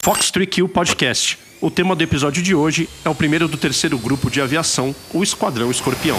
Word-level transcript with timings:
Fox 0.00 0.30
3Q 0.30 0.68
Podcast. 0.68 1.38
O 1.60 1.70
tema 1.70 1.94
do 1.94 2.02
episódio 2.02 2.40
de 2.40 2.54
hoje 2.54 2.88
é 3.04 3.10
o 3.10 3.14
primeiro 3.14 3.48
do 3.48 3.58
terceiro 3.58 3.98
grupo 3.98 4.30
de 4.30 4.40
aviação, 4.40 4.94
o 5.12 5.24
Esquadrão 5.24 5.70
Escorpião. 5.72 6.16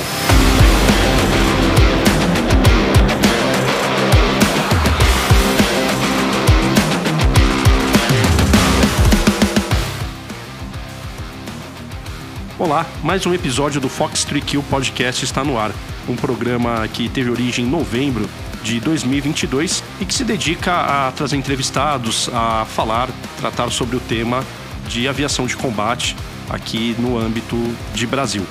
Olá, 12.59 12.86
mais 13.02 13.25
um 13.25 13.34
episódio 13.34 13.80
do 13.80 13.88
Fox 13.88 14.25
3Q 14.25 14.61
Podcast 14.70 15.23
está 15.23 15.43
no 15.43 15.57
ar. 15.57 15.71
Um 16.07 16.18
programa 16.18 16.86
que 16.89 17.07
teve 17.07 17.32
origem 17.32 17.66
em 17.66 17.70
novembro 17.70 18.30
de 18.64 18.80
2022 18.80 19.84
e 20.00 20.05
que 20.05 20.14
se 20.14 20.23
dedica 20.23 20.73
a 21.07 21.12
trazer 21.12 21.38
entrevistados, 21.38 22.30
a 22.34 22.66
falar, 22.66 23.10
tratar 23.38 23.70
sobre 23.71 23.96
o 23.96 24.00
tema 24.00 24.46
de 24.88 25.07
aviação 25.07 25.46
de 25.46 25.56
combate 25.56 26.16
aqui 26.50 26.96
no 27.00 27.18
âmbito 27.18 27.56
de 27.93 28.07
Brasil. 28.07 28.46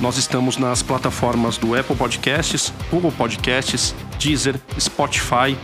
Nós 0.00 0.16
estamos 0.16 0.56
nas 0.56 0.82
plataformas 0.82 1.56
do 1.56 1.78
Apple 1.78 1.94
Podcasts, 1.94 2.72
Google 2.90 3.12
Podcasts, 3.12 3.94
Deezer, 4.18 4.56
Spotify, 4.78 5.56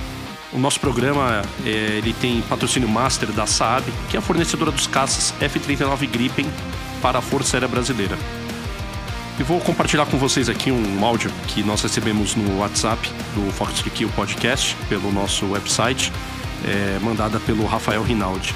O 0.54 0.58
nosso 0.58 0.80
programa 0.80 1.41
é, 1.66 1.70
ele 1.70 2.13
tem 2.13 2.41
patrocínio 2.43 2.88
master 2.88 3.30
da 3.32 3.46
Saab, 3.46 3.84
que 4.09 4.16
é 4.16 4.20
a 4.20 4.21
fornecedora 4.21 4.71
dos 4.71 4.88
caças 4.88 5.34
F-39 5.41 6.09
Gripen 6.09 6.46
para 7.02 7.20
a 7.20 7.21
Força 7.21 7.57
Aérea 7.57 7.68
Brasileira. 7.68 8.18
E 9.37 9.43
vou 9.43 9.59
compartilhar 9.59 10.05
com 10.05 10.17
vocês 10.17 10.47
aqui 10.47 10.71
um 10.71 11.03
áudio 11.03 11.29
que 11.47 11.61
nós 11.61 11.81
recebemos 11.81 12.35
no 12.35 12.59
WhatsApp 12.59 13.11
do 13.33 13.51
Fox 13.51 13.81
Kill 13.81 14.07
Podcast, 14.15 14.77
pelo 14.87 15.11
nosso 15.11 15.51
website, 15.51 16.09
é, 16.63 16.97
mandada 17.01 17.37
pelo 17.41 17.65
Rafael 17.65 18.01
Rinaldi. 18.01 18.55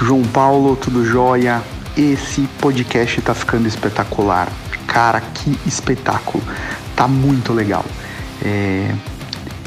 João 0.00 0.24
Paulo, 0.24 0.74
tudo 0.74 1.04
jóia? 1.04 1.62
Esse 1.96 2.42
podcast 2.60 3.22
tá 3.22 3.32
ficando 3.32 3.68
espetacular. 3.68 4.48
Cara, 4.88 5.20
que 5.20 5.56
espetáculo. 5.66 6.42
Tá 6.96 7.06
muito 7.06 7.52
legal. 7.52 7.84
É, 8.44 8.92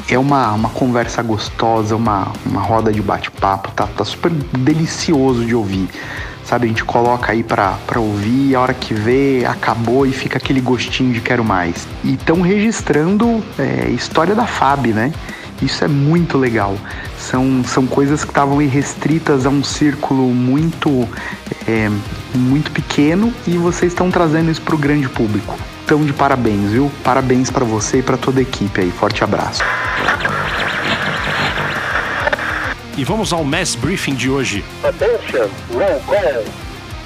é 0.06 0.18
uma, 0.18 0.52
uma 0.52 0.68
conversa 0.68 1.22
gostosa, 1.22 1.96
uma, 1.96 2.30
uma 2.44 2.60
roda 2.60 2.92
de 2.92 3.00
bate-papo, 3.00 3.70
tá, 3.70 3.86
tá 3.86 4.04
super 4.04 4.30
delicioso 4.30 5.46
de 5.46 5.54
ouvir 5.54 5.88
sabe? 6.44 6.66
A 6.66 6.68
gente 6.68 6.84
coloca 6.84 7.32
aí 7.32 7.42
pra, 7.42 7.78
pra 7.86 8.00
ouvir, 8.00 8.54
a 8.54 8.60
hora 8.60 8.74
que 8.74 8.94
vê, 8.94 9.44
acabou 9.46 10.06
e 10.06 10.12
fica 10.12 10.38
aquele 10.38 10.60
gostinho 10.60 11.12
de 11.12 11.20
quero 11.20 11.44
mais. 11.44 11.86
E 12.04 12.14
estão 12.14 12.40
registrando 12.40 13.42
é, 13.58 13.90
história 13.90 14.34
da 14.34 14.46
FAB, 14.46 14.88
né? 14.88 15.12
Isso 15.60 15.84
é 15.84 15.88
muito 15.88 16.36
legal. 16.36 16.76
São, 17.16 17.62
são 17.64 17.86
coisas 17.86 18.24
que 18.24 18.30
estavam 18.30 18.58
restritas 18.66 19.46
a 19.46 19.48
um 19.48 19.62
círculo 19.62 20.34
muito, 20.34 21.08
é, 21.68 21.88
muito 22.34 22.72
pequeno 22.72 23.32
e 23.46 23.56
vocês 23.56 23.92
estão 23.92 24.10
trazendo 24.10 24.50
isso 24.50 24.60
para 24.60 24.74
o 24.74 24.78
grande 24.78 25.08
público. 25.08 25.56
Então, 25.84 26.04
de 26.04 26.12
parabéns, 26.12 26.70
viu? 26.70 26.90
Parabéns 27.04 27.50
para 27.50 27.64
você 27.64 27.98
e 27.98 28.02
para 28.02 28.16
toda 28.16 28.40
a 28.40 28.42
equipe 28.42 28.80
aí. 28.80 28.90
Forte 28.90 29.22
abraço. 29.22 29.62
E 32.96 33.04
vamos 33.04 33.32
ao 33.32 33.42
Mass 33.42 33.74
Briefing 33.74 34.14
de 34.14 34.28
hoje. 34.28 34.62
Attention, 34.84 35.48
roll 35.72 36.00
call. 36.04 36.44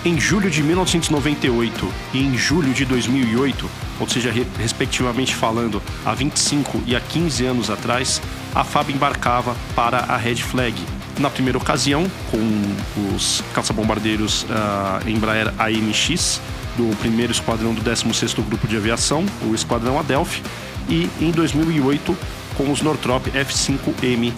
Em 0.05 0.19
julho 0.19 0.51
de 0.51 0.61
1998 0.61 1.93
e 2.13 2.25
em 2.25 2.37
julho 2.37 2.75
de 2.75 2.85
2008, 2.85 3.71
ou 4.01 4.09
seja, 4.09 4.33
respectivamente 4.59 5.33
falando, 5.33 5.81
há 6.05 6.13
25 6.13 6.83
e 6.87 6.97
há 6.97 7.01
15 7.01 7.47
anos 7.47 7.71
atrás, 7.71 8.21
a 8.53 8.65
FAB 8.65 8.91
embarcava 8.91 9.55
para 9.77 9.99
a 9.99 10.17
Red 10.17 10.37
Flag. 10.37 10.75
Na 11.21 11.31
primeira 11.31 11.57
ocasião, 11.57 12.11
com 12.33 13.15
os 13.15 13.43
caça-bombardeiros 13.55 14.43
uh, 14.43 15.09
Embraer 15.09 15.53
AMX, 15.57 16.41
do 16.77 16.95
primeiro 16.97 17.33
esquadrão 17.33 17.73
do 17.73 17.81
16º 17.81 18.45
Grupo 18.45 18.67
de 18.67 18.77
Aviação, 18.77 19.25
o 19.49 19.55
Esquadrão 19.55 19.99
Adelphi, 20.01 20.43
e 20.89 21.09
em 21.21 21.31
2008 21.31 22.17
com 22.57 22.73
os 22.73 22.83
Northrop 22.83 23.29
F-5M 23.29 24.33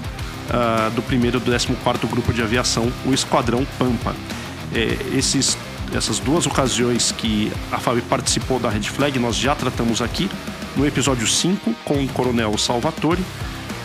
uh, 0.49 0.91
do 0.91 1.03
primeiro 1.03 1.41
do 1.41 1.51
14º 1.51 2.09
Grupo 2.09 2.33
de 2.33 2.43
Aviação, 2.43 2.91
o 3.07 3.13
Esquadrão 3.13 3.67
Pampa. 3.79 4.15
É, 4.75 4.97
esses, 5.17 5.57
essas 5.95 6.19
duas 6.19 6.47
ocasiões 6.47 7.13
que 7.13 7.53
a 7.73 7.79
FAB 7.79 8.01
participou 8.03 8.59
da 8.59 8.69
Red 8.69 8.83
Flag, 8.83 9.19
nós 9.19 9.37
já 9.37 9.55
tratamos 9.55 10.03
aqui, 10.03 10.29
no 10.77 10.87
episódio 10.87 11.27
5 11.27 11.75
com 11.85 12.05
o 12.05 12.09
Coronel 12.09 12.57
Salvatore 12.57 13.23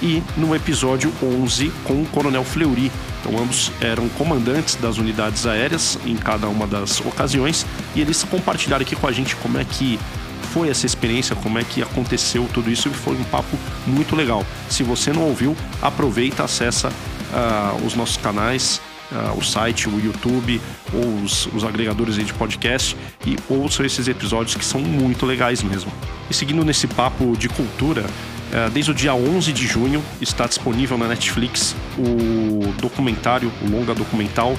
e 0.01 0.21
no 0.35 0.53
episódio 0.53 1.11
11 1.23 1.71
com 1.85 2.01
o 2.01 2.05
Coronel 2.05 2.43
Fleury. 2.43 2.91
Então 3.19 3.41
ambos 3.41 3.71
eram 3.79 4.09
comandantes 4.09 4.75
das 4.75 4.97
unidades 4.97 5.47
aéreas 5.47 5.97
em 6.05 6.15
cada 6.15 6.47
uma 6.47 6.67
das 6.67 6.99
ocasiões 6.99 7.65
e 7.95 8.01
eles 8.01 8.23
compartilharam 8.23 8.83
aqui 8.83 8.95
com 8.95 9.07
a 9.07 9.11
gente 9.11 9.35
como 9.37 9.57
é 9.57 9.63
que 9.63 9.97
foi 10.43 10.69
essa 10.69 10.85
experiência, 10.85 11.35
como 11.35 11.57
é 11.57 11.63
que 11.63 11.81
aconteceu 11.81 12.47
tudo 12.53 12.69
isso 12.69 12.87
e 12.87 12.91
foi 12.91 13.15
um 13.15 13.23
papo 13.23 13.57
muito 13.87 14.15
legal. 14.15 14.45
Se 14.69 14.83
você 14.83 15.11
não 15.11 15.23
ouviu, 15.23 15.55
aproveita, 15.81 16.43
acessa 16.43 16.89
uh, 16.89 17.85
os 17.85 17.95
nossos 17.95 18.17
canais, 18.17 18.81
uh, 19.11 19.37
o 19.37 19.43
site, 19.43 19.89
o 19.89 19.99
YouTube 19.99 20.61
ou 20.93 21.23
os, 21.23 21.47
os 21.47 21.63
agregadores 21.63 22.15
de 22.15 22.33
podcast 22.33 22.95
e 23.25 23.37
ouçam 23.49 23.85
esses 23.85 24.07
episódios 24.07 24.55
que 24.55 24.65
são 24.65 24.81
muito 24.81 25.25
legais 25.25 25.63
mesmo. 25.63 25.91
E 26.29 26.33
seguindo 26.33 26.63
nesse 26.63 26.87
papo 26.87 27.35
de 27.37 27.49
cultura, 27.49 28.01
uh, 28.01 28.69
desde 28.71 28.91
o 28.91 28.93
dia 28.93 29.13
11 29.13 29.51
de 29.51 29.67
junho 29.67 30.03
está 30.21 30.45
disponível 30.45 30.97
na 30.97 31.07
Netflix 31.07 31.75
o 31.97 32.73
documentário, 32.81 33.51
o 33.61 33.69
longa 33.69 33.93
documental 33.93 34.57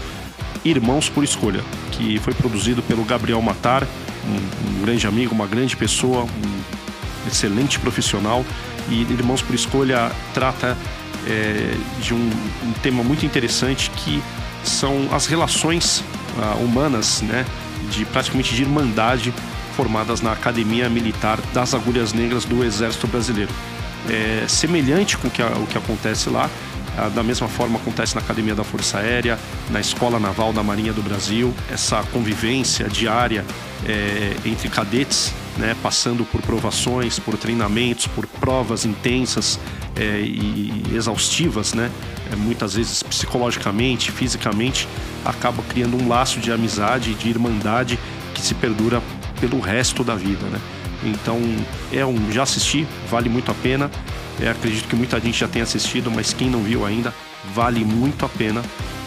Irmãos 0.64 1.10
por 1.10 1.22
Escolha, 1.22 1.62
que 1.92 2.18
foi 2.20 2.32
produzido 2.32 2.82
pelo 2.82 3.04
Gabriel 3.04 3.40
Matar 3.42 3.86
um, 4.28 4.84
grande 4.84 5.06
amigo, 5.06 5.34
uma 5.34 5.46
grande 5.46 5.76
pessoa, 5.76 6.24
um 6.24 7.28
excelente 7.28 7.78
profissional. 7.78 8.44
E 8.88 9.02
Irmãos 9.02 9.40
por 9.40 9.54
Escolha 9.54 10.10
trata 10.32 10.76
é, 11.26 11.74
de 12.00 12.12
um, 12.12 12.30
um, 12.62 12.72
tema 12.82 13.02
muito 13.02 13.24
interessante 13.24 13.90
que 13.90 14.22
são 14.62 15.08
as 15.12 15.26
relações 15.26 16.02
uh, 16.36 16.62
humanas, 16.62 17.22
né, 17.22 17.44
de 17.90 18.04
praticamente 18.04 18.54
de 18.54 18.62
irmandade 18.62 19.32
formadas 19.74 20.20
na 20.20 20.32
Academia 20.32 20.88
Militar 20.88 21.38
das 21.52 21.74
Agulhas 21.74 22.12
Negras 22.12 22.44
do 22.44 22.62
Exército 22.64 23.06
Brasileiro. 23.06 23.50
É 24.08 24.44
semelhante 24.46 25.16
com 25.16 25.28
o 25.28 25.30
que, 25.30 25.42
o 25.42 25.66
que 25.66 25.78
acontece 25.78 26.28
lá, 26.28 26.48
ah, 26.48 26.73
da 27.14 27.22
mesma 27.22 27.48
forma 27.48 27.78
acontece 27.78 28.14
na 28.14 28.20
Academia 28.20 28.54
da 28.54 28.64
Força 28.64 28.98
Aérea, 28.98 29.38
na 29.70 29.80
Escola 29.80 30.18
Naval 30.18 30.52
da 30.52 30.62
Marinha 30.62 30.92
do 30.92 31.02
Brasil, 31.02 31.52
essa 31.70 32.02
convivência 32.12 32.88
diária 32.88 33.44
é, 33.86 34.36
entre 34.44 34.68
cadetes, 34.68 35.32
né, 35.56 35.76
passando 35.82 36.24
por 36.24 36.40
provações, 36.42 37.18
por 37.18 37.36
treinamentos, 37.36 38.06
por 38.06 38.26
provas 38.26 38.84
intensas 38.84 39.58
é, 39.96 40.20
e 40.20 40.84
exaustivas, 40.94 41.74
né, 41.74 41.90
é, 42.32 42.36
muitas 42.36 42.74
vezes 42.74 43.02
psicologicamente, 43.02 44.10
fisicamente, 44.10 44.88
acaba 45.24 45.62
criando 45.62 46.00
um 46.00 46.08
laço 46.08 46.40
de 46.40 46.52
amizade, 46.52 47.14
de 47.14 47.28
irmandade 47.28 47.98
que 48.34 48.40
se 48.40 48.54
perdura 48.54 49.02
pelo 49.40 49.60
resto 49.60 50.02
da 50.02 50.14
vida. 50.14 50.46
Né? 50.46 50.60
Então, 51.04 51.40
é 51.92 52.04
um, 52.04 52.32
já 52.32 52.42
assisti, 52.42 52.86
vale 53.10 53.28
muito 53.28 53.50
a 53.50 53.54
pena. 53.54 53.90
É, 54.40 54.48
acredito 54.48 54.88
que 54.88 54.96
muita 54.96 55.20
gente 55.20 55.38
já 55.38 55.48
tenha 55.48 55.62
assistido, 55.62 56.10
mas 56.10 56.32
quem 56.32 56.50
não 56.50 56.62
viu 56.62 56.84
ainda, 56.84 57.14
vale 57.54 57.84
muito 57.84 58.24
a 58.24 58.28
pena. 58.28 58.62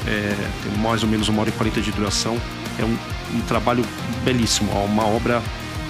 É, 0.08 0.36
tem 0.64 0.78
mais 0.82 1.04
ou 1.04 1.10
menos 1.10 1.28
uma 1.28 1.42
hora 1.42 1.50
e 1.50 1.54
quarenta 1.54 1.82
de 1.82 1.92
duração. 1.92 2.38
É 2.80 2.84
um, 2.84 2.98
um 3.36 3.42
trabalho 3.42 3.84
belíssimo, 4.24 4.72
uma 4.72 5.06
obra 5.06 5.42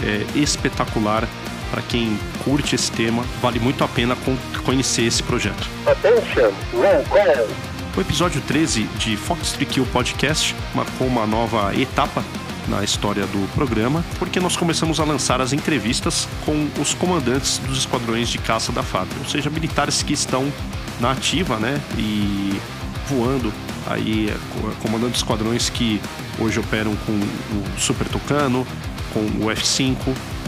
é, 0.02 0.26
espetacular 0.40 1.28
para 1.70 1.82
quem 1.84 2.18
curte 2.44 2.76
esse 2.76 2.92
tema. 2.92 3.24
Vale 3.42 3.60
muito 3.60 3.84
a 3.84 3.88
pena 3.88 4.18
conhecer 4.64 5.04
esse 5.04 5.22
projeto. 5.22 5.68
Attention, 5.86 6.52
roll 6.74 7.04
call. 7.10 7.48
O 7.96 8.02
episódio 8.02 8.40
13 8.42 8.84
de 9.00 9.18
Fox 9.18 9.54
3 9.54 9.88
Podcast 9.92 10.56
marcou 10.76 11.08
uma 11.08 11.26
nova 11.26 11.76
etapa 11.76 12.24
na 12.68 12.84
história 12.84 13.26
do 13.28 13.48
programa, 13.54 14.04
porque 14.20 14.40
nós 14.40 14.56
começamos 14.56 15.00
a 15.00 15.04
lançar 15.04 15.42
as 15.42 15.54
entrevistas 15.54 16.28
com 16.46 16.68
os 16.80 16.94
comandantes 16.94 17.60
dos 17.60 17.80
esquadrões 17.80 18.30
de 18.30 18.38
caça 18.38 18.72
da 18.72 18.84
FAB, 18.84 19.08
ou 19.20 19.26
seja, 19.26 19.50
militares 19.50 20.04
que 20.04 20.14
estão 20.14 20.52
na 21.00 21.12
ativa, 21.12 21.58
né, 21.58 21.80
e 21.98 22.60
voando 23.08 23.54
aí 23.90 24.34
comandando 24.82 25.16
esquadrões 25.16 25.70
que 25.70 26.02
hoje 26.40 26.60
operam 26.60 26.96
com 27.06 27.14
o 27.14 27.80
Super 27.80 28.08
Tucano, 28.08 28.68
com 29.14 29.20
o 29.20 29.50
F5, 29.50 29.98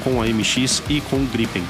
com 0.03 0.21
a 0.21 0.25
MX 0.25 0.83
e 0.89 1.01
com 1.01 1.17
o 1.17 1.27
Gripen. 1.27 1.63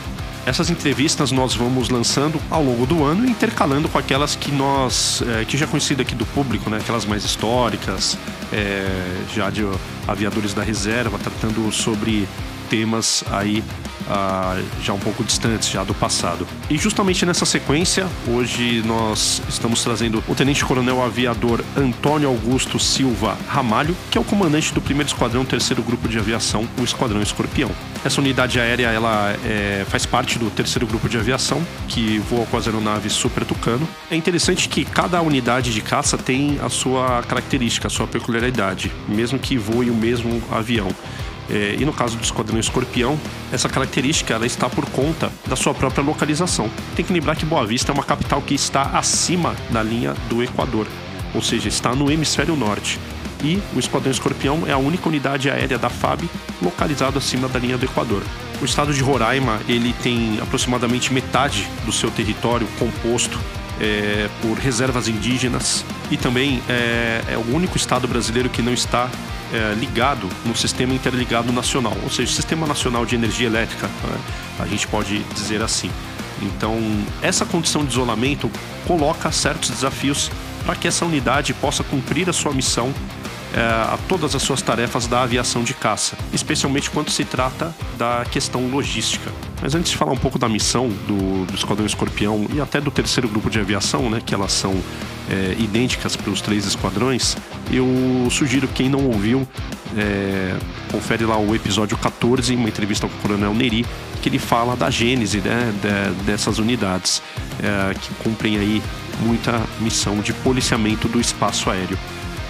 Essas 0.49 0.71
entrevistas 0.71 1.31
nós 1.31 1.53
vamos 1.53 1.89
lançando 1.89 2.41
ao 2.49 2.63
longo 2.63 2.83
do 2.83 3.03
ano, 3.03 3.23
intercalando 3.23 3.87
com 3.87 3.99
aquelas 3.99 4.35
que 4.35 4.51
nós, 4.51 5.21
é, 5.21 5.45
que 5.45 5.55
já 5.55 5.67
é 5.67 5.69
conhecido 5.69 6.01
aqui 6.01 6.15
do 6.15 6.25
público, 6.25 6.71
né? 6.71 6.77
Aquelas 6.77 7.05
mais 7.05 7.23
históricas, 7.23 8.17
é, 8.51 8.87
já 9.31 9.51
de 9.51 9.63
aviadores 10.07 10.51
da 10.51 10.63
reserva, 10.63 11.19
tratando 11.19 11.71
sobre 11.71 12.27
temas 12.69 13.23
aí 13.31 13.63
ah, 14.09 14.59
já 14.81 14.93
um 14.93 14.99
pouco 14.99 15.23
distantes 15.23 15.69
já 15.69 15.83
do 15.83 15.93
passado. 15.93 16.47
E 16.69 16.77
justamente 16.77 17.25
nessa 17.25 17.45
sequência, 17.45 18.07
hoje 18.27 18.81
nós 18.85 19.41
estamos 19.47 19.83
trazendo 19.83 20.23
o 20.27 20.35
Tenente 20.35 20.65
Coronel 20.65 21.03
Aviador 21.03 21.63
Antônio 21.77 22.27
Augusto 22.27 22.79
Silva 22.79 23.37
Ramalho, 23.47 23.95
que 24.09 24.17
é 24.17 24.21
o 24.21 24.23
comandante 24.23 24.73
do 24.73 24.81
primeiro 24.81 25.07
esquadrão, 25.07 25.45
terceiro 25.45 25.83
grupo 25.83 26.07
de 26.07 26.17
aviação, 26.17 26.67
o 26.79 26.83
Esquadrão 26.83 27.21
Escorpião. 27.21 27.69
Essa 28.03 28.19
unidade 28.21 28.59
aérea 28.59 28.87
ela 28.87 29.35
é, 29.45 29.85
faz 29.87 30.05
parte 30.05 30.39
do 30.39 30.49
terceiro 30.49 30.87
grupo 30.87 31.07
de 31.07 31.17
aviação, 31.17 31.61
que 31.87 32.17
voa 32.19 32.45
com 32.45 32.57
as 32.57 32.65
aeronaves 32.65 33.13
Super 33.13 33.45
Tucano. 33.45 33.87
É 34.09 34.15
interessante 34.15 34.69
que 34.69 34.85
cada 34.85 35.21
unidade 35.21 35.73
de 35.73 35.81
caça 35.81 36.17
tem 36.17 36.57
a 36.63 36.69
sua 36.69 37.21
característica, 37.23 37.87
a 37.87 37.89
sua 37.89 38.07
peculiaridade, 38.07 38.91
mesmo 39.07 39.37
que 39.37 39.57
voe 39.57 39.89
o 39.89 39.95
mesmo 39.95 40.41
avião. 40.51 40.89
É, 41.49 41.75
e 41.79 41.85
no 41.85 41.93
caso 41.93 42.17
do 42.17 42.23
esquadrão 42.23 42.59
escorpião, 42.59 43.19
essa 43.51 43.67
característica 43.67 44.33
ela 44.33 44.45
está 44.45 44.69
por 44.69 44.85
conta 44.89 45.31
da 45.47 45.55
sua 45.55 45.73
própria 45.73 46.03
localização. 46.03 46.69
Tem 46.95 47.03
que 47.03 47.11
lembrar 47.11 47.35
que 47.35 47.45
Boa 47.45 47.65
Vista 47.65 47.91
é 47.91 47.93
uma 47.93 48.03
capital 48.03 48.41
que 48.41 48.53
está 48.53 48.83
acima 48.97 49.55
da 49.71 49.81
linha 49.81 50.13
do 50.29 50.43
Equador, 50.43 50.87
ou 51.33 51.41
seja, 51.41 51.67
está 51.67 51.95
no 51.95 52.11
hemisfério 52.11 52.55
norte. 52.55 52.99
E 53.43 53.61
o 53.73 53.79
Esquadrão 53.79 54.11
Escorpião 54.11 54.63
é 54.67 54.73
a 54.73 54.77
única 54.77 55.07
unidade 55.07 55.49
aérea 55.49 55.77
da 55.77 55.89
FAB 55.89 56.23
localizada 56.61 57.17
acima 57.17 57.47
da 57.47 57.57
linha 57.57 57.77
do 57.77 57.85
Equador. 57.85 58.21
O 58.61 58.65
estado 58.65 58.93
de 58.93 59.01
Roraima 59.01 59.61
ele 59.67 59.93
tem 60.03 60.39
aproximadamente 60.41 61.13
metade 61.13 61.65
do 61.85 61.91
seu 61.91 62.11
território 62.11 62.67
composto 62.77 63.39
é, 63.79 64.29
por 64.41 64.57
reservas 64.57 65.07
indígenas 65.07 65.85
e 66.11 66.17
também 66.17 66.61
é, 66.67 67.23
é, 67.29 67.37
o 67.37 67.55
único 67.55 67.77
estado 67.77 68.07
brasileiro 68.07 68.49
que 68.49 68.61
não 68.61 68.73
está 68.73 69.09
é, 69.53 69.73
ligado 69.75 70.27
no 70.45 70.55
sistema 70.55 70.93
interligado 70.93 71.51
nacional, 71.51 71.95
ou 72.03 72.09
seja, 72.09 72.31
sistema 72.31 72.67
nacional 72.67 73.05
de 73.05 73.15
energia 73.15 73.47
elétrica, 73.47 73.87
né? 73.87 74.19
a 74.59 74.67
gente 74.67 74.87
pode 74.87 75.19
dizer 75.33 75.61
assim. 75.61 75.89
Então, 76.41 76.77
essa 77.21 77.45
condição 77.45 77.83
de 77.83 77.91
isolamento 77.91 78.49
coloca 78.87 79.31
certos 79.31 79.69
desafios 79.69 80.31
para 80.65 80.75
que 80.75 80.87
essa 80.87 81.05
unidade 81.05 81.53
possa 81.53 81.83
cumprir 81.83 82.29
a 82.29 82.33
sua 82.33 82.53
missão 82.53 82.93
a 83.55 83.97
todas 84.07 84.35
as 84.35 84.41
suas 84.41 84.61
tarefas 84.61 85.07
da 85.07 85.23
aviação 85.23 85.63
de 85.63 85.73
caça, 85.73 86.15
especialmente 86.31 86.89
quando 86.89 87.09
se 87.09 87.25
trata 87.25 87.73
da 87.97 88.25
questão 88.29 88.67
logística. 88.67 89.31
Mas 89.61 89.75
antes 89.75 89.91
de 89.91 89.97
falar 89.97 90.11
um 90.11 90.17
pouco 90.17 90.39
da 90.39 90.47
missão 90.47 90.87
do, 90.87 91.45
do 91.45 91.55
Esquadrão 91.55 91.85
Escorpião 91.85 92.47
e 92.53 92.61
até 92.61 92.79
do 92.79 92.91
terceiro 92.91 93.27
grupo 93.27 93.49
de 93.49 93.59
aviação, 93.59 94.09
né, 94.09 94.21
que 94.25 94.33
elas 94.33 94.51
são 94.51 94.73
é, 95.29 95.55
idênticas 95.59 96.15
para 96.15 96.31
os 96.31 96.41
três 96.41 96.65
esquadrões, 96.65 97.35
eu 97.71 97.85
sugiro 98.31 98.67
quem 98.67 98.89
não 98.89 99.05
ouviu, 99.05 99.47
é, 99.97 100.55
confere 100.91 101.25
lá 101.25 101.37
o 101.37 101.53
episódio 101.53 101.97
14, 101.97 102.55
uma 102.55 102.69
entrevista 102.69 103.07
com 103.07 103.13
o 103.13 103.17
Coronel 103.19 103.53
Neri, 103.53 103.85
que 104.21 104.29
ele 104.29 104.39
fala 104.39 104.75
da 104.75 104.89
gênese 104.89 105.39
né, 105.39 105.73
de, 105.81 106.23
dessas 106.23 106.57
unidades, 106.57 107.21
é, 107.61 107.93
que 107.93 108.13
cumprem 108.23 108.57
aí 108.57 108.81
muita 109.21 109.61
missão 109.79 110.19
de 110.19 110.33
policiamento 110.33 111.07
do 111.07 111.19
espaço 111.19 111.69
aéreo. 111.69 111.97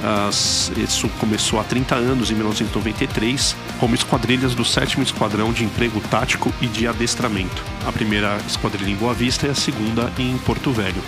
As, 0.04 0.72
isso 0.78 1.10
começou 1.20 1.60
há 1.60 1.64
30 1.64 1.96
anos, 1.96 2.32
em 2.32 2.36
1993, 2.36 3.56
como 3.80 3.96
esquadrilhas 3.96 4.56
do 4.56 4.64
7 4.64 5.02
Esquadrão 5.02 5.52
de 5.52 5.64
Emprego 5.64 6.00
Tático 6.02 6.54
e 6.62 6.68
de 6.68 6.88
Adestramento. 6.88 7.64
A 7.86 7.92
primeira 7.92 8.38
esquadrilha 8.48 8.90
em 8.90 8.96
Boa 8.96 9.14
Vista 9.14 9.48
e 9.48 9.50
a 9.50 9.56
segunda 9.56 10.12
em 10.18 10.38
Porto 10.40 10.72
Velho. 10.72 11.02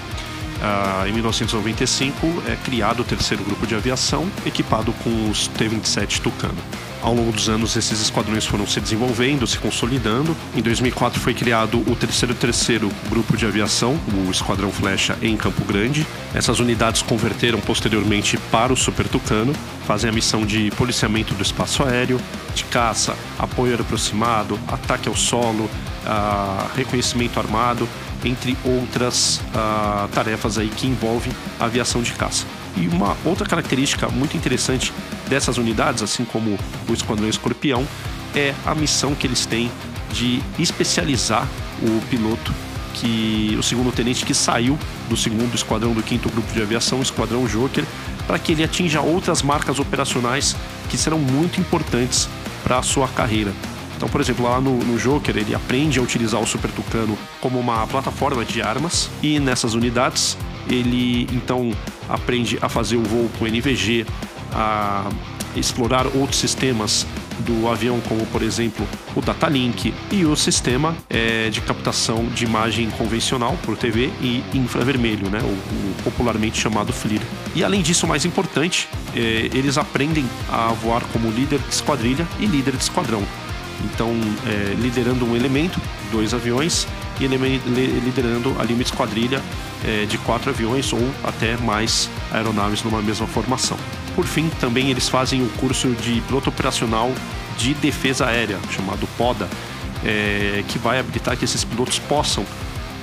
Uh, 0.62 1.08
em 1.08 1.14
1995 1.14 2.44
é 2.48 2.56
criado 2.56 3.00
o 3.00 3.04
terceiro 3.04 3.44
grupo 3.44 3.66
de 3.66 3.74
aviação, 3.74 4.30
equipado 4.46 4.94
com 5.04 5.30
os 5.30 5.48
T-27 5.48 6.20
Tucano. 6.20 6.58
Ao 7.02 7.16
longo 7.16 7.32
dos 7.32 7.50
anos, 7.50 7.76
esses 7.76 8.00
esquadrões 8.00 8.46
foram 8.46 8.68
se 8.68 8.80
desenvolvendo, 8.80 9.48
se 9.48 9.58
consolidando. 9.58 10.38
Em 10.56 10.62
2004 10.62 11.20
foi 11.20 11.34
criado 11.34 11.80
o 11.90 11.96
terceiro 11.96 12.36
terceiro 12.36 12.92
grupo 13.10 13.36
de 13.36 13.44
aviação, 13.44 14.00
o 14.14 14.30
Esquadrão 14.30 14.72
Flecha, 14.72 15.18
em 15.20 15.36
Campo 15.36 15.66
Grande. 15.66 16.06
Essas 16.32 16.60
unidades 16.60 17.02
converteram 17.02 17.60
posteriormente 17.60 18.38
para 18.52 18.72
o 18.72 18.78
Super 18.78 19.08
Tucano, 19.08 19.52
fazem 19.88 20.12
a 20.12 20.14
missão 20.14 20.46
de 20.46 20.70
policiamento 20.78 21.34
do 21.34 21.42
espaço 21.42 21.84
aéreo, 21.84 22.22
de 22.54 22.66
caça, 22.66 23.16
apoio 23.40 23.74
aproximado, 23.82 24.60
ataque 24.68 25.10
ao 25.10 25.16
solo, 25.16 25.64
uh, 25.64 26.70
reconhecimento 26.76 27.40
armado, 27.40 27.90
entre 28.24 28.58
outras 28.64 29.42
uh, 29.56 30.08
tarefas 30.10 30.58
aí 30.58 30.70
que 30.70 30.88
envolvem 30.88 31.34
a 31.60 31.66
aviação 31.66 32.02
de 32.02 32.14
caça. 32.14 32.46
E 32.78 32.88
uma 32.88 33.18
outra 33.26 33.48
característica 33.48 34.08
muito 34.10 34.38
interessante 34.38 34.94
dessas 35.28 35.58
unidades, 35.58 36.02
assim 36.02 36.24
como 36.24 36.58
o 36.88 36.94
Esquadrão 36.94 37.28
Escorpião, 37.28 37.86
é 38.36 38.54
a 38.66 38.74
missão 38.74 39.14
que 39.14 39.28
eles 39.28 39.46
têm 39.46 39.70
de 40.14 40.42
especializar 40.58 41.48
o 41.82 42.02
piloto 42.10 42.54
que 42.94 43.56
o 43.58 43.64
segundo 43.64 43.92
tenente 43.92 44.26
que 44.26 44.34
saiu 44.34 44.78
do 45.10 45.16
segundo 45.16 45.56
esquadrão 45.56 45.94
do 45.94 46.04
quinto 46.04 46.30
grupo 46.30 46.52
de 46.54 46.62
aviação, 46.62 47.00
o 47.00 47.02
esquadrão 47.02 47.46
Joker, 47.46 47.86
para 48.28 48.38
que 48.38 48.52
ele 48.52 48.64
atinja 48.64 49.02
outras 49.02 49.42
marcas 49.42 49.80
operacionais 49.80 50.56
que 50.90 50.98
serão 50.98 51.18
muito 51.18 51.60
importantes 51.60 52.30
para 52.64 52.78
a 52.78 52.84
sua 52.84 53.08
carreira. 53.08 53.54
Então, 54.02 54.10
por 54.10 54.20
exemplo, 54.20 54.44
lá 54.44 54.60
no, 54.60 54.80
no, 54.80 54.98
Joker, 54.98 55.38
ele 55.38 55.54
aprende 55.54 56.00
a 56.00 56.02
utilizar 56.02 56.42
o 56.42 56.48
Super 56.48 56.72
Tucano 56.72 57.16
como 57.40 57.60
uma 57.60 57.86
plataforma 57.86 58.44
de 58.44 58.60
armas 58.60 59.12
e 59.22 59.40
nessas 59.40 59.76
unidades 59.76 60.36
ele 60.68 61.28
então 61.32 61.72
aprende 62.10 62.58
a 62.64 62.68
fazer 62.68 62.96
o 62.96 63.04
voo 63.04 63.30
com 63.38 63.46
NVG, 63.46 64.08
a 64.54 65.08
explorar 65.56 66.08
outros 66.08 66.40
sistemas 66.40 67.06
do 67.42 67.70
avião, 67.70 68.02
como 68.10 68.26
por 68.26 68.42
exemplo 68.42 68.88
o 69.16 69.22
Datalink 69.22 69.94
e 70.12 70.26
o 70.26 70.36
sistema 70.36 70.96
é, 71.08 71.52
de 71.52 71.62
captação 71.62 72.26
de 72.26 72.44
imagem 72.44 72.90
convencional 72.92 73.56
por 73.62 73.78
TV 73.78 74.12
e 74.20 74.44
infravermelho, 74.56 75.30
né, 75.30 75.42
o, 75.44 75.46
o 75.46 75.96
popularmente 76.04 76.60
chamado 76.60 76.92
FLIR. 76.92 77.22
E 77.54 77.64
além 77.64 77.84
disso, 77.84 78.08
o 78.08 78.10
mais 78.10 78.26
importante, 78.26 78.90
é, 79.16 79.50
eles 79.54 79.78
aprendem 79.78 80.26
a 80.50 80.70
voar 80.70 81.04
como 81.14 81.30
líder 81.30 81.60
de 81.60 81.74
esquadrilha 81.76 82.28
e 82.40 82.48
líder 82.48 82.76
de 82.76 82.82
esquadrão. 82.84 83.24
Então, 83.86 84.10
é, 84.46 84.74
liderando 84.76 85.26
um 85.26 85.36
elemento, 85.36 85.80
dois 86.12 86.34
aviões, 86.34 86.88
e 87.20 87.28
liderando 87.28 88.56
ali 88.60 88.74
uma 88.74 88.82
esquadrilha 88.82 89.42
é, 89.86 90.06
de 90.06 90.18
quatro 90.20 90.50
aviões 90.50 90.92
ou 90.92 91.00
até 91.24 91.56
mais 91.58 92.10
aeronaves 92.32 92.84
numa 92.84 93.02
mesma 93.02 93.28
formação. 93.28 93.78
Por 94.16 94.26
fim, 94.26 94.50
também 94.60 94.90
eles 94.90 95.08
fazem 95.08 95.44
o 95.44 95.50
curso 95.60 95.90
de 95.90 96.22
piloto 96.22 96.50
operacional 96.50 97.12
de 97.58 97.74
defesa 97.76 98.26
aérea, 98.26 98.58
chamado 98.72 99.08
PODA, 99.18 99.48
é, 100.04 100.64
que 100.68 100.80
vai 100.80 101.00
habilitar 101.00 101.38
que 101.38 101.46
esses 101.46 101.64
pilotos 101.64 102.00
possam 102.00 102.46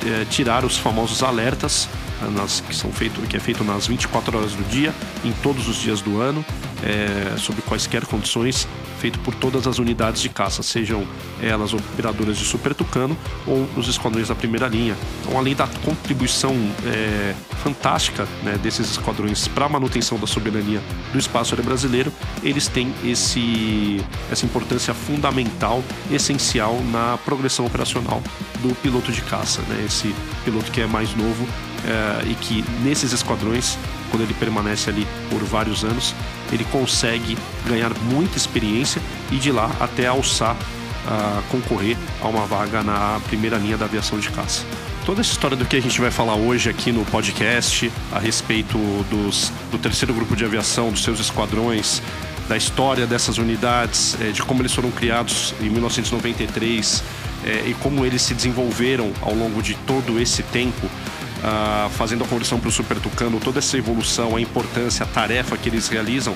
é, 0.04 0.24
tirar 0.24 0.64
os 0.64 0.76
famosos 0.76 1.22
alertas 1.22 1.88
nas, 2.34 2.60
que 2.60 2.74
são 2.74 2.92
feito, 2.92 3.20
que 3.22 3.36
é 3.36 3.40
feito 3.40 3.64
nas 3.64 3.86
24 3.86 4.36
horas 4.36 4.52
do 4.52 4.64
dia, 4.68 4.94
em 5.24 5.32
todos 5.42 5.68
os 5.68 5.76
dias 5.76 6.00
do 6.00 6.20
ano, 6.20 6.44
é, 6.82 7.36
sob 7.36 7.60
quaisquer 7.62 8.04
condições, 8.06 8.66
feito 8.98 9.18
por 9.20 9.34
todas 9.34 9.66
as 9.66 9.78
unidades 9.78 10.20
de 10.20 10.28
caça, 10.28 10.62
sejam 10.62 11.06
elas 11.40 11.72
operadoras 11.72 12.36
de 12.36 12.44
Super 12.44 12.74
Tucano 12.74 13.16
ou 13.46 13.68
os 13.76 13.88
esquadrões 13.88 14.28
da 14.28 14.34
primeira 14.34 14.66
linha. 14.66 14.96
Então, 15.20 15.38
além 15.38 15.54
da 15.54 15.66
contribuição 15.84 16.54
é, 16.84 17.34
fantástica 17.62 18.26
né, 18.42 18.58
desses 18.60 18.90
esquadrões 18.90 19.46
para 19.48 19.66
a 19.66 19.68
manutenção 19.68 20.18
da 20.18 20.26
soberania 20.26 20.80
do 21.12 21.18
espaço 21.18 21.54
aéreo 21.54 21.64
brasileiro, 21.64 22.12
eles 22.42 22.66
têm 22.68 22.92
esse, 23.04 24.04
essa 24.30 24.44
importância 24.44 24.92
fundamental, 24.92 25.82
essencial 26.10 26.80
na 26.90 27.18
progressão 27.24 27.66
operacional 27.66 28.22
do 28.60 28.74
piloto 28.76 29.12
de 29.12 29.22
caça, 29.22 29.60
né, 29.62 29.84
esse 29.86 30.14
piloto 30.44 30.70
que 30.72 30.80
é 30.80 30.86
mais 30.86 31.14
novo 31.14 31.46
é, 31.86 32.30
e 32.30 32.34
que 32.34 32.64
nesses 32.82 33.12
esquadrões, 33.12 33.78
quando 34.10 34.22
ele 34.22 34.34
permanece 34.34 34.90
ali 34.90 35.06
por 35.30 35.42
vários 35.44 35.84
anos, 35.84 36.14
ele 36.52 36.64
consegue 36.64 37.36
ganhar 37.66 37.92
muita 38.02 38.36
experiência 38.36 39.00
e 39.30 39.36
de 39.36 39.52
lá 39.52 39.70
até 39.80 40.06
alçar, 40.06 40.54
uh, 40.54 41.42
concorrer 41.50 41.96
a 42.22 42.28
uma 42.28 42.46
vaga 42.46 42.82
na 42.82 43.20
primeira 43.26 43.56
linha 43.56 43.76
da 43.76 43.84
aviação 43.84 44.18
de 44.18 44.30
caça. 44.30 44.64
Toda 45.04 45.20
essa 45.20 45.32
história 45.32 45.56
do 45.56 45.64
que 45.64 45.76
a 45.76 45.80
gente 45.80 46.00
vai 46.00 46.10
falar 46.10 46.34
hoje 46.34 46.68
aqui 46.68 46.92
no 46.92 47.04
podcast, 47.06 47.90
a 48.12 48.18
respeito 48.18 48.78
dos, 49.10 49.50
do 49.70 49.78
terceiro 49.78 50.12
grupo 50.12 50.36
de 50.36 50.44
aviação, 50.44 50.90
dos 50.90 51.02
seus 51.02 51.18
esquadrões, 51.18 52.02
da 52.48 52.56
história 52.56 53.06
dessas 53.06 53.38
unidades, 53.38 54.16
é, 54.20 54.30
de 54.30 54.42
como 54.42 54.62
eles 54.62 54.72
foram 54.72 54.90
criados 54.90 55.54
em 55.60 55.68
1993 55.70 57.02
é, 57.44 57.68
e 57.68 57.74
como 57.74 58.04
eles 58.04 58.22
se 58.22 58.34
desenvolveram 58.34 59.12
ao 59.22 59.34
longo 59.34 59.62
de 59.62 59.74
todo 59.86 60.18
esse 60.20 60.42
tempo, 60.42 60.90
uh, 61.38 61.88
fazendo 61.90 62.24
a 62.24 62.26
conversão 62.26 62.58
para 62.58 62.68
o 62.68 62.72
Super 62.72 62.98
Tucano, 62.98 63.38
toda 63.40 63.58
essa 63.58 63.76
evolução, 63.76 64.36
a 64.36 64.40
importância, 64.40 65.04
a 65.04 65.06
tarefa 65.06 65.54
que 65.56 65.68
eles 65.68 65.88
realizam, 65.88 66.34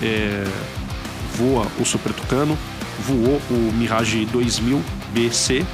é, 0.02 0.44
voa 1.38 1.68
o 1.78 1.84
Super 1.84 2.12
Tucano, 2.12 2.58
voou 3.06 3.40
o 3.48 3.72
Mirage 3.72 4.26
2000 4.26 4.82
BC 5.14 5.64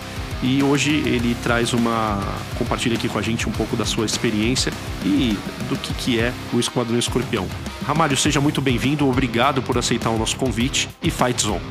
e 0.42 0.62
hoje 0.62 0.90
ele 1.06 1.35
traz 1.42 1.73
uma 1.73 2.21
compartilha 2.59 2.97
aqui 2.97 3.09
com 3.09 3.18
a 3.18 3.23
gente 3.23 3.49
um 3.49 3.52
pouco 3.52 3.75
da 3.76 3.87
sua 3.87 4.04
experiência 4.04 4.71
e 5.02 5.38
do 5.71 5.76
que, 5.76 5.94
que 5.94 6.21
é 6.21 6.35
o 6.52 6.61
Esquadrão 6.61 6.99
Escorpião. 6.99 7.49
Ramalho, 7.87 8.14
seja 8.14 8.42
muito 8.42 8.61
bem-vindo, 8.61 9.09
obrigado 9.09 9.62
por 9.62 9.78
aceitar 9.78 10.11
o 10.11 10.18
nosso 10.18 10.37
convite 10.37 10.88
e 11.02 11.11
Fight 11.11 11.40
Zone. 11.42 11.62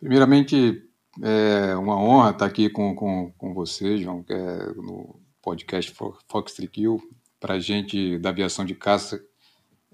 Primeiramente, 0.00 0.82
é 1.20 1.76
uma 1.76 1.96
honra 1.96 2.30
estar 2.30 2.46
aqui 2.46 2.70
com, 2.70 2.94
com, 2.94 3.32
com 3.36 3.52
você, 3.52 3.98
João, 3.98 4.24
é 4.28 4.66
no 4.76 5.20
podcast 5.42 5.92
Fox 6.28 6.54
Kill. 6.70 7.02
Para 7.38 7.54
a 7.54 7.60
gente 7.60 8.18
da 8.18 8.30
aviação 8.30 8.64
de 8.64 8.74
caça 8.74 9.22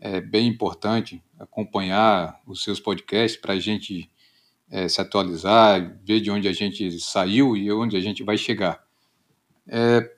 é 0.01 0.21
bem 0.21 0.47
importante 0.47 1.23
acompanhar 1.39 2.41
os 2.47 2.63
seus 2.63 2.79
podcasts 2.79 3.41
para 3.41 3.55
a 3.55 3.59
gente 3.59 4.11
é, 4.71 4.89
se 4.89 5.01
atualizar, 5.01 5.99
ver 6.05 6.21
de 6.21 6.31
onde 6.31 6.47
a 6.47 6.53
gente 6.53 7.01
saiu 7.01 7.57
e 7.57 7.73
onde 7.73 7.97
a 7.97 8.01
gente 8.01 8.23
vai 8.23 8.37
chegar. 8.37 8.81
É, 9.67 10.09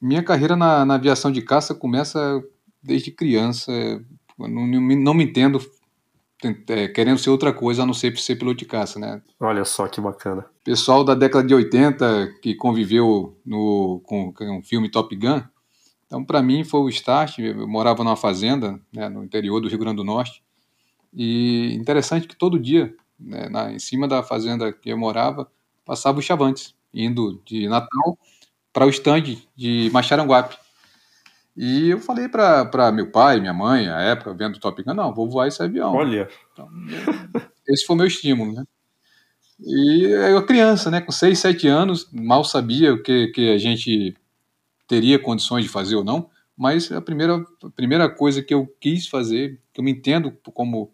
minha 0.00 0.22
carreira 0.22 0.56
na, 0.56 0.84
na, 0.84 0.94
aviação 0.94 1.30
de 1.30 1.42
caça 1.42 1.74
começa 1.74 2.42
desde 2.82 3.10
criança. 3.10 3.72
Não, 4.38 4.66
não 4.66 5.14
me 5.14 5.24
entendo 5.24 5.60
é, 6.68 6.88
querendo 6.88 7.18
ser 7.18 7.30
outra 7.30 7.52
coisa 7.52 7.82
a 7.82 7.86
não 7.86 7.94
ser 7.94 8.16
ser 8.18 8.36
piloto 8.36 8.58
de 8.58 8.64
caça, 8.64 8.98
né? 8.98 9.20
Olha 9.38 9.64
só 9.64 9.86
que 9.86 10.00
bacana. 10.00 10.44
Pessoal 10.64 11.04
da 11.04 11.14
década 11.14 11.46
de 11.46 11.54
80 11.54 12.34
que 12.42 12.54
conviveu 12.54 13.38
no, 13.44 14.00
com, 14.04 14.32
com 14.32 14.58
o 14.58 14.62
filme 14.62 14.90
Top 14.90 15.14
Gun, 15.14 15.42
então 16.06 16.24
para 16.24 16.42
mim 16.42 16.64
foi 16.64 16.80
o 16.80 16.88
start. 16.88 17.38
Eu 17.38 17.68
morava 17.68 18.02
numa 18.02 18.16
fazenda 18.16 18.80
né, 18.92 19.08
no 19.08 19.22
interior 19.22 19.60
do 19.60 19.68
Rio 19.68 19.78
Grande 19.78 19.96
do 19.96 20.04
Norte 20.04 20.42
e 21.12 21.74
interessante 21.74 22.26
que 22.26 22.36
todo 22.36 22.58
dia, 22.58 22.94
né, 23.18 23.48
na, 23.48 23.72
em 23.72 23.78
cima 23.78 24.06
da 24.08 24.22
fazenda 24.22 24.72
que 24.72 24.90
eu 24.90 24.98
morava, 24.98 25.50
passava 25.84 26.18
os 26.18 26.24
chavantes, 26.24 26.74
indo 26.92 27.40
de 27.44 27.68
Natal 27.68 28.18
para 28.72 28.86
o 28.86 28.90
stand 28.90 29.36
de 29.56 29.90
Macharanguape. 29.92 30.56
E 31.56 31.90
eu 31.90 31.98
falei 31.98 32.28
para 32.28 32.92
meu 32.92 33.10
pai, 33.10 33.40
minha 33.40 33.52
mãe, 33.52 33.88
à 33.88 34.00
época, 34.00 34.32
vendo 34.34 34.56
o 34.56 34.60
Top 34.60 34.82
Gun, 34.82 34.94
não, 34.94 35.14
vou 35.14 35.28
voar 35.28 35.48
esse 35.48 35.62
avião. 35.62 35.92
Olha. 35.94 36.28
Então, 36.52 36.68
esse 37.68 37.84
foi 37.84 37.94
o 37.94 37.98
meu 37.98 38.06
estímulo, 38.06 38.52
né? 38.52 38.64
E 39.62 40.04
eu 40.04 40.44
criança, 40.46 40.90
né, 40.90 41.00
com 41.00 41.12
6, 41.12 41.38
7 41.38 41.68
anos, 41.68 42.08
mal 42.10 42.42
sabia 42.44 42.94
o 42.94 43.02
que, 43.02 43.28
que 43.28 43.50
a 43.50 43.58
gente 43.58 44.16
teria 44.88 45.18
condições 45.18 45.64
de 45.64 45.68
fazer 45.68 45.96
ou 45.96 46.04
não, 46.04 46.30
mas 46.56 46.90
a 46.90 47.00
primeira, 47.00 47.36
a 47.36 47.70
primeira 47.70 48.08
coisa 48.08 48.42
que 48.42 48.54
eu 48.54 48.66
quis 48.80 49.06
fazer, 49.06 49.60
que 49.72 49.80
eu 49.80 49.84
me 49.84 49.90
entendo 49.90 50.32
como 50.54 50.90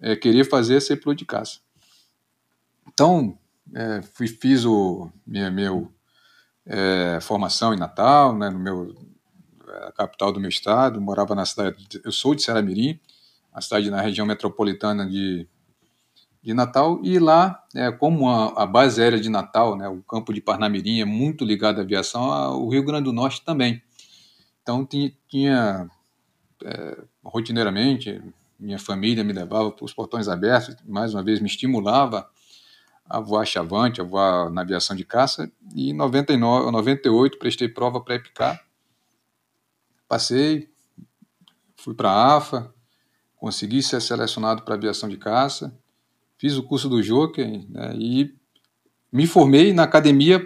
é, 0.00 0.14
queria 0.14 0.44
fazer, 0.44 0.76
é 0.76 0.80
ser 0.80 0.96
piloto 0.96 1.18
de 1.18 1.24
caça. 1.24 1.58
Então, 2.88 3.36
é, 3.74 4.02
fui, 4.14 4.28
fiz 4.28 4.64
o 4.64 5.10
minha 5.26 5.50
meu, 5.50 5.92
é, 6.64 7.18
formação 7.20 7.74
em 7.74 7.78
Natal, 7.78 8.36
né, 8.36 8.50
no 8.50 8.58
meu 8.58 8.94
a 9.88 9.92
capital 9.92 10.32
do 10.32 10.40
meu 10.40 10.48
estado, 10.48 11.00
morava 11.00 11.34
na 11.34 11.44
cidade, 11.44 11.86
de, 11.88 12.00
eu 12.04 12.12
sou 12.12 12.34
de 12.34 12.42
Saramirim, 12.42 12.98
a 13.52 13.60
cidade 13.60 13.90
na 13.90 14.00
região 14.00 14.26
metropolitana 14.26 15.06
de, 15.06 15.46
de 16.42 16.54
Natal, 16.54 17.00
e 17.02 17.18
lá, 17.18 17.62
é, 17.74 17.90
como 17.90 18.28
a, 18.28 18.62
a, 18.62 18.66
base 18.66 19.02
aérea 19.02 19.20
de 19.20 19.28
Natal, 19.28 19.76
né, 19.76 19.88
o 19.88 20.02
campo 20.02 20.32
de 20.32 20.40
Parnamirim 20.40 21.00
é 21.00 21.04
muito 21.04 21.44
ligado 21.44 21.78
à 21.78 21.82
aviação, 21.82 22.32
a, 22.32 22.56
o 22.56 22.68
Rio 22.68 22.84
Grande 22.84 23.04
do 23.04 23.12
Norte 23.12 23.44
também. 23.44 23.82
Então 24.62 24.84
tinha, 24.84 25.12
tinha 25.28 25.90
é, 26.64 26.98
rotineiramente, 27.24 28.22
minha 28.58 28.78
família 28.78 29.24
me 29.24 29.32
levava 29.32 29.70
para 29.70 29.84
os 29.84 29.92
portões 29.92 30.28
abertos, 30.28 30.76
mais 30.86 31.14
uma 31.14 31.22
vez 31.22 31.40
me 31.40 31.46
estimulava 31.46 32.28
a 33.08 33.18
voar 33.18 33.44
chavante, 33.44 34.00
a 34.00 34.04
voar 34.04 34.50
na 34.50 34.60
aviação 34.60 34.94
de 34.94 35.04
caça, 35.04 35.50
e 35.74 35.90
em 35.90 35.92
99, 35.92 36.70
98 36.70 37.38
prestei 37.38 37.68
prova 37.68 38.00
para 38.00 38.14
EPICAR, 38.14 38.64
Passei, 40.10 40.68
fui 41.76 41.94
para 41.94 42.10
a 42.10 42.36
AFA, 42.36 42.74
consegui 43.36 43.80
ser 43.80 44.02
selecionado 44.02 44.62
para 44.62 44.74
aviação 44.74 45.08
de 45.08 45.16
caça, 45.16 45.72
fiz 46.36 46.56
o 46.56 46.64
curso 46.64 46.88
do 46.88 47.00
Joker 47.00 47.46
né, 47.70 47.94
e 47.94 48.34
me 49.12 49.24
formei 49.24 49.72
na 49.72 49.84
academia 49.84 50.44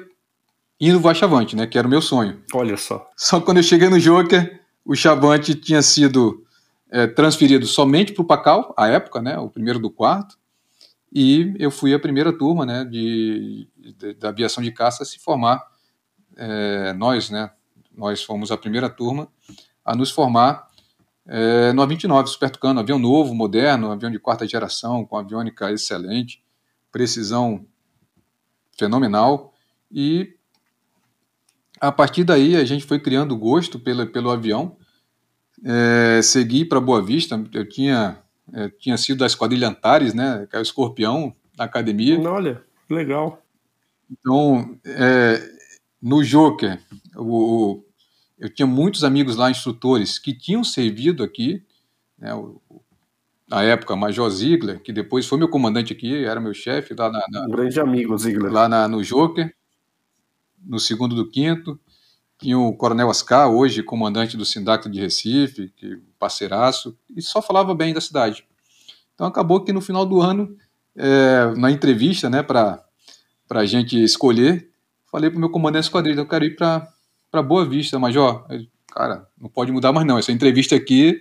indo 0.79 1.01
voar 1.01 1.15
Chavante, 1.15 1.57
né, 1.57 1.67
que 1.67 1.79
era 1.79 1.87
o 1.87 1.91
meu 1.91 2.03
sonho. 2.03 2.43
Olha 2.53 2.77
só. 2.77 3.11
Só 3.17 3.41
quando 3.41 3.57
eu 3.57 3.63
cheguei 3.63 3.89
no 3.89 3.99
Joker, 3.99 4.63
o 4.85 4.95
Chavante 4.95 5.55
tinha 5.55 5.81
sido 5.81 6.45
é, 6.91 7.07
transferido 7.07 7.67
somente 7.67 8.13
para 8.13 8.21
o 8.23 8.27
Pacal, 8.27 8.75
à 8.77 8.89
época, 8.89 9.23
né, 9.23 9.39
o 9.39 9.49
primeiro 9.49 9.79
do 9.79 9.91
quarto, 9.91 10.37
e 11.11 11.55
eu 11.59 11.71
fui 11.71 11.95
a 11.95 11.99
primeira 11.99 12.37
turma 12.37 12.67
né, 12.67 12.85
de, 12.85 13.67
de 13.79 14.13
da 14.13 14.29
aviação 14.29 14.63
de 14.63 14.71
caça 14.73 15.05
a 15.05 15.07
se 15.07 15.19
formar, 15.19 15.67
é, 16.37 16.93
nós, 16.93 17.31
né, 17.31 17.51
nós 17.97 18.23
fomos 18.23 18.51
a 18.51 18.57
primeira 18.57 18.89
turma 18.89 19.29
a 19.85 19.95
nos 19.95 20.11
formar 20.11 20.69
é, 21.27 21.73
no 21.73 21.83
A29 21.83 22.27
Super 22.27 22.51
Tucano, 22.51 22.81
avião 22.81 22.99
novo, 22.99 23.35
moderno, 23.35 23.91
avião 23.91 24.11
de 24.11 24.19
quarta 24.19 24.47
geração, 24.47 25.05
com 25.05 25.17
aviônica 25.17 25.71
excelente, 25.73 26.43
precisão 26.93 27.67
fenomenal 28.77 29.55
e 29.91 30.35
a 31.81 31.93
partir 31.93 32.25
daí 32.25 32.57
a 32.57 32.65
gente 32.65 32.85
foi 32.85 32.99
criando 32.99 33.37
gosto 33.37 33.79
pelo, 33.79 34.07
pelo 34.07 34.31
avião, 34.31 34.77
é, 35.65 36.21
segui 36.23 36.65
para 36.65 36.81
Boa 36.81 37.03
Vista, 37.03 37.43
eu 37.53 37.69
tinha, 37.69 38.19
é, 38.53 38.69
tinha 38.71 38.97
sido 38.97 39.19
da 39.19 39.27
Esquadrilha 39.27 39.69
Antares, 39.69 40.15
né, 40.15 40.47
que 40.51 40.57
é 40.57 40.59
o 40.59 40.63
escorpião 40.63 41.35
da 41.55 41.65
academia. 41.65 42.19
Olha, 42.21 42.63
legal. 42.89 43.43
Então, 44.11 44.79
é, 44.85 45.43
no 46.01 46.25
Joker, 46.25 46.81
o, 47.17 47.84
eu 48.45 48.51
tinha 48.51 48.67
muitos 48.67 49.03
amigos 49.05 49.37
lá, 49.37 49.51
instrutores, 49.51 50.19
que 50.19 50.35
tinham 50.35 50.63
servido 50.63 51.25
aqui, 51.25 51.65
né, 52.19 52.35
o, 52.35 52.61
na 53.49 53.63
época, 53.63 53.97
Major 53.97 54.29
Ziegler, 54.29 54.83
que 54.83 54.93
depois 54.93 55.27
foi 55.27 55.39
meu 55.39 55.49
comandante 55.49 55.95
aqui, 55.95 56.23
era 56.27 56.39
meu 56.39 56.53
chefe 56.53 56.95
lá 56.95 57.11
na, 57.11 57.25
na, 57.31 57.47
um 57.47 57.51
grande 57.51 57.81
amigo, 57.81 58.19
Ziegler. 58.19 58.53
Lá 58.53 58.69
na, 58.69 58.87
no 58.87 59.03
Joker, 59.03 59.51
no 60.63 60.79
segundo 60.79 61.15
do 61.15 61.31
quinto. 61.31 61.81
Tinha 62.39 62.59
o 62.59 62.77
Coronel 62.77 63.09
Ascar, 63.09 63.49
hoje 63.49 63.83
comandante 63.83 64.37
do 64.37 64.45
Sindicato 64.45 64.91
de 64.91 65.01
Recife, 65.01 65.73
que 65.75 66.03
parceiraço, 66.19 66.95
e 67.17 67.23
só 67.23 67.41
falava 67.41 67.75
bem 67.75 67.95
da 67.95 68.01
cidade. 68.01 68.47
Então 69.15 69.27
acabou 69.27 69.65
que 69.65 69.73
no 69.73 69.81
final 69.81 70.05
do 70.05 70.21
ano, 70.21 70.55
é, 70.95 71.55
na 71.57 71.71
entrevista, 71.71 72.29
né, 72.29 72.43
para 72.43 72.85
a 73.49 73.65
gente 73.65 73.99
escolher, 74.05 74.69
falei 75.11 75.31
para 75.31 75.39
o 75.39 75.41
meu 75.41 75.49
comandante 75.49 75.85
esquadrilha, 75.85 76.21
eu 76.21 76.29
quero 76.29 76.45
ir 76.45 76.57
para 76.57 76.93
para 77.35 77.43
Boa 77.43 77.65
Vista, 77.65 77.99
Major. 77.99 78.47
Cara, 78.95 79.27
não 79.41 79.49
pode 79.49 79.73
mudar 79.73 79.93
mais 79.93 80.07
não. 80.07 80.17
Essa 80.17 80.31
entrevista 80.31 80.77
aqui, 80.77 81.21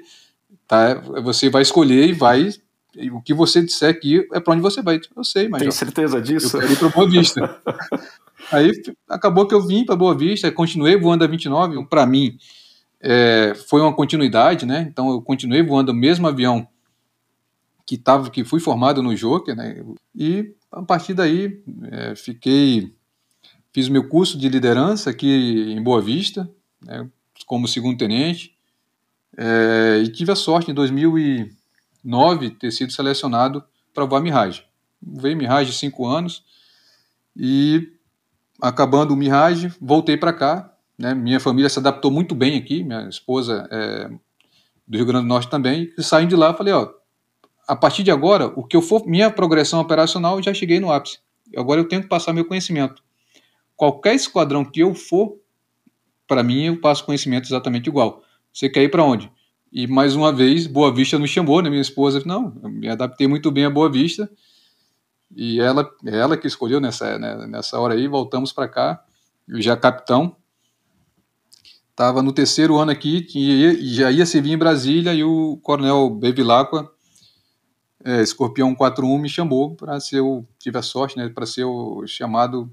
tá? 0.68 0.94
Você 1.24 1.50
vai 1.50 1.64
escolher 1.64 2.08
e 2.08 2.14
vai. 2.14 2.50
E 2.96 3.10
o 3.10 3.20
que 3.20 3.34
você 3.34 3.64
disser 3.64 3.90
aqui 3.90 4.28
é 4.32 4.40
para 4.40 4.54
onde 4.54 4.62
você 4.62 4.84
vai. 4.84 5.02
Eu 5.16 5.24
sei, 5.24 5.50
Major. 5.50 5.70
Tem 5.70 5.72
certeza 5.72 6.22
disso? 6.22 6.56
Eu 6.56 6.62
quero 6.62 6.74
ir 6.74 6.78
para 6.78 6.90
Boa 6.90 7.10
Vista. 7.10 7.62
Aí 8.52 8.72
acabou 9.10 9.48
que 9.48 9.56
eu 9.56 9.66
vim 9.66 9.84
para 9.84 9.96
Boa 9.96 10.16
Vista, 10.16 10.52
continuei 10.52 10.96
voando 10.96 11.24
a 11.24 11.28
29. 11.28 11.84
Para 11.88 12.06
mim, 12.06 12.38
é, 13.02 13.56
foi 13.68 13.82
uma 13.82 13.94
continuidade, 13.94 14.68
né? 14.68 14.86
Então 14.88 15.10
eu 15.10 15.20
continuei 15.20 15.64
voando 15.64 15.92
o 15.92 15.96
mesmo 15.96 16.28
avião 16.28 16.68
que 17.88 17.98
tava, 17.98 18.30
que 18.30 18.46
fui 18.46 18.60
formado 18.60 19.02
no 19.02 19.16
Joker, 19.16 19.56
né? 19.56 19.84
E 20.14 20.54
a 20.72 20.84
partir 20.84 21.16
daí 21.16 21.60
é, 21.92 22.16
fiquei 22.16 22.94
Fiz 23.74 23.90
meu 23.90 24.08
curso 24.08 24.38
de 24.38 24.48
liderança 24.48 25.10
aqui 25.10 25.74
em 25.74 25.82
Boa 25.82 26.00
Vista, 26.00 26.48
né, 26.80 27.10
como 27.48 27.68
segundo 27.68 27.98
tenente, 27.98 28.56
é, 29.36 30.02
e 30.06 30.08
tive 30.10 30.32
a 30.32 30.36
sorte 30.36 30.70
em 30.70 30.74
2009 30.76 32.52
ter 32.52 32.72
sido 32.72 32.94
selecionado 32.94 33.64
para 33.92 34.06
voar 34.06 34.22
Mirage. 34.22 34.64
Veio 35.02 35.36
Mirage 35.36 35.74
cinco 35.74 36.06
anos 36.06 36.44
e 37.36 37.90
acabando 38.62 39.12
o 39.12 39.18
Mirage, 39.18 39.74
voltei 39.82 40.18
para 40.18 40.32
cá. 40.32 40.70
Né, 40.96 41.16
minha 41.16 41.40
família 41.40 41.68
se 41.68 41.80
adaptou 41.80 42.12
muito 42.12 42.36
bem 42.36 42.58
aqui, 42.58 42.84
minha 42.84 43.10
esposa 43.10 43.68
é 43.72 44.10
do 44.88 44.98
Rio 44.98 45.06
Grande 45.06 45.26
do 45.26 45.30
Norte 45.30 45.50
também. 45.50 45.92
E 45.98 46.04
saindo 46.04 46.30
de 46.30 46.36
lá, 46.36 46.54
falei, 46.54 46.74
ó, 46.74 46.90
a 47.68 47.76
partir 47.76 48.04
de 48.04 48.12
agora, 48.12 48.48
o 48.56 48.64
que 48.64 48.78
eu 48.78 48.82
for 48.82 49.06
minha 49.08 49.32
progressão 49.32 49.80
operacional, 49.80 50.38
eu 50.38 50.44
já 50.44 50.54
cheguei 50.54 50.80
no 50.80 50.92
ápice. 50.92 51.18
Agora 51.58 51.82
eu 51.82 51.88
tenho 51.88 52.04
que 52.04 52.08
passar 52.08 52.34
meu 52.34 52.46
conhecimento. 52.46 53.03
Qualquer 53.76 54.16
esquadrão 54.16 54.64
que 54.64 54.80
eu 54.80 54.94
for, 54.96 55.38
para 56.28 56.44
mim 56.44 56.66
eu 56.66 56.80
passo 56.80 57.06
conhecimento 57.06 57.46
exatamente 57.46 57.88
igual. 57.88 58.24
Você 58.54 58.70
quer 58.70 58.84
ir 58.84 58.90
para 58.90 59.04
onde? 59.04 59.32
E 59.72 59.88
mais 59.88 60.16
uma 60.16 60.32
vez, 60.32 60.68
Boa 60.68 60.94
Vista 60.94 61.18
nos 61.18 61.30
chamou, 61.30 61.62
né? 61.62 61.70
Minha 61.70 61.82
esposa, 61.82 62.22
não, 62.26 62.56
eu 62.62 62.70
me 62.70 62.88
adaptei 62.88 63.28
muito 63.28 63.50
bem 63.50 63.66
a 63.66 63.70
Boa 63.70 63.92
Vista. 63.92 64.30
E 65.36 65.60
ela, 65.60 65.90
ela 66.06 66.38
que 66.38 66.46
escolheu 66.46 66.80
nessa, 66.80 67.18
né, 67.18 67.48
nessa 67.48 67.80
hora 67.80 67.96
aí, 67.96 68.08
voltamos 68.08 68.54
para 68.54 68.68
cá. 68.68 69.04
Eu 69.48 69.60
já 69.60 69.76
capitão, 69.76 70.36
estava 71.90 72.22
no 72.22 72.32
terceiro 72.32 72.78
ano 72.78 72.92
aqui, 72.92 73.22
tinha, 73.22 73.76
já 73.84 74.12
ia 74.12 74.26
servir 74.26 74.52
em 74.52 74.58
Brasília 74.58 75.14
e 75.14 75.24
o 75.24 75.58
coronel 75.62 76.10
Bevilacqua, 76.10 76.92
é, 78.04 78.22
Escorpião 78.22 78.76
41, 78.76 79.18
me 79.18 79.30
chamou 79.30 79.76
para 79.76 80.00
ser 80.00 80.22
o, 80.22 80.46
tive 80.60 80.78
a 80.78 80.82
sorte, 80.82 81.18
né, 81.18 81.30
para 81.30 81.46
ser 81.46 81.64
o 81.64 82.06
chamado 82.06 82.72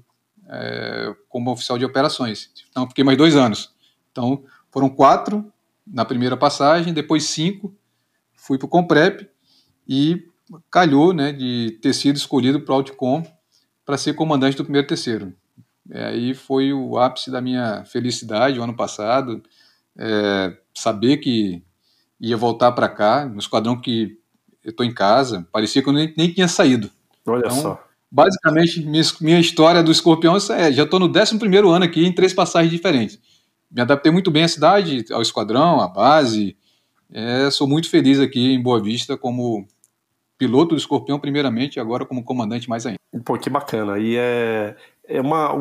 é, 0.51 1.15
como 1.29 1.51
oficial 1.51 1.77
de 1.77 1.85
operações. 1.85 2.49
Então, 2.69 2.87
fiquei 2.87 3.03
mais 3.03 3.17
dois 3.17 3.35
anos. 3.35 3.73
Então, 4.11 4.43
foram 4.69 4.89
quatro 4.89 5.51
na 5.87 6.05
primeira 6.05 6.35
passagem, 6.37 6.93
depois 6.93 7.23
cinco, 7.25 7.73
fui 8.35 8.57
para 8.57 8.65
o 8.65 8.69
Comprep 8.69 9.29
e 9.87 10.27
calhou 10.69 11.13
né, 11.13 11.31
de 11.31 11.79
ter 11.81 11.93
sido 11.93 12.17
escolhido 12.17 12.59
para 12.61 12.73
o 12.73 12.75
Outcom 12.77 13.23
para 13.85 13.97
ser 13.97 14.13
comandante 14.13 14.57
do 14.57 14.63
primeiro 14.63 14.87
terceiro. 14.87 15.33
É, 15.89 16.05
aí 16.05 16.33
foi 16.33 16.71
o 16.71 16.97
ápice 16.97 17.31
da 17.31 17.41
minha 17.41 17.83
felicidade 17.85 18.59
o 18.59 18.63
ano 18.63 18.75
passado, 18.75 19.41
é, 19.97 20.55
saber 20.73 21.17
que 21.17 21.63
ia 22.19 22.37
voltar 22.37 22.71
para 22.71 22.87
cá, 22.87 23.25
no 23.25 23.39
esquadrão 23.39 23.79
que 23.79 24.17
eu 24.63 24.69
estou 24.69 24.85
em 24.85 24.93
casa, 24.93 25.47
parecia 25.51 25.81
que 25.81 25.89
eu 25.89 25.93
nem, 25.93 26.13
nem 26.15 26.31
tinha 26.31 26.47
saído. 26.47 26.89
Olha 27.25 27.39
então, 27.39 27.61
só. 27.61 27.90
Basicamente, 28.11 28.83
minha, 28.85 29.03
minha 29.21 29.39
história 29.39 29.81
do 29.81 29.91
escorpião 29.91 30.35
é, 30.35 30.71
já 30.71 30.83
estou 30.83 30.99
no 30.99 31.07
11 31.07 31.39
ano 31.73 31.85
aqui, 31.85 32.05
em 32.05 32.11
três 32.11 32.33
passagens 32.33 32.71
diferentes. 32.71 33.17
Me 33.71 33.81
adaptei 33.81 34.11
muito 34.11 34.29
bem 34.29 34.43
à 34.43 34.47
cidade, 34.47 35.05
ao 35.11 35.21
esquadrão, 35.21 35.79
à 35.79 35.87
base. 35.87 36.57
É, 37.13 37.49
sou 37.49 37.67
muito 37.67 37.89
feliz 37.89 38.19
aqui 38.19 38.53
em 38.53 38.61
Boa 38.61 38.81
Vista 38.81 39.15
como 39.15 39.65
piloto 40.37 40.75
do 40.75 40.77
escorpião, 40.77 41.19
primeiramente, 41.19 41.77
e 41.77 41.79
agora 41.79 42.05
como 42.05 42.23
comandante 42.23 42.67
mais 42.67 42.85
ainda. 42.85 42.99
Pô, 43.23 43.37
que 43.37 43.49
bacana. 43.49 43.97
E 43.97 44.17
é, 44.17 44.75
é 45.05 45.21
uma 45.21 45.53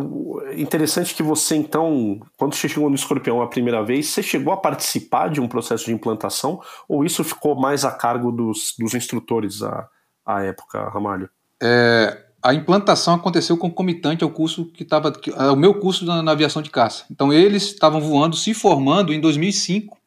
interessante 0.57 1.15
que 1.15 1.23
você 1.23 1.57
então, 1.57 2.21
quando 2.37 2.55
você 2.55 2.69
chegou 2.69 2.89
no 2.89 2.95
Escorpião 2.95 3.43
a 3.43 3.49
primeira 3.49 3.85
vez, 3.85 4.09
você 4.09 4.23
chegou 4.23 4.53
a 4.53 4.57
participar 4.57 5.29
de 5.29 5.41
um 5.41 5.49
processo 5.49 5.85
de 5.85 5.93
implantação 5.93 6.61
ou 6.89 7.05
isso 7.05 7.23
ficou 7.25 7.55
mais 7.55 7.85
a 7.85 7.91
cargo 7.91 8.31
dos, 8.31 8.75
dos 8.79 8.95
instrutores 8.95 9.63
à, 9.63 9.89
à 10.25 10.43
época, 10.43 10.89
Ramalho? 10.89 11.29
É, 11.63 12.30
a 12.43 12.55
implantação 12.55 13.15
aconteceu 13.15 13.57
concomitante 13.57 14.25
ao 14.25 14.31
curso 14.31 14.67
que 14.67 14.83
estava, 14.83 15.13
o 15.53 15.57
meu 15.57 15.75
curso 15.75 16.05
na, 16.05 16.23
na, 16.23 16.33
aviação 16.33 16.63
de 16.63 16.71
caça. 16.71 17.05
Então 17.11 17.33
eles 17.33 17.65
estavam 17.65 18.01
voando, 18.01 18.37
se 18.37 18.55
formando 18.55 19.13
em 19.13 19.21
2005. 19.21 19.99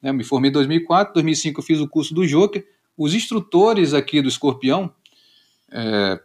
Né, 0.00 0.10
eu 0.10 0.14
me 0.14 0.24
formei 0.24 0.50
em 0.50 0.52
2004, 0.52 1.14
2005 1.14 1.60
eu 1.60 1.64
fiz 1.64 1.80
o 1.80 1.88
curso 1.88 2.14
do 2.14 2.26
Joker. 2.26 2.64
Os 2.96 3.14
instrutores 3.14 3.94
aqui 3.94 4.22
do 4.22 4.28
Escorpião 4.28 4.92
é, 5.72 6.20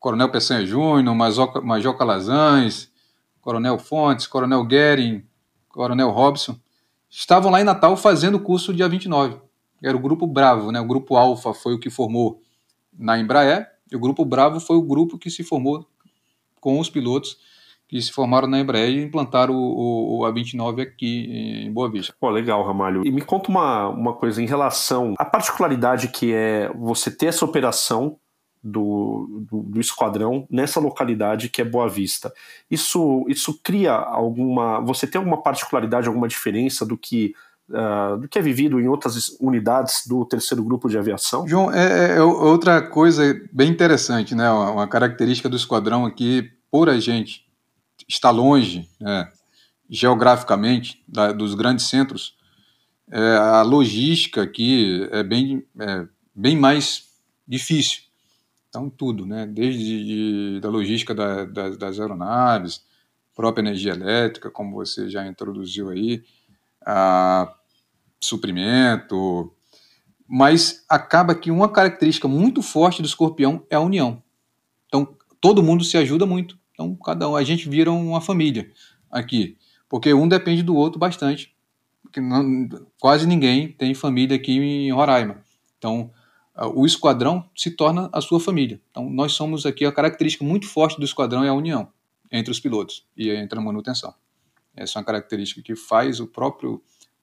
Coronel 0.00 0.30
Peçanha 0.30 0.66
Júnior, 0.66 1.14
Major, 1.14 1.62
Major 1.62 1.96
Calazans, 1.96 2.90
Coronel 3.40 3.78
Fontes, 3.78 4.26
Coronel 4.26 4.64
Guerin, 4.64 5.22
Coronel 5.68 6.10
Robson, 6.10 6.58
estavam 7.08 7.52
lá 7.52 7.60
em 7.60 7.64
Natal 7.64 7.96
fazendo 7.96 8.36
o 8.36 8.40
curso 8.40 8.74
dia 8.74 8.88
29. 8.88 9.36
Era 9.82 9.96
o 9.96 10.00
Grupo 10.00 10.26
Bravo, 10.26 10.72
né? 10.72 10.80
o 10.80 10.86
Grupo 10.86 11.16
Alfa 11.16 11.52
foi 11.52 11.74
o 11.74 11.78
que 11.78 11.90
formou 11.90 12.40
na 12.96 13.18
Embraer, 13.18 13.71
e 13.92 13.96
o 13.96 14.00
Grupo 14.00 14.24
Bravo 14.24 14.58
foi 14.58 14.76
o 14.76 14.82
grupo 14.82 15.18
que 15.18 15.30
se 15.30 15.44
formou 15.44 15.86
com 16.60 16.78
os 16.78 16.88
pilotos 16.88 17.36
que 17.92 18.00
se 18.00 18.10
formaram 18.10 18.48
na 18.48 18.58
Embraer 18.58 18.88
e 18.88 19.02
implantaram 19.02 19.54
o, 19.54 19.58
o, 19.58 20.20
o 20.20 20.22
A29 20.22 20.80
aqui 20.80 21.26
em 21.66 21.70
Boa 21.70 21.90
Vista. 21.90 22.14
Pô, 22.18 22.30
legal, 22.30 22.66
Ramalho. 22.66 23.02
E 23.04 23.12
me 23.12 23.20
conta 23.20 23.50
uma, 23.50 23.88
uma 23.88 24.14
coisa 24.14 24.42
em 24.42 24.46
relação 24.46 25.12
à 25.18 25.26
particularidade 25.26 26.08
que 26.08 26.32
é 26.32 26.72
você 26.74 27.10
ter 27.10 27.26
essa 27.26 27.44
operação 27.44 28.16
do, 28.64 29.44
do, 29.50 29.62
do, 29.64 29.78
esquadrão 29.78 30.46
nessa 30.50 30.80
localidade 30.80 31.50
que 31.50 31.60
é 31.60 31.64
Boa 31.66 31.86
Vista. 31.86 32.32
Isso, 32.70 33.26
isso 33.28 33.60
cria 33.62 33.92
alguma. 33.92 34.80
Você 34.80 35.06
tem 35.06 35.18
alguma 35.18 35.42
particularidade, 35.42 36.08
alguma 36.08 36.28
diferença 36.28 36.86
do 36.86 36.96
que, 36.96 37.34
uh, 37.72 38.18
do 38.18 38.28
que 38.28 38.38
é 38.38 38.42
vivido 38.42 38.80
em 38.80 38.86
outras 38.86 39.36
unidades 39.40 40.06
do 40.06 40.24
terceiro 40.24 40.62
grupo 40.62 40.88
de 40.88 40.98
aviação? 40.98 41.46
João, 41.46 41.72
é, 41.72 42.12
é, 42.12 42.16
é 42.16 42.22
outra 42.22 42.80
coisa 42.80 43.22
bem 43.52 43.70
interessante, 43.70 44.34
né? 44.34 44.50
Uma, 44.50 44.86
característica 44.86 45.48
do 45.48 45.56
esquadrão 45.56 46.06
aqui, 46.06 46.50
por 46.70 46.88
a 46.88 47.00
gente 47.00 47.46
estar 48.08 48.30
longe, 48.30 48.88
né, 49.00 49.30
geograficamente, 49.88 51.02
da, 51.06 51.32
dos 51.32 51.54
grandes 51.54 51.86
centros, 51.86 52.36
é, 53.10 53.36
a 53.36 53.62
logística 53.62 54.42
aqui 54.42 55.08
é 55.10 55.22
bem, 55.22 55.64
é, 55.78 56.06
bem 56.34 56.56
mais 56.56 57.08
difícil 57.46 58.02
então, 58.72 58.88
tudo, 58.88 59.26
né? 59.26 59.46
desde 59.46 60.04
de, 60.54 60.60
da 60.62 60.70
logística 60.70 61.14
da, 61.14 61.44
das, 61.44 61.76
das 61.76 62.00
aeronaves, 62.00 62.82
própria 63.36 63.60
energia 63.60 63.92
elétrica, 63.92 64.50
como 64.50 64.72
você 64.72 65.10
já 65.10 65.26
introduziu 65.26 65.90
aí, 65.90 66.24
a 66.80 67.54
suprimento, 68.26 69.52
mas 70.26 70.84
acaba 70.88 71.34
que 71.34 71.50
uma 71.50 71.68
característica 71.68 72.26
muito 72.26 72.62
forte 72.62 73.02
do 73.02 73.06
escorpião 73.06 73.66
é 73.68 73.76
a 73.76 73.80
união. 73.80 74.22
Então, 74.86 75.16
todo 75.40 75.62
mundo 75.62 75.84
se 75.84 75.96
ajuda 75.96 76.24
muito. 76.24 76.58
Então, 76.72 76.94
cada 76.96 77.28
um, 77.28 77.36
a 77.36 77.44
gente 77.44 77.68
vira 77.68 77.90
uma 77.90 78.20
família 78.20 78.70
aqui, 79.10 79.56
porque 79.88 80.12
um 80.14 80.26
depende 80.28 80.62
do 80.62 80.74
outro 80.74 80.98
bastante. 80.98 81.54
Não, 82.16 82.68
quase 83.00 83.26
ninguém 83.26 83.72
tem 83.72 83.94
família 83.94 84.36
aqui 84.36 84.52
em 84.52 84.92
Roraima. 84.92 85.42
Então, 85.78 86.10
o 86.74 86.84
esquadrão 86.84 87.48
se 87.56 87.70
torna 87.70 88.10
a 88.12 88.20
sua 88.20 88.38
família. 88.38 88.80
Então, 88.90 89.08
nós 89.08 89.32
somos 89.32 89.64
aqui, 89.64 89.84
a 89.84 89.92
característica 89.92 90.44
muito 90.44 90.68
forte 90.68 90.98
do 90.98 91.04
esquadrão 91.04 91.42
é 91.42 91.48
a 91.48 91.54
união 91.54 91.88
entre 92.30 92.50
os 92.50 92.60
pilotos 92.60 93.06
e 93.16 93.30
entre 93.30 93.58
a 93.58 93.62
manutenção. 93.62 94.14
Essa 94.74 94.98
é 94.98 95.00
uma 95.00 95.04
característica 95.04 95.62
que 95.62 95.76
faz 95.76 96.20
o 96.20 96.26
próprio, 96.26 96.82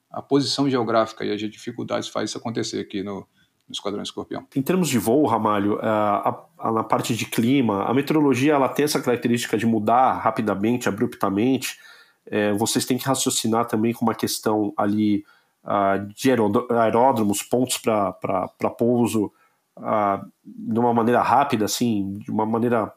a 0.10 0.22
posição 0.22 0.70
geográfica 0.70 1.24
e 1.24 1.32
as 1.32 1.40
dificuldades 1.40 2.10
faz 2.10 2.30
isso 2.30 2.38
acontecer 2.38 2.80
aqui 2.80 3.04
no, 3.04 3.16
no 3.16 3.74
Esquadrão 3.74 4.02
Escorpião. 4.02 4.48
Em 4.56 4.62
termos 4.62 4.90
de 4.90 4.98
voo, 4.98 5.26
Ramalho, 5.28 5.80
a, 5.82 6.30
a, 6.30 6.68
a, 6.70 6.72
na 6.72 6.84
parte 6.84 7.16
de 7.16 7.26
clima, 7.26 7.84
a 7.84 7.94
meteorologia 7.94 8.54
ela 8.54 8.68
tem 8.68 8.86
essa 8.86 9.02
característica 9.02 9.58
de 9.58 9.66
mudar 9.66 10.14
rapidamente, 10.14 10.90
abruptamente. 10.90 11.78
É, 12.26 12.54
vocês 12.54 12.86
têm 12.86 12.98
que 12.98 13.06
raciocinar 13.06 13.66
também 13.66 13.94
com 13.94 14.04
uma 14.04 14.16
questão 14.16 14.74
ali 14.76 15.24
uh, 15.64 16.06
de 16.14 16.32
aeródromos, 16.32 17.44
pontos 17.44 17.78
para 17.78 18.70
pouso 18.78 19.32
uh, 19.78 20.26
de 20.44 20.80
uma 20.80 20.94
maneira 20.94 21.22
rápida, 21.22 21.66
assim, 21.66 22.14
de 22.20 22.32
uma 22.32 22.46
maneira 22.46 22.92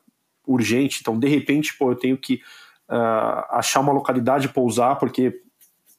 urgente. 0.46 0.98
Então, 1.00 1.18
de 1.18 1.28
repente, 1.28 1.76
pô, 1.76 1.90
eu 1.90 1.96
tenho 1.96 2.16
que 2.16 2.40
uh, 2.88 3.44
achar 3.50 3.80
uma 3.80 3.92
localidade 3.92 4.48
pousar 4.48 4.98
porque 4.98 5.41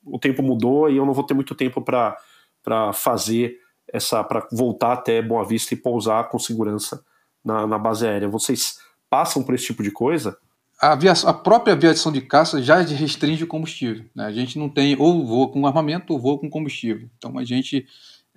o 0.05 0.19
tempo 0.19 0.41
mudou 0.41 0.89
e 0.89 0.97
eu 0.97 1.05
não 1.05 1.13
vou 1.13 1.23
ter 1.23 1.33
muito 1.33 1.55
tempo 1.55 1.81
para 1.81 2.93
fazer 2.93 3.57
essa, 3.87 4.23
para 4.23 4.47
voltar 4.51 4.93
até 4.93 5.21
Boa 5.21 5.45
Vista 5.45 5.73
e 5.73 5.77
pousar 5.77 6.29
com 6.29 6.39
segurança 6.39 7.03
na, 7.43 7.67
na 7.67 7.77
base 7.77 8.07
aérea. 8.07 8.27
Vocês 8.27 8.79
passam 9.09 9.43
por 9.43 9.53
esse 9.53 9.65
tipo 9.65 9.83
de 9.83 9.91
coisa? 9.91 10.37
a, 10.83 10.91
aviação, 10.91 11.29
a, 11.29 11.33
própria 11.33 11.73
aviação 11.73 12.11
de 12.11 12.19
caça 12.19 12.61
já 12.61 12.81
restringe 12.81 13.43
o 13.43 13.47
combustível. 13.47 14.05
Né? 14.13 14.25
A 14.25 14.31
gente 14.31 14.59
não 14.59 14.67
tem 14.67 14.97
ou 14.99 15.25
voa 15.25 15.49
com 15.49 15.65
armamento 15.65 16.11
ou 16.11 16.19
voa 16.19 16.37
com 16.37 16.49
combustível. 16.49 17.09
Então 17.17 17.37
a 17.37 17.45
gente 17.45 17.85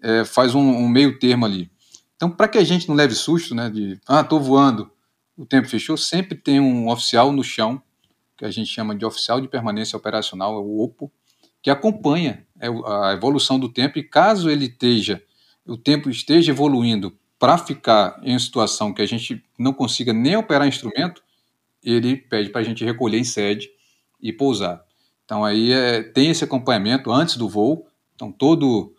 é, 0.00 0.24
faz 0.24 0.54
um, 0.54 0.60
um, 0.60 0.88
meio 0.88 1.18
termo 1.18 1.44
ali. 1.44 1.68
Então, 2.14 2.30
para 2.30 2.46
que 2.46 2.56
a 2.56 2.64
gente 2.64 2.88
não 2.88 2.94
leve 2.94 3.14
susto, 3.14 3.54
né, 3.54 3.68
de 3.68 3.98
ah, 4.06 4.20
estou 4.20 4.40
voando, 4.40 4.90
o 5.36 5.44
tempo 5.44 5.68
fechou, 5.68 5.96
sempre 5.96 6.34
tem 6.36 6.60
um 6.60 6.88
oficial 6.88 7.32
no 7.32 7.42
chão, 7.42 7.82
que 8.38 8.44
a 8.44 8.50
gente 8.50 8.70
chama 8.70 8.94
de 8.94 9.04
oficial 9.04 9.40
de 9.40 9.48
permanência 9.48 9.96
operacional, 9.96 10.54
é 10.54 10.58
o 10.58 10.80
OPO, 10.80 11.10
que 11.62 11.70
acompanha 11.70 12.46
é, 12.60 12.68
a 12.68 13.12
evolução 13.12 13.58
do 13.58 13.68
tempo 13.68 13.98
e 13.98 14.02
caso 14.02 14.50
ele 14.50 14.66
esteja, 14.66 15.22
o 15.66 15.76
tempo 15.76 16.08
esteja 16.08 16.52
evoluindo 16.52 17.16
para 17.38 17.58
ficar 17.58 18.18
em 18.22 18.38
situação 18.38 18.92
que 18.92 19.02
a 19.02 19.06
gente 19.06 19.42
não 19.58 19.72
consiga 19.72 20.12
nem 20.12 20.36
operar 20.36 20.66
instrumento, 20.66 21.22
ele 21.82 22.16
pede 22.16 22.50
para 22.50 22.60
a 22.60 22.64
gente 22.64 22.84
recolher 22.84 23.18
em 23.18 23.24
sede 23.24 23.68
e 24.20 24.32
pousar. 24.32 24.82
Então 25.24 25.44
aí 25.44 25.72
é, 25.72 26.02
tem 26.02 26.30
esse 26.30 26.44
acompanhamento 26.44 27.12
antes 27.12 27.36
do 27.36 27.48
voo, 27.48 27.86
então 28.14 28.32
todo 28.32 28.92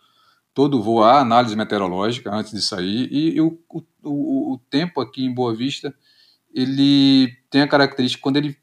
todo 0.54 0.82
voo 0.82 1.04
há 1.04 1.20
análise 1.20 1.54
meteorológica 1.54 2.34
antes 2.34 2.52
de 2.52 2.60
sair 2.60 3.08
e, 3.12 3.36
e 3.36 3.40
o, 3.40 3.58
o, 4.02 4.54
o, 4.54 4.60
tempo 4.68 5.00
aqui 5.00 5.24
em 5.24 5.32
Boa 5.32 5.54
Vista 5.54 5.94
ele 6.52 7.32
tem 7.48 7.62
a 7.62 7.68
característica 7.68 8.20
quando 8.20 8.38
ele 8.38 8.56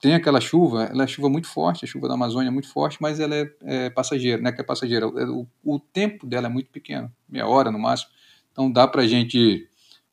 tem 0.00 0.14
aquela 0.14 0.40
chuva, 0.40 0.84
ela 0.84 1.04
é 1.04 1.06
chuva 1.06 1.28
muito 1.28 1.46
forte, 1.46 1.84
a 1.84 1.88
chuva 1.88 2.08
da 2.08 2.14
Amazônia 2.14 2.48
é 2.48 2.50
muito 2.50 2.68
forte, 2.68 2.98
mas 3.00 3.18
ela 3.18 3.34
é, 3.34 3.50
é 3.62 3.90
passageira, 3.90 4.42
né? 4.42 4.52
Que 4.52 4.60
é 4.60 4.64
passageira. 4.64 5.08
O, 5.08 5.46
o, 5.64 5.80
tempo 5.80 6.26
dela 6.26 6.46
é 6.46 6.50
muito 6.50 6.70
pequeno, 6.70 7.10
meia 7.28 7.46
hora 7.46 7.70
no 7.70 7.78
máximo. 7.78 8.10
Então 8.52 8.70
dá 8.70 8.86
para 8.86 9.02
a 9.02 9.06
gente 9.06 9.68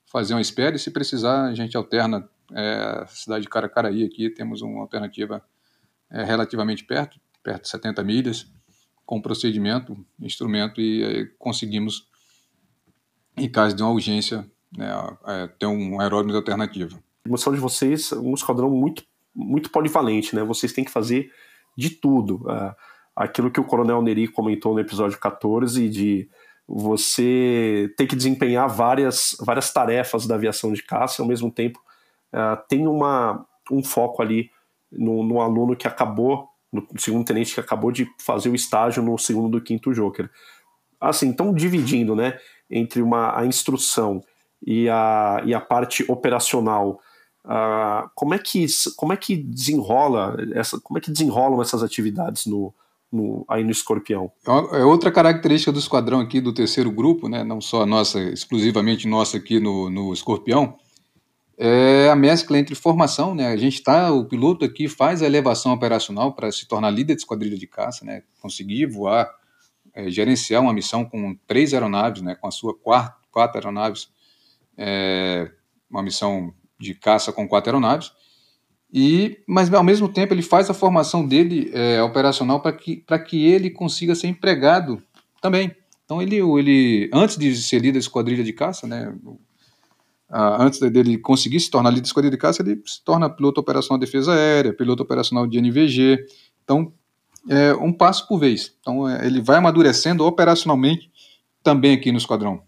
fazer 0.05 0.33
uma 0.33 0.41
espera 0.41 0.75
e 0.75 0.79
se 0.79 0.91
precisar 0.91 1.45
a 1.45 1.53
gente 1.53 1.75
alterna 1.75 2.29
é, 2.53 3.05
cidade 3.07 3.43
de 3.43 3.49
Caracaraí 3.49 4.03
aqui, 4.05 4.29
temos 4.29 4.61
uma 4.61 4.81
alternativa 4.81 5.43
é, 6.09 6.23
relativamente 6.23 6.83
perto, 6.83 7.19
perto 7.41 7.63
de 7.63 7.69
70 7.69 8.03
milhas, 8.03 8.47
com 9.05 9.21
procedimento, 9.21 9.97
instrumento, 10.19 10.79
e 10.79 11.03
é, 11.03 11.25
conseguimos, 11.37 12.07
em 13.35 13.49
caso 13.49 13.75
de 13.75 13.83
uma 13.83 13.91
urgência, 13.91 14.49
né, 14.77 14.89
é, 15.27 15.47
ter 15.47 15.65
um 15.65 15.99
aeródromo 15.99 16.31
de 16.31 16.37
alternativa. 16.37 17.03
A 17.25 17.51
de 17.51 17.59
vocês 17.59 18.11
é 18.11 18.15
um 18.17 18.33
esquadrão 18.33 18.69
muito, 18.69 19.03
muito 19.35 19.69
polivalente, 19.69 20.35
né? 20.35 20.43
Vocês 20.43 20.73
têm 20.73 20.83
que 20.83 20.91
fazer 20.91 21.31
de 21.77 21.89
tudo. 21.89 22.37
Uh, 22.43 22.73
aquilo 23.15 23.51
que 23.51 23.59
o 23.59 23.63
Coronel 23.63 24.01
Neri 24.01 24.27
comentou 24.27 24.73
no 24.73 24.79
episódio 24.79 25.19
14 25.19 25.89
de 25.89 26.29
você 26.67 27.93
ter 27.97 28.07
que 28.07 28.15
desempenhar 28.15 28.67
várias, 28.67 29.35
várias 29.39 29.71
tarefas 29.71 30.25
da 30.25 30.35
aviação 30.35 30.71
de 30.71 30.81
caça 30.81 31.19
e 31.19 31.21
ao 31.21 31.27
mesmo 31.27 31.51
tempo 31.51 31.79
uh, 32.33 32.61
tem 32.67 32.87
uma, 32.87 33.45
um 33.71 33.83
foco 33.83 34.21
ali 34.21 34.49
no, 34.91 35.23
no, 35.23 35.41
aluno 35.41 35.75
que 35.75 35.87
acabou, 35.87 36.47
no 36.71 36.87
segundo 36.97 37.25
tenente 37.25 37.53
que 37.53 37.59
acabou 37.59 37.91
de 37.91 38.07
fazer 38.19 38.49
o 38.49 38.55
estágio 38.55 39.03
no 39.03 39.17
segundo 39.17 39.49
do 39.49 39.61
quinto 39.61 39.93
Joker. 39.93 40.29
Assim, 40.99 41.27
então 41.27 41.53
dividindo 41.53 42.15
né, 42.15 42.39
entre 42.69 43.01
uma, 43.01 43.37
a 43.37 43.45
instrução 43.45 44.23
e 44.65 44.87
a, 44.89 45.41
e 45.45 45.53
a 45.53 45.59
parte 45.59 46.09
operacional, 46.09 46.99
uh, 47.45 48.09
como, 48.15 48.33
é 48.33 48.39
que, 48.39 48.65
como 48.95 49.13
é 49.13 49.17
que 49.17 49.35
desenrola 49.35 50.37
essa, 50.53 50.79
como 50.79 50.97
é 50.97 51.01
que 51.01 51.11
desenrolam 51.11 51.61
essas 51.61 51.83
atividades 51.83 52.45
no, 52.45 52.73
no, 53.11 53.45
aí 53.47 53.63
no 53.63 53.71
Escorpião. 53.71 54.31
É, 54.45 54.81
é 54.81 54.85
outra 54.85 55.11
característica 55.11 55.71
do 55.71 55.79
esquadrão 55.79 56.19
aqui, 56.19 56.41
do 56.41 56.53
terceiro 56.53 56.91
grupo, 56.91 57.29
né, 57.29 57.43
não 57.43 57.61
só 57.61 57.83
a 57.83 57.85
nossa, 57.85 58.19
exclusivamente 58.19 59.07
nossa 59.07 59.37
aqui 59.37 59.59
no, 59.59 59.89
no 59.89 60.11
Escorpião, 60.11 60.77
é 61.55 62.09
a 62.09 62.15
mescla 62.15 62.57
entre 62.57 62.73
formação, 62.73 63.35
né, 63.35 63.47
a 63.47 63.57
gente 63.57 63.75
está, 63.75 64.11
o 64.11 64.25
piloto 64.25 64.65
aqui 64.65 64.87
faz 64.87 65.21
a 65.21 65.25
elevação 65.25 65.71
operacional 65.71 66.33
para 66.33 66.51
se 66.51 66.67
tornar 66.67 66.89
líder 66.89 67.13
de 67.15 67.21
esquadrilha 67.21 67.57
de 67.57 67.67
caça, 67.67 68.03
né, 68.03 68.23
conseguir 68.41 68.87
voar, 68.87 69.29
é, 69.93 70.09
gerenciar 70.09 70.61
uma 70.63 70.73
missão 70.73 71.05
com 71.05 71.37
três 71.45 71.73
aeronaves, 71.73 72.23
né, 72.23 72.33
com 72.33 72.47
a 72.47 72.51
sua 72.51 72.75
quatro, 72.75 73.21
quatro 73.31 73.57
aeronaves, 73.59 74.09
é, 74.75 75.51
uma 75.89 76.01
missão 76.01 76.51
de 76.83 76.93
caça 76.93 77.31
com 77.31 77.47
quatro 77.47 77.69
aeronaves, 77.69 78.11
e, 78.93 79.39
mas 79.47 79.73
ao 79.73 79.83
mesmo 79.83 80.07
tempo 80.07 80.35
ele 80.35 80.43
faz 80.43 80.69
a 80.69 80.73
formação 80.73 81.27
dele 81.27 81.71
é, 81.73 82.03
operacional 82.03 82.59
para 82.59 82.73
que, 82.73 83.03
que 83.27 83.45
ele 83.45 83.71
consiga 83.71 84.13
ser 84.13 84.27
empregado 84.27 85.01
também. 85.41 85.75
Então 86.05 86.21
ele, 86.21 86.37
ele 86.37 87.09
antes 87.11 87.35
de 87.35 87.55
ser 87.55 87.79
líder 87.79 87.93
da 87.93 87.99
esquadrilha 87.99 88.43
de 88.43 88.53
caça, 88.53 88.85
né, 88.85 89.11
antes 90.29 90.79
dele 90.79 91.17
conseguir 91.17 91.59
se 91.59 91.71
tornar 91.71 91.89
líder 91.89 92.01
da 92.01 92.07
esquadrilha 92.07 92.31
de 92.31 92.37
caça, 92.37 92.61
ele 92.61 92.81
se 92.85 93.03
torna 93.03 93.29
piloto 93.29 93.59
operacional 93.59 93.97
de 93.97 94.05
defesa 94.05 94.33
aérea, 94.33 94.73
piloto 94.73 95.01
operacional 95.01 95.47
de 95.47 95.57
NVG. 95.59 96.25
Então 96.63 96.93
é 97.49 97.73
um 97.73 97.91
passo 97.91 98.27
por 98.27 98.37
vez. 98.37 98.75
Então 98.79 99.09
é, 99.09 99.25
ele 99.25 99.41
vai 99.41 99.57
amadurecendo 99.57 100.23
operacionalmente 100.23 101.09
também 101.63 101.93
aqui 101.93 102.11
no 102.11 102.19
esquadrão. 102.19 102.61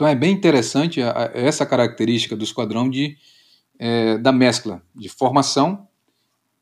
Então 0.00 0.08
é 0.08 0.14
bem 0.14 0.32
interessante 0.32 0.98
essa 1.34 1.66
característica 1.66 2.34
do 2.34 2.42
esquadrão 2.42 2.88
de 2.88 3.18
é, 3.78 4.16
da 4.16 4.32
mescla 4.32 4.82
de 4.94 5.10
formação 5.10 5.86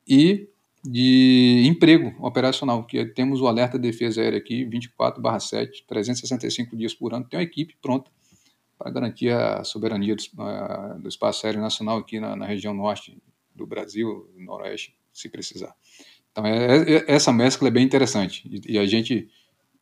e 0.08 0.48
de 0.84 1.62
emprego 1.64 2.16
operacional, 2.18 2.84
que 2.84 3.04
temos 3.04 3.40
o 3.40 3.46
alerta 3.46 3.78
de 3.78 3.88
defesa 3.88 4.20
aérea 4.20 4.40
aqui, 4.40 4.64
24/7, 4.64 5.84
365 5.86 6.76
dias 6.76 6.92
por 6.94 7.14
ano, 7.14 7.28
tem 7.28 7.38
uma 7.38 7.44
equipe 7.44 7.76
pronta 7.80 8.10
para 8.76 8.90
garantir 8.90 9.30
a 9.30 9.62
soberania 9.62 10.16
do, 10.16 11.02
do 11.02 11.08
espaço 11.08 11.46
aéreo 11.46 11.60
nacional 11.60 11.98
aqui 11.98 12.18
na, 12.18 12.34
na, 12.34 12.44
região 12.44 12.74
norte 12.74 13.22
do 13.54 13.68
Brasil, 13.68 14.28
noroeste, 14.36 14.96
se 15.12 15.28
precisar. 15.28 15.76
Então, 16.32 16.44
é, 16.44 16.92
é, 16.92 17.04
essa 17.06 17.32
mescla 17.32 17.68
é 17.68 17.70
bem 17.70 17.84
interessante 17.84 18.42
e, 18.50 18.72
e, 18.72 18.78
a 18.80 18.84
gente 18.84 19.28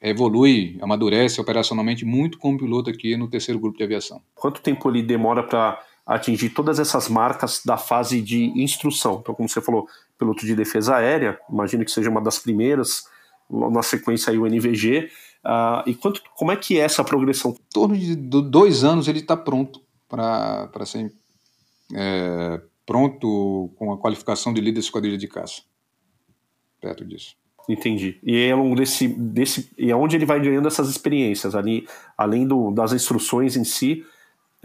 evolui, 0.09 0.79
amadurece 0.81 1.41
operacionalmente 1.41 2.05
muito 2.05 2.39
como 2.39 2.59
piloto 2.59 2.91
aqui 2.91 3.17
no 3.17 3.29
terceiro 3.29 3.59
grupo 3.59 3.77
de 3.77 3.85
aviação. 3.85 4.23
Quanto 4.35 4.61
tempo 4.61 4.89
ele 4.89 5.03
demora 5.03 5.43
para 5.43 5.83
atingir 6.07 6.51
todas 6.51 6.79
essas 6.79 7.09
marcas 7.09 7.63
da 7.65 7.77
fase 7.77 8.23
de 8.23 8.53
instrução. 8.61 9.19
Então, 9.21 9.35
como 9.35 9.49
você 9.49 9.61
falou, 9.61 9.89
piloto 10.17 10.47
de 10.47 10.55
defesa 10.55 10.97
aérea, 10.97 11.39
imagino 11.51 11.85
que 11.85 11.91
seja 11.91 12.09
uma 12.09 12.21
das 12.21 12.39
primeiras, 12.39 13.05
na 13.51 13.83
sequência 13.83 14.31
aí 14.31 14.39
o 14.39 14.47
NVG. 14.47 15.07
Uh, 15.07 15.49
ah, 15.49 15.85
e 15.87 15.95
quanto, 15.95 16.23
como 16.37 16.53
é 16.53 16.57
que 16.57 16.79
é 16.79 16.85
essa 16.85 17.03
progressão? 17.03 17.51
Em 17.51 17.73
torno 17.73 17.97
de 17.97 18.15
dois 18.17 18.85
anos 18.85 19.09
ele 19.09 19.19
está 19.19 19.37
pronto 19.37 19.81
para 20.09 20.87
ser 20.87 21.13
é, 21.95 22.61
pronto 22.85 23.73
com 23.77 23.93
a 23.93 23.99
qualificação 23.99 24.53
de 24.53 24.61
líder 24.61 24.81
de 24.81 24.87
esquadrilha 24.87 25.19
de 25.19 25.27
caça. 25.27 25.63
Perto 26.81 27.05
disso. 27.05 27.37
Entendi. 27.69 28.19
E 28.23 28.37
é 28.37 28.53
ao 28.53 28.59
longo 28.59 28.77
desse, 28.77 29.09
desse. 29.09 29.71
E 29.77 29.91
é 29.91 29.97
onde 29.97 30.17
ele 30.17 30.27
vai 30.27 30.41
ganhando 30.41 30.69
essas 30.69 30.89
experiências, 30.89 31.55
ali, 31.55 31.87
além 32.17 32.47
do, 32.47 32.71
das 32.71 32.93
instruções 32.93 33.57
em 33.57 33.65
si, 33.65 34.05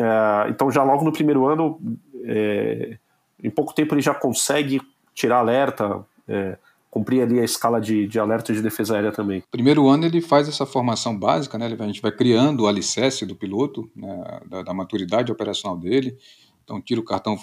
é, 0.01 0.49
então, 0.49 0.71
já 0.71 0.83
logo 0.83 1.03
no 1.03 1.11
primeiro 1.11 1.45
ano, 1.47 1.79
é, 2.25 2.97
em 3.43 3.49
pouco 3.49 3.73
tempo, 3.73 3.93
ele 3.93 4.01
já 4.01 4.13
consegue 4.13 4.81
tirar 5.13 5.37
alerta, 5.37 6.03
é, 6.27 6.57
cumprir 6.89 7.21
ali 7.21 7.39
a 7.39 7.43
escala 7.43 7.79
de, 7.79 8.07
de 8.07 8.19
alerta 8.19 8.51
de 8.51 8.61
defesa 8.61 8.95
aérea 8.95 9.11
também. 9.11 9.43
Primeiro 9.51 9.87
ano 9.87 10.05
ele 10.05 10.19
faz 10.19 10.47
essa 10.47 10.65
formação 10.65 11.17
básica, 11.17 11.57
né? 11.57 11.65
A 11.79 11.85
gente 11.85 12.01
vai 12.01 12.11
criando 12.11 12.61
o 12.61 12.67
alicerce 12.67 13.25
do 13.25 13.35
piloto, 13.35 13.89
né? 13.95 14.39
da, 14.47 14.61
da, 14.63 14.73
maturidade 14.73 15.31
operacional 15.31 15.77
dele. 15.77 16.17
Então 16.63 16.81
tira 16.81 16.99
o 16.99 17.05
cartão 17.05 17.37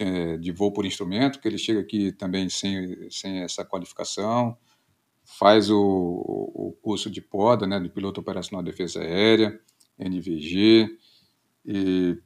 é, 0.00 0.36
de 0.36 0.52
voo 0.52 0.72
por 0.72 0.84
instrumento, 0.84 1.40
que 1.40 1.48
ele 1.48 1.58
chega 1.58 1.80
aqui 1.80 2.12
também 2.12 2.48
sem, 2.48 3.10
sem 3.10 3.40
essa 3.40 3.64
qualificação, 3.64 4.56
faz 5.26 5.68
o, 5.68 5.76
o 5.78 6.76
curso 6.80 7.10
de 7.10 7.20
PODA, 7.20 7.66
né? 7.66 7.80
De 7.80 7.88
piloto 7.88 8.20
operacional 8.20 8.62
de 8.62 8.70
defesa 8.70 9.00
aérea, 9.00 9.60
NVG, 9.98 10.96
e 11.66 12.16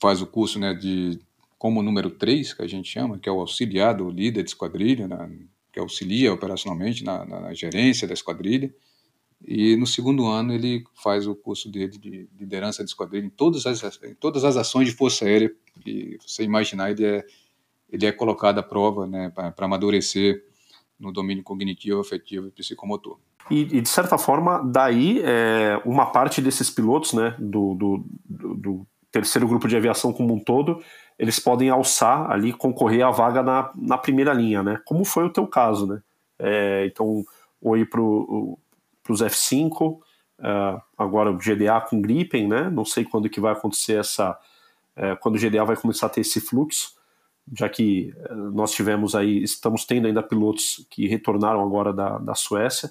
faz 0.00 0.20
o 0.20 0.26
curso 0.26 0.58
né, 0.58 0.74
de 0.74 1.18
como 1.56 1.82
número 1.82 2.10
3, 2.10 2.54
que 2.54 2.62
a 2.62 2.66
gente 2.66 2.88
chama, 2.88 3.18
que 3.18 3.28
é 3.28 3.32
o 3.32 3.40
auxiliar 3.40 3.94
do 3.94 4.10
líder 4.10 4.44
de 4.44 4.50
esquadrilha, 4.50 5.08
que 5.72 5.78
auxilia 5.78 6.32
operacionalmente 6.32 7.04
na, 7.04 7.24
na, 7.24 7.40
na, 7.40 7.54
gerência 7.54 8.06
da 8.06 8.14
esquadrilha. 8.14 8.72
E 9.44 9.76
no 9.76 9.86
segundo 9.86 10.26
ano 10.26 10.52
ele 10.52 10.84
faz 10.94 11.26
o 11.26 11.34
curso 11.34 11.70
dele 11.70 11.98
de 11.98 12.28
liderança 12.38 12.84
de 12.84 12.90
esquadrilha 12.90 13.26
em 13.26 13.30
todas 13.30 13.66
as, 13.66 14.02
em 14.02 14.14
todas 14.14 14.44
as 14.44 14.56
ações 14.56 14.88
de 14.88 14.94
força 14.94 15.24
aérea 15.24 15.52
que 15.80 16.18
você 16.24 16.42
imaginar, 16.42 16.90
ele 16.90 17.04
é, 17.04 17.24
ele 17.90 18.06
é 18.06 18.12
colocado 18.12 18.58
à 18.58 18.62
prova 18.62 19.06
né, 19.06 19.30
para 19.30 19.66
amadurecer 19.66 20.44
no 20.98 21.12
domínio 21.12 21.44
cognitivo, 21.44 22.00
afetivo 22.00 22.48
e 22.48 22.50
psicomotor. 22.50 23.18
E, 23.50 23.60
e, 23.60 23.80
de 23.80 23.88
certa 23.88 24.18
forma, 24.18 24.62
daí 24.62 25.22
é, 25.22 25.80
uma 25.84 26.06
parte 26.06 26.42
desses 26.42 26.68
pilotos, 26.68 27.12
né, 27.12 27.34
do, 27.38 27.74
do, 27.74 28.04
do, 28.28 28.86
terceiro 29.10 29.48
grupo 29.48 29.66
de 29.66 29.76
aviação 29.76 30.12
como 30.12 30.34
um 30.34 30.38
todo, 30.38 30.82
eles 31.18 31.38
podem 31.40 31.70
alçar 31.70 32.30
ali, 32.30 32.52
concorrer 32.52 33.06
à 33.06 33.10
vaga 33.10 33.42
na, 33.42 33.70
na 33.74 33.96
primeira 33.96 34.32
linha, 34.32 34.62
né? 34.62 34.80
Como 34.84 35.04
foi 35.04 35.24
o 35.24 35.32
teu 35.32 35.46
caso, 35.46 35.86
né? 35.86 36.02
É, 36.38 36.86
então, 36.86 37.24
ou 37.60 37.76
ir 37.76 37.88
para 37.88 38.00
os 38.00 39.22
F5, 39.22 39.98
uh, 40.38 40.82
agora 40.96 41.30
o 41.30 41.38
GDA 41.38 41.80
com 41.80 42.00
Gripen, 42.00 42.46
né? 42.46 42.70
Não 42.70 42.84
sei 42.84 43.04
quando 43.04 43.28
que 43.28 43.40
vai 43.40 43.52
acontecer 43.52 43.98
essa, 43.98 44.38
uh, 44.96 45.16
quando 45.20 45.36
o 45.36 45.38
GDA 45.38 45.64
vai 45.64 45.76
começar 45.76 46.06
a 46.06 46.10
ter 46.10 46.20
esse 46.20 46.40
fluxo, 46.40 46.97
já 47.54 47.68
que 47.68 48.14
uh, 48.30 48.50
nós 48.52 48.72
tivemos 48.72 49.14
aí, 49.14 49.42
estamos 49.42 49.84
tendo 49.84 50.06
ainda 50.06 50.22
pilotos 50.22 50.86
que 50.90 51.06
retornaram 51.06 51.62
agora 51.62 51.92
da, 51.92 52.18
da 52.18 52.34
Suécia 52.34 52.90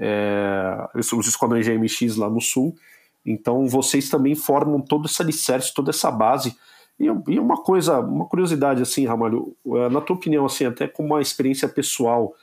é, 0.00 0.88
os 0.94 1.28
esquadrões 1.28 1.66
GMX 1.66 2.16
lá 2.16 2.30
no 2.30 2.40
sul. 2.40 2.74
Então 3.24 3.68
vocês 3.68 4.08
também 4.08 4.34
formam 4.34 4.80
todo 4.80 5.06
esse 5.06 5.20
alicerce, 5.20 5.74
toda 5.74 5.90
essa 5.90 6.10
base. 6.10 6.56
E, 6.98 7.04
e 7.04 7.38
uma 7.38 7.62
coisa, 7.62 8.00
uma 8.00 8.24
curiosidade 8.24 8.80
assim, 8.80 9.06
Ramalho, 9.06 9.54
é, 9.66 9.88
na 9.90 10.00
tua 10.00 10.16
opinião, 10.16 10.46
assim, 10.46 10.64
até 10.64 10.88
como 10.88 11.10
uma 11.10 11.20
experiência 11.20 11.68
pessoal, 11.68 12.34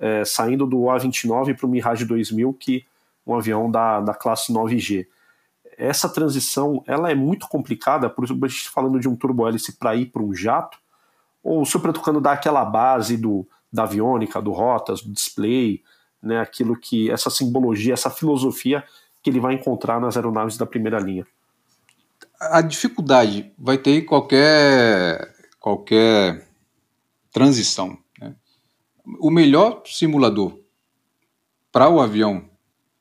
é, 0.00 0.24
saindo 0.24 0.66
do 0.66 0.78
A29 0.82 1.56
para 1.56 1.66
o 1.66 1.68
Mirage 1.68 2.04
2000, 2.04 2.52
que 2.54 2.84
um 3.24 3.34
avião 3.34 3.70
da, 3.70 4.00
da 4.00 4.12
classe 4.12 4.52
9G. 4.52 5.06
Essa 5.78 6.08
transição, 6.08 6.82
ela 6.86 7.10
é 7.10 7.14
muito 7.14 7.48
complicada, 7.48 8.10
por 8.10 8.24
exemplo, 8.24 8.44
a 8.44 8.48
gente 8.48 8.68
falando 8.68 9.00
de 9.00 9.08
um 9.08 9.16
turbo-hélice 9.16 9.76
para 9.76 9.94
ir 9.96 10.06
para 10.06 10.22
um 10.22 10.34
jato, 10.34 10.78
ou 11.44 11.60
o 11.60 11.66
Super 11.66 11.92
Tucano 11.92 12.22
dá 12.22 12.32
aquela 12.32 12.64
base 12.64 13.18
do, 13.18 13.46
da 13.70 13.82
aviônica, 13.82 14.40
do 14.40 14.50
rotas, 14.50 15.02
do 15.02 15.12
display, 15.12 15.82
né, 16.22 16.40
aquilo 16.40 16.74
que 16.74 17.10
essa 17.10 17.28
simbologia, 17.28 17.92
essa 17.92 18.08
filosofia 18.08 18.82
que 19.22 19.28
ele 19.28 19.38
vai 19.38 19.54
encontrar 19.54 20.00
nas 20.00 20.16
aeronaves 20.16 20.56
da 20.56 20.64
primeira 20.64 20.98
linha. 20.98 21.26
A 22.40 22.62
dificuldade 22.62 23.52
vai 23.58 23.76
ter 23.76 24.02
qualquer 24.02 25.34
qualquer 25.60 26.46
transição. 27.30 27.98
Né? 28.20 28.34
O 29.18 29.30
melhor 29.30 29.82
simulador 29.86 30.58
para 31.70 31.88
o 31.88 32.00
avião 32.00 32.48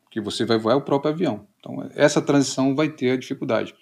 que 0.10 0.22
você 0.22 0.46
vai 0.46 0.58
voar 0.58 0.74
é 0.74 0.76
o 0.78 0.82
próprio 0.82 1.12
avião. 1.12 1.48
Então 1.60 1.90
essa 1.96 2.22
transição 2.22 2.76
vai 2.76 2.90
ter 2.90 3.12
a 3.12 3.18
dificuldade, 3.18 3.74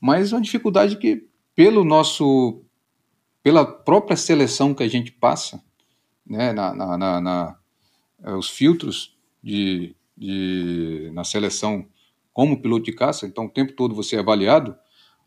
mas 0.00 0.32
uma 0.32 0.40
dificuldade 0.40 0.96
que 0.96 1.28
pelo 1.54 1.84
nosso 1.84 2.65
pela 3.46 3.64
própria 3.64 4.16
seleção 4.16 4.74
que 4.74 4.82
a 4.82 4.88
gente 4.88 5.12
passa, 5.12 5.62
né, 6.26 6.52
na, 6.52 6.74
na, 6.74 6.98
na, 6.98 7.20
na 7.20 7.56
eh, 8.24 8.34
os 8.34 8.50
filtros 8.50 9.16
de, 9.40 9.94
de, 10.18 11.12
na 11.14 11.22
seleção 11.22 11.86
como 12.32 12.60
piloto 12.60 12.86
de 12.86 12.92
caça, 12.92 13.24
então 13.24 13.44
o 13.44 13.48
tempo 13.48 13.72
todo 13.74 13.94
você 13.94 14.16
é 14.16 14.18
avaliado, 14.18 14.74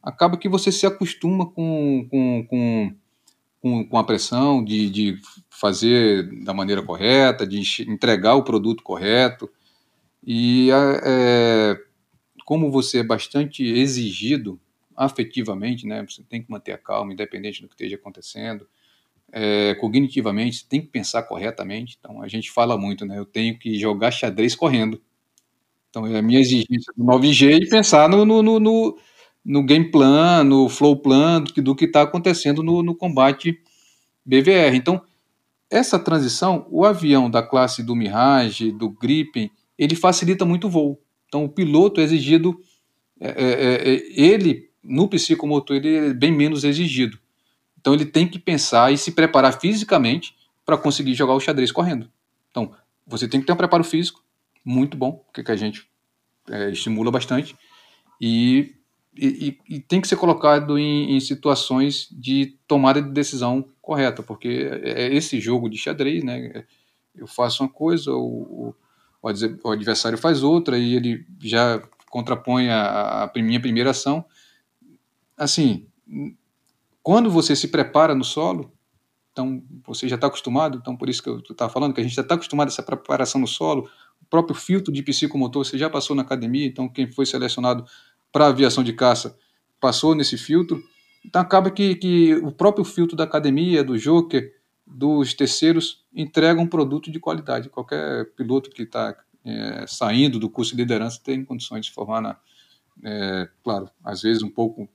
acaba 0.03 0.35
que 0.35 0.49
você 0.49 0.69
se 0.69 0.85
acostuma 0.85 1.45
com, 1.49 2.09
com, 2.11 2.45
com, 2.49 2.95
com, 3.61 3.87
com 3.87 3.97
a 3.97 4.03
pressão 4.03 4.61
de, 4.65 4.89
de 4.89 5.17
fazer 5.49 6.43
da 6.43 6.53
maneira 6.53 6.83
correta, 6.83 7.47
de 7.47 7.61
entregar 7.89 8.35
o 8.35 8.43
produto 8.43 8.83
correto. 8.83 9.49
E 10.21 10.67
é, 11.05 11.77
como 12.43 12.69
você 12.69 12.97
é 12.97 13.03
bastante 13.03 13.63
exigido 13.63 14.59
afetivamente, 14.99 15.87
né, 15.87 16.05
você 16.05 16.21
tem 16.23 16.43
que 16.43 16.51
manter 16.51 16.73
a 16.73 16.77
calma, 16.77 17.13
independente 17.13 17.61
do 17.61 17.69
que 17.69 17.73
esteja 17.73 17.95
acontecendo. 17.95 18.67
É, 19.31 19.75
cognitivamente, 19.75 20.67
tem 20.67 20.81
que 20.81 20.87
pensar 20.87 21.23
corretamente. 21.23 21.97
Então, 21.97 22.21
a 22.21 22.27
gente 22.27 22.51
fala 22.51 22.77
muito, 22.77 23.05
né? 23.05 23.17
Eu 23.17 23.25
tenho 23.25 23.57
que 23.57 23.79
jogar 23.79 24.11
xadrez 24.11 24.55
correndo. 24.55 24.99
Então, 25.89 26.05
é 26.05 26.17
a 26.17 26.21
minha 26.21 26.39
exigência 26.39 26.91
do 26.97 27.05
9G 27.05 27.61
e 27.61 27.69
pensar 27.69 28.09
no, 28.09 28.25
no, 28.25 28.41
no, 28.41 28.59
no, 28.59 28.97
no 29.45 29.63
game 29.63 29.89
plan, 29.89 30.43
no 30.43 30.67
flow 30.67 30.97
plan, 30.97 31.43
do 31.43 31.75
que 31.75 31.85
está 31.85 32.01
acontecendo 32.01 32.61
no, 32.61 32.81
no 32.81 32.95
combate 32.95 33.61
BVR. 34.25 34.75
Então, 34.75 35.01
essa 35.69 35.99
transição, 35.99 36.65
o 36.69 36.83
avião 36.83 37.29
da 37.29 37.43
classe 37.43 37.83
do 37.83 37.95
Mirage, 37.95 38.71
do 38.71 38.89
Gripen, 38.89 39.51
ele 39.77 39.95
facilita 39.95 40.43
muito 40.43 40.67
o 40.67 40.69
voo. 40.69 40.99
Então, 41.27 41.45
o 41.45 41.49
piloto 41.49 42.01
é 42.01 42.03
exigido, 42.03 42.59
é, 43.19 43.29
é, 43.29 43.93
é, 43.93 44.21
ele, 44.21 44.68
no 44.83 45.07
psicomotor, 45.07 45.77
ele 45.77 45.95
é 45.95 46.13
bem 46.13 46.31
menos 46.31 46.63
exigido. 46.63 47.19
Então, 47.79 47.93
ele 47.93 48.05
tem 48.05 48.27
que 48.27 48.39
pensar 48.39 48.91
e 48.91 48.97
se 48.97 49.11
preparar 49.11 49.59
fisicamente 49.59 50.35
para 50.65 50.77
conseguir 50.77 51.13
jogar 51.13 51.33
o 51.33 51.39
xadrez 51.39 51.71
correndo. 51.71 52.09
Então, 52.51 52.73
você 53.07 53.27
tem 53.27 53.39
que 53.39 53.45
ter 53.45 53.53
um 53.53 53.57
preparo 53.57 53.83
físico 53.83 54.23
muito 54.63 54.97
bom, 54.97 55.25
que 55.33 55.49
a 55.49 55.55
gente 55.55 55.87
é, 56.49 56.69
estimula 56.69 57.09
bastante, 57.09 57.55
e, 58.21 58.75
e, 59.17 59.57
e, 59.67 59.79
tem 59.79 60.01
que 60.01 60.07
ser 60.07 60.17
colocado 60.17 60.77
em, 60.77 61.15
em 61.15 61.19
situações 61.19 62.07
de 62.11 62.57
tomada 62.67 63.01
de 63.01 63.09
decisão 63.09 63.65
correta, 63.81 64.21
porque 64.21 64.69
é, 64.83 65.03
é 65.03 65.15
esse 65.15 65.39
jogo 65.39 65.69
de 65.69 65.77
xadrez, 65.77 66.23
né? 66.23 66.65
Eu 67.15 67.27
faço 67.27 67.63
uma 67.63 67.69
coisa, 67.69 68.11
o, 68.13 68.75
o 69.21 69.71
adversário 69.71 70.17
faz 70.17 70.43
outra 70.43 70.77
e 70.77 70.95
ele 70.95 71.25
já 71.41 71.81
contrapõe 72.09 72.69
a, 72.69 73.23
a 73.23 73.41
minha 73.41 73.59
primeira 73.59 73.91
ação. 73.91 74.23
Assim, 75.39 75.87
quando 77.01 77.31
você 77.31 77.55
se 77.55 77.69
prepara 77.69 78.13
no 78.13 78.25
solo, 78.25 78.73
então 79.31 79.63
você 79.87 80.07
já 80.07 80.15
está 80.15 80.27
acostumado, 80.27 80.77
então 80.81 80.97
por 80.97 81.07
isso 81.07 81.23
que 81.23 81.29
eu 81.29 81.39
estava 81.39 81.71
falando, 81.71 81.93
que 81.93 82.01
a 82.01 82.03
gente 82.03 82.15
já 82.15 82.21
está 82.21 82.35
acostumado 82.35 82.67
a 82.67 82.71
essa 82.71 82.83
preparação 82.83 83.39
no 83.39 83.47
solo, 83.47 83.89
o 84.21 84.25
próprio 84.25 84.53
filtro 84.53 84.93
de 84.93 85.01
psicomotor, 85.01 85.63
você 85.63 85.77
já 85.77 85.89
passou 85.89 86.13
na 86.13 86.23
academia, 86.23 86.67
então 86.67 86.89
quem 86.89 87.09
foi 87.09 87.25
selecionado 87.25 87.85
para 88.33 88.47
aviação 88.47 88.83
de 88.83 88.91
caça 88.91 89.37
passou 89.79 90.13
nesse 90.13 90.37
filtro, 90.37 90.83
então 91.25 91.41
acaba 91.41 91.71
que, 91.71 91.95
que 91.95 92.35
o 92.35 92.51
próprio 92.51 92.83
filtro 92.83 93.15
da 93.15 93.23
academia, 93.23 93.81
do 93.81 93.97
Joker, 93.97 94.53
dos 94.85 95.33
terceiros, 95.33 96.03
entrega 96.13 96.59
um 96.59 96.67
produto 96.67 97.11
de 97.11 97.19
qualidade. 97.19 97.69
Qualquer 97.69 98.33
piloto 98.35 98.69
que 98.71 98.83
está 98.83 99.15
é, 99.45 99.85
saindo 99.87 100.39
do 100.39 100.49
curso 100.49 100.71
de 100.71 100.81
liderança 100.81 101.21
tem 101.23 101.45
condições 101.45 101.85
de 101.85 101.91
formar 101.91 102.21
na, 102.21 102.37
é, 103.03 103.49
claro, 103.63 103.89
às 104.03 104.21
vezes 104.21 104.43
um 104.43 104.49
pouco, 104.49 104.89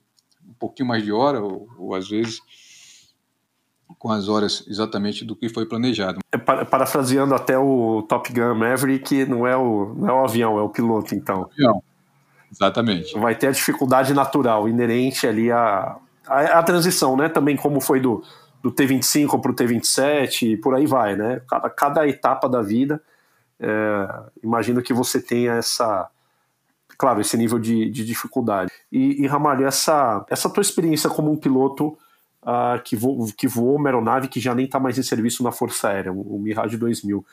pouquinho 0.59 0.87
mais 0.87 1.03
de 1.03 1.11
hora, 1.11 1.41
ou, 1.41 1.67
ou 1.77 1.95
às 1.95 2.09
vezes 2.09 2.41
com 3.99 4.11
as 4.11 4.27
horas 4.27 4.63
exatamente 4.67 5.23
do 5.23 5.35
que 5.35 5.49
foi 5.49 5.65
planejado. 5.65 6.19
É, 6.31 6.37
parafraseando 6.37 7.33
até 7.33 7.57
o 7.57 8.03
Top 8.03 8.31
Gun 8.31 8.55
Maverick, 8.55 9.25
não 9.25 9.47
é 9.47 9.55
o, 9.55 9.93
não 9.95 10.09
é 10.09 10.13
o 10.13 10.23
avião, 10.23 10.57
é 10.57 10.61
o 10.61 10.69
piloto, 10.69 11.15
então. 11.15 11.41
O 11.41 11.45
avião. 11.45 11.83
Exatamente. 12.51 13.17
Vai 13.17 13.35
ter 13.35 13.47
a 13.47 13.51
dificuldade 13.51 14.13
natural, 14.13 14.67
inerente 14.67 15.27
ali 15.27 15.51
a, 15.51 15.97
a, 16.27 16.39
a 16.59 16.63
transição, 16.63 17.17
né? 17.17 17.29
Também 17.29 17.55
como 17.55 17.81
foi 17.81 17.99
do, 17.99 18.23
do 18.61 18.71
T25 18.71 19.39
para 19.41 19.51
o 19.51 19.55
T27 19.55 20.53
e 20.53 20.57
por 20.57 20.73
aí 20.75 20.85
vai, 20.85 21.15
né? 21.15 21.41
Cada, 21.47 21.69
cada 21.69 22.07
etapa 22.07 22.47
da 22.47 22.61
vida, 22.61 23.01
é, 23.59 24.07
imagino 24.43 24.81
que 24.81 24.93
você 24.93 25.21
tenha 25.21 25.53
essa, 25.53 26.09
claro, 26.97 27.21
esse 27.21 27.37
nível 27.37 27.59
de, 27.59 27.89
de 27.89 28.05
dificuldade. 28.05 28.71
E, 28.91 29.23
e 29.23 29.27
Ramalho, 29.27 29.65
essa, 29.65 30.25
essa 30.29 30.49
tua 30.49 30.61
experiência 30.61 31.09
como 31.09 31.31
um 31.31 31.37
piloto 31.37 31.97
uh, 32.43 32.81
que, 32.83 32.95
vo, 32.95 33.27
que 33.35 33.47
voou 33.47 33.75
uma 33.75 33.89
aeronave 33.89 34.27
que 34.27 34.39
já 34.39 34.53
nem 34.53 34.65
está 34.65 34.79
mais 34.79 34.97
em 34.97 35.03
serviço 35.03 35.43
na 35.43 35.51
Força 35.51 35.89
Aérea, 35.89 36.13
o, 36.13 36.35
o 36.35 36.39
Mirage 36.39 36.77
2000, 36.77 37.25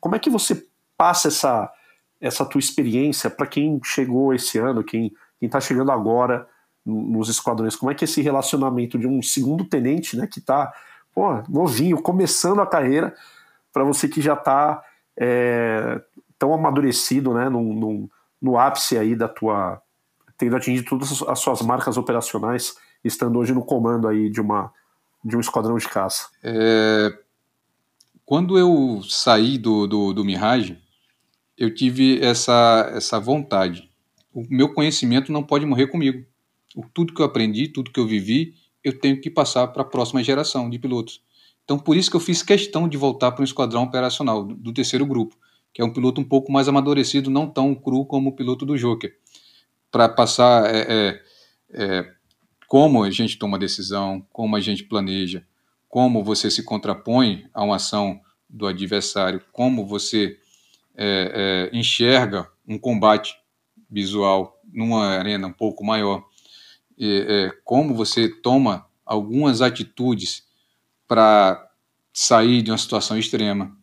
como 0.00 0.16
é 0.16 0.18
que 0.18 0.30
você 0.30 0.66
passa 0.96 1.28
essa, 1.28 1.72
essa 2.20 2.44
tua 2.44 2.58
experiência 2.58 3.30
para 3.30 3.46
quem 3.46 3.80
chegou 3.84 4.34
esse 4.34 4.58
ano, 4.58 4.84
quem 4.84 5.12
está 5.40 5.60
chegando 5.60 5.90
agora 5.90 6.46
nos 6.84 7.28
esquadrões, 7.28 7.76
como 7.76 7.92
é 7.92 7.94
que 7.94 8.04
é 8.04 8.06
esse 8.06 8.20
relacionamento 8.20 8.98
de 8.98 9.06
um 9.06 9.22
segundo 9.22 9.64
tenente, 9.64 10.16
né, 10.16 10.26
que 10.26 10.40
está 10.40 10.72
novinho, 11.48 12.02
começando 12.02 12.60
a 12.60 12.66
carreira, 12.66 13.14
para 13.72 13.84
você 13.84 14.08
que 14.08 14.20
já 14.20 14.34
está 14.34 14.82
é, 15.16 16.00
tão 16.38 16.52
amadurecido, 16.52 17.34
né, 17.34 17.48
no, 17.48 17.62
no, 17.62 18.10
no, 18.42 18.58
ápice 18.58 18.98
aí 18.98 19.14
da 19.14 19.28
tua, 19.28 19.80
tendo 20.36 20.56
atingido 20.56 20.88
todas 20.88 21.22
as 21.22 21.38
suas 21.38 21.62
marcas 21.62 21.96
operacionais, 21.96 22.76
estando 23.04 23.38
hoje 23.38 23.52
no 23.52 23.64
comando 23.64 24.08
aí 24.08 24.28
de 24.28 24.40
uma 24.40 24.72
de 25.24 25.36
um 25.36 25.40
esquadrão 25.40 25.78
de 25.78 25.88
caça. 25.88 26.28
É, 26.42 27.16
quando 28.24 28.58
eu 28.58 29.00
saí 29.08 29.56
do, 29.56 29.86
do, 29.86 30.12
do 30.12 30.24
Mirage, 30.24 30.76
eu 31.56 31.72
tive 31.72 32.20
essa, 32.20 32.90
essa 32.92 33.20
vontade. 33.20 33.88
O 34.34 34.44
meu 34.50 34.74
conhecimento 34.74 35.30
não 35.30 35.44
pode 35.44 35.64
morrer 35.64 35.86
comigo 35.86 36.26
tudo 36.94 37.12
que 37.12 37.20
eu 37.20 37.26
aprendi, 37.26 37.68
tudo 37.68 37.90
que 37.90 38.00
eu 38.00 38.06
vivi, 38.06 38.54
eu 38.82 38.98
tenho 38.98 39.20
que 39.20 39.30
passar 39.30 39.68
para 39.68 39.82
a 39.82 39.86
próxima 39.86 40.22
geração 40.22 40.70
de 40.70 40.78
pilotos. 40.78 41.20
Então, 41.64 41.78
por 41.78 41.96
isso 41.96 42.10
que 42.10 42.16
eu 42.16 42.20
fiz 42.20 42.42
questão 42.42 42.88
de 42.88 42.96
voltar 42.96 43.32
para 43.32 43.42
um 43.42 43.44
esquadrão 43.44 43.84
operacional 43.84 44.44
do, 44.44 44.54
do, 44.54 44.72
terceiro 44.72 45.06
grupo, 45.06 45.36
que 45.72 45.80
é 45.80 45.84
um 45.84 45.92
piloto 45.92 46.20
um 46.20 46.24
pouco 46.24 46.52
mais 46.52 46.68
amadurecido, 46.68 47.30
não 47.30 47.48
tão 47.48 47.74
cru 47.74 48.04
como 48.04 48.30
o 48.30 48.36
piloto 48.36 48.66
do 48.66 48.76
Joker, 48.76 49.16
para 49.90 50.08
passar 50.08 50.74
é, 50.74 50.86
é, 50.88 51.22
é, 51.72 52.12
como 52.68 53.02
a 53.02 53.10
gente 53.10 53.38
toma 53.38 53.58
decisão, 53.58 54.26
como 54.32 54.56
a 54.56 54.60
gente 54.60 54.84
planeja, 54.84 55.44
como 55.88 56.24
você 56.24 56.50
se 56.50 56.62
contrapõe 56.62 57.46
a 57.52 57.62
uma 57.62 57.76
ação 57.76 58.20
do 58.48 58.66
adversário, 58.66 59.42
como 59.52 59.86
você 59.86 60.38
é, 60.94 61.70
é, 61.72 61.76
enxerga 61.76 62.48
um 62.66 62.78
combate 62.78 63.36
visual 63.90 64.58
numa 64.72 65.06
arena 65.18 65.46
um 65.46 65.52
pouco 65.52 65.84
maior 65.84 66.24
é, 66.98 67.50
como 67.64 67.94
você 67.94 68.28
toma 68.28 68.86
algumas 69.04 69.60
atitudes 69.60 70.46
para 71.08 71.68
sair 72.12 72.62
de 72.62 72.70
uma 72.70 72.78
situação 72.78 73.18
extrema, 73.18 73.76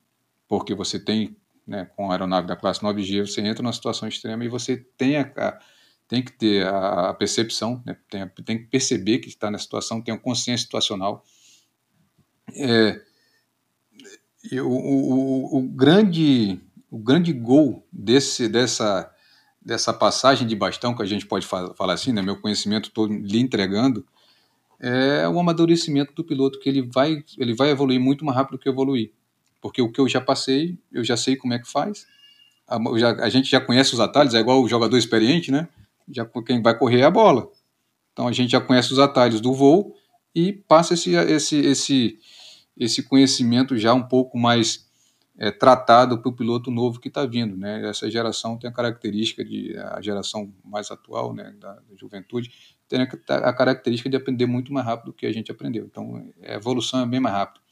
porque 0.48 0.74
você 0.74 1.00
tem, 1.00 1.36
né, 1.70 1.86
com 1.96 2.10
a 2.10 2.14
aeronave 2.14 2.48
da 2.48 2.56
classe 2.56 2.82
9G, 2.82 3.28
você 3.28 3.42
entra 3.42 3.62
numa 3.62 3.72
situação 3.72 4.08
extrema 4.08 4.44
e 4.44 4.48
você 4.48 4.78
tem, 4.98 5.18
a, 5.18 5.60
tem 6.08 6.24
que 6.24 6.32
ter 6.32 6.66
a, 6.66 7.14
percepção, 7.14 7.82
né, 7.86 7.96
tem, 8.10 8.28
tem, 8.44 8.58
que 8.58 8.66
perceber 8.66 9.20
que 9.20 9.30
está 9.30 9.52
na 9.52 9.60
situação, 9.60 10.02
tem 10.02 10.14
uma 10.14 10.20
consciência 10.20 10.66
situacional. 10.66 11.24
É, 12.56 13.00
o, 14.54 14.66
o, 14.66 15.58
o, 15.60 15.62
grande, 15.62 16.60
o 16.90 16.98
grande 16.98 17.32
gol 17.32 17.88
desse, 17.94 18.50
dessa 18.50 19.14
dessa 19.62 19.94
passagem 19.94 20.48
de 20.48 20.56
bastão, 20.56 20.96
que 20.96 21.04
a 21.04 21.06
gente 21.06 21.26
pode 21.26 21.46
falar 21.46 21.94
assim, 21.94 22.12
né, 22.12 22.22
meu 22.22 22.40
conhecimento 22.40 22.90
todo 22.92 23.14
lhe 23.14 23.40
entregando, 23.40 24.06
é 24.80 25.28
o 25.28 25.38
amadurecimento 25.38 26.14
do 26.14 26.24
piloto, 26.24 26.60
que 26.60 26.70
ele 26.70 26.82
vai, 26.82 27.24
ele 27.38 27.54
vai 27.54 27.70
evoluir 27.70 28.00
muito 28.00 28.24
mais 28.24 28.38
rápido 28.38 28.58
do 28.58 28.60
que 28.60 28.70
evoluir. 28.70 29.12
Porque 29.62 29.82
o 29.82 29.92
que 29.92 30.00
eu 30.00 30.08
já 30.08 30.22
passei, 30.22 30.78
eu 30.92 31.04
já 31.04 31.18
sei 31.18 31.36
como 31.36 31.54
é 31.54 31.60
que 31.60 31.70
faz, 31.70 32.06
a, 32.68 32.80
já, 32.98 33.12
a 33.24 33.30
gente 33.30 33.50
já 33.50 33.60
conhece 33.60 33.94
os 33.94 34.00
atalhos, 34.00 34.34
é 34.34 34.40
igual 34.40 34.62
o 34.62 34.70
jogador 34.70 34.98
experiente, 34.98 35.52
né? 35.52 35.68
Já, 36.08 36.26
quem 36.46 36.62
vai 36.62 36.78
correr 36.78 37.02
é 37.02 37.06
a 37.06 37.12
bola. 37.12 37.50
Então 38.14 38.28
a 38.28 38.32
gente 38.32 38.52
já 38.52 38.62
conhece 38.62 38.92
os 38.92 39.00
atalhos 39.00 39.42
do 39.42 39.54
voo 39.54 39.96
e 40.36 40.54
passa 40.54 40.94
esse, 40.94 41.14
esse, 41.14 41.58
esse, 41.58 42.20
esse 42.78 43.04
conhecimento 43.04 43.78
já 43.78 43.94
um 43.94 44.04
pouco 44.04 44.38
mais 44.38 44.88
é, 45.38 45.52
tratado 45.52 46.22
para 46.22 46.30
o 46.30 46.36
piloto 46.36 46.70
novo 46.70 47.00
que 47.00 47.08
está 47.08 47.26
vindo. 47.26 47.56
Né? 47.56 47.88
Essa 47.88 48.10
geração 48.12 48.58
tem 48.58 48.70
a 48.70 48.74
característica 48.74 49.44
de, 49.44 49.76
a 49.78 50.02
geração 50.02 50.54
mais 50.64 50.92
atual, 50.92 51.34
né, 51.34 51.56
da, 51.60 51.74
da 51.74 51.96
juventude, 51.96 52.52
tem 52.88 53.02
a, 53.02 53.54
característica 53.54 54.10
de 54.10 54.18
aprender 54.18 54.46
muito 54.46 54.74
mais 54.74 54.86
rápido 54.86 55.08
do 55.08 55.14
que 55.14 55.26
a 55.26 55.32
gente 55.32 55.52
aprendeu. 55.52 55.86
Então, 55.86 56.30
a 56.44 56.54
evolução 56.56 57.02
é 57.02 57.06
bem 57.06 57.20
mais 57.20 57.36
rápida. 57.36 57.64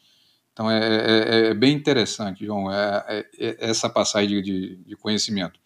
Então, 0.57 0.71
é, 0.71 0.79
é, 0.79 1.47
é 1.49 1.53
bem 1.53 1.75
interessante, 1.75 2.43
João, 2.43 2.71
é, 2.71 3.03
é, 3.07 3.25
é 3.37 3.69
essa 3.69 3.87
passagem 3.87 4.41
de, 4.41 4.77
de, 4.77 4.95
conhecimento. 4.95 5.59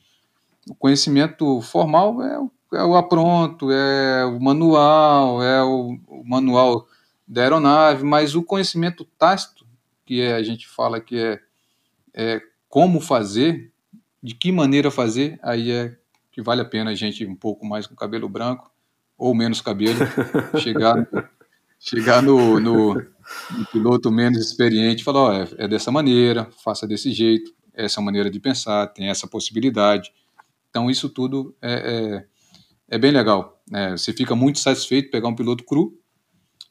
O 0.69 0.75
conhecimento 0.75 1.62
formal 1.62 2.21
é 2.21 2.38
o, 2.38 2.51
é 2.73 2.84
o 2.84 2.97
apronto, 2.97 3.71
é 3.71 4.25
o 4.25 4.38
manual, 4.38 5.41
é 5.41 5.63
o, 5.63 5.97
o 6.10 6.23
manual 6.27 6.89
da 7.25 7.41
aeronave, 7.41 8.04
mas 8.04 8.36
o 8.36 8.43
conhecimento 8.43 9.06
tácito, 9.17 9.65
que 10.06 10.19
é, 10.19 10.34
a 10.34 10.43
gente 10.43 10.67
fala 10.67 10.99
que 10.99 11.17
é, 11.17 11.39
é 12.13 12.41
como 12.67 12.99
fazer, 12.99 13.71
de 14.21 14.36
que 14.36 14.51
maneira 14.51 14.91
fazer, 14.91 15.39
aí 15.41 15.71
é 15.71 15.97
que 16.34 16.41
vale 16.41 16.60
a 16.60 16.65
pena 16.65 16.91
a 16.91 16.95
gente 16.95 17.25
um 17.25 17.36
pouco 17.36 17.65
mais 17.65 17.88
com 17.88 17.95
cabelo 17.95 18.27
branco 18.27 18.69
ou 19.17 19.34
menos 19.34 19.62
cabelo 19.62 19.99
chegar 20.60 21.08
chegar 21.82 22.22
no, 22.22 22.60
no, 22.60 22.94
no, 22.94 23.65
piloto 23.72 24.12
menos 24.12 24.38
experiente 24.38 25.02
e 25.02 25.04
falar, 25.04 25.20
ó, 25.20 25.34
é, 25.34 25.48
é 25.58 25.67
dessa 25.67 25.91
maneira, 25.91 26.48
faça 26.63 26.88
desse 26.88 27.12
jeito, 27.12 27.52
essa 27.74 28.00
é 28.00 28.02
a 28.02 28.06
maneira 28.06 28.30
de 28.30 28.39
pensar, 28.39 28.88
tem 28.88 29.10
essa 29.10 29.28
possibilidade. 29.28 30.13
Então 30.70 30.89
isso 30.89 31.10
tudo 31.10 31.56
é, 31.60 31.74
é, 31.74 32.96
é 32.96 32.98
bem 33.00 33.12
legal. 33.12 33.60
Né? 33.70 33.98
Você 33.98 34.13
fica 34.13 34.36
muito 34.36 34.60
satisfeito 34.60 35.10
pegar 35.10 35.28
um 35.28 35.36
piloto 35.36 35.65
cru 35.65 35.98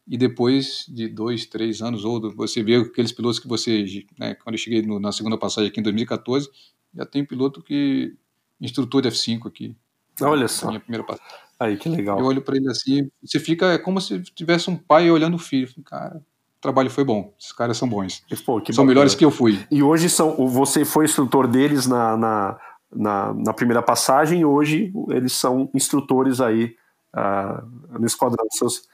e 0.07 0.17
depois 0.17 0.87
de 0.89 1.09
dois, 1.09 1.45
três 1.45 1.83
anos, 1.83 2.05
ou 2.05 2.33
você 2.35 2.63
vê 2.63 2.77
aqueles 2.77 3.13
pilotos 3.13 3.41
que 3.41 3.49
você, 3.49 3.85
né, 4.19 4.35
quando 4.35 4.55
eu 4.55 4.59
cheguei 4.59 4.81
no, 4.83 5.01
na 5.01 5.13
segunda 5.13 5.37
passagem 5.37 5.71
aqui 5.71 5.81
em 5.81 5.83
2014, 5.83 6.49
já 6.95 7.05
tem 7.05 7.25
piloto 7.25 7.63
que 7.63 8.17
instrutor 8.61 9.03
de 9.03 9.09
F5 9.09 9.47
aqui. 9.47 9.75
Olha 10.21 10.49
só. 10.49 10.69
Minha 10.69 10.81
primeira 10.81 11.05
passagem. 11.05 11.41
Aí, 11.59 11.77
que 11.77 11.89
legal. 11.91 12.19
Eu 12.19 12.25
olho 12.25 12.41
para 12.41 12.57
ele 12.57 12.71
assim, 12.71 13.11
você 13.23 13.39
fica, 13.39 13.67
é 13.67 13.79
como 13.79 14.01
se 14.01 14.23
tivesse 14.23 14.71
um 14.71 14.77
pai 14.77 15.11
olhando 15.11 15.35
o 15.35 15.39
filho. 15.39 15.69
Cara, 15.85 16.17
o 16.17 16.61
trabalho 16.61 16.91
foi 16.91 17.05
bom, 17.05 17.35
esses 17.39 17.53
caras 17.53 17.77
são 17.77 17.87
bons. 17.87 18.25
Pô, 18.47 18.63
são 18.73 18.85
melhores 18.85 19.15
que 19.15 19.25
eu 19.25 19.31
fui. 19.31 19.63
E 19.71 19.83
hoje 19.83 20.09
são, 20.09 20.49
você 20.49 20.87
foi 20.87 21.05
instrutor 21.05 21.47
deles 21.47 21.87
na, 21.87 22.17
na, 22.17 22.59
na, 22.95 23.35
na 23.35 23.53
primeira 23.53 23.83
passagem, 23.83 24.41
e 24.41 24.45
hoje 24.45 24.91
eles 25.09 25.35
são 25.35 25.71
instrutores 25.75 26.41
aí 26.41 26.75
uh, 27.15 27.99
no 27.99 28.07
esquadrão. 28.07 28.47
Seus, 28.53 28.89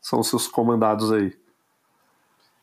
são 0.00 0.22
seus 0.22 0.46
comandados 0.46 1.10
aí. 1.10 1.32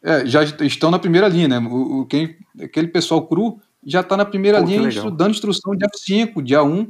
É, 0.02 0.26
já 0.26 0.44
estão 0.44 0.90
na 0.90 1.00
primeira 1.00 1.28
linha, 1.28 1.50
né? 1.50 1.58
O, 1.60 2.06
quem, 2.06 2.38
aquele 2.62 2.88
pessoal 2.88 3.28
cru 3.28 3.60
já 3.86 4.00
está 4.00 4.16
na 4.16 4.26
primeira 4.26 4.62
Pô, 4.62 4.68
linha 4.68 4.90
dando 5.12 5.32
instrução 5.32 5.76
de 5.76 5.86
F5, 5.86 6.42
de 6.42 6.54
A1, 6.54 6.90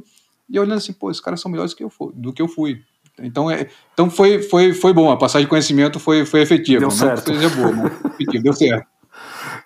e 0.50 0.58
olhando 0.58 0.78
assim, 0.78 0.92
pô, 0.92 1.10
esses 1.10 1.22
caras 1.22 1.40
são 1.40 1.50
melhores 1.50 1.72
que 1.72 1.84
eu 1.84 1.92
do 2.12 2.32
que 2.32 2.42
eu 2.42 2.48
fui. 2.48 2.82
Então, 3.18 3.50
é, 3.50 3.68
então 3.92 4.10
foi, 4.10 4.42
foi, 4.42 4.72
foi 4.72 4.92
bom, 4.92 5.10
a 5.10 5.16
passagem 5.16 5.46
de 5.46 5.50
conhecimento 5.50 6.00
foi, 6.00 6.26
foi 6.26 6.40
efetiva. 6.40 6.80
Deu 6.80 6.88
não 6.88 6.96
certo. 6.96 7.32
seja 7.32 7.48
boa, 7.50 7.72
mas 7.72 8.42
deu 8.42 8.52
certo. 8.52 8.86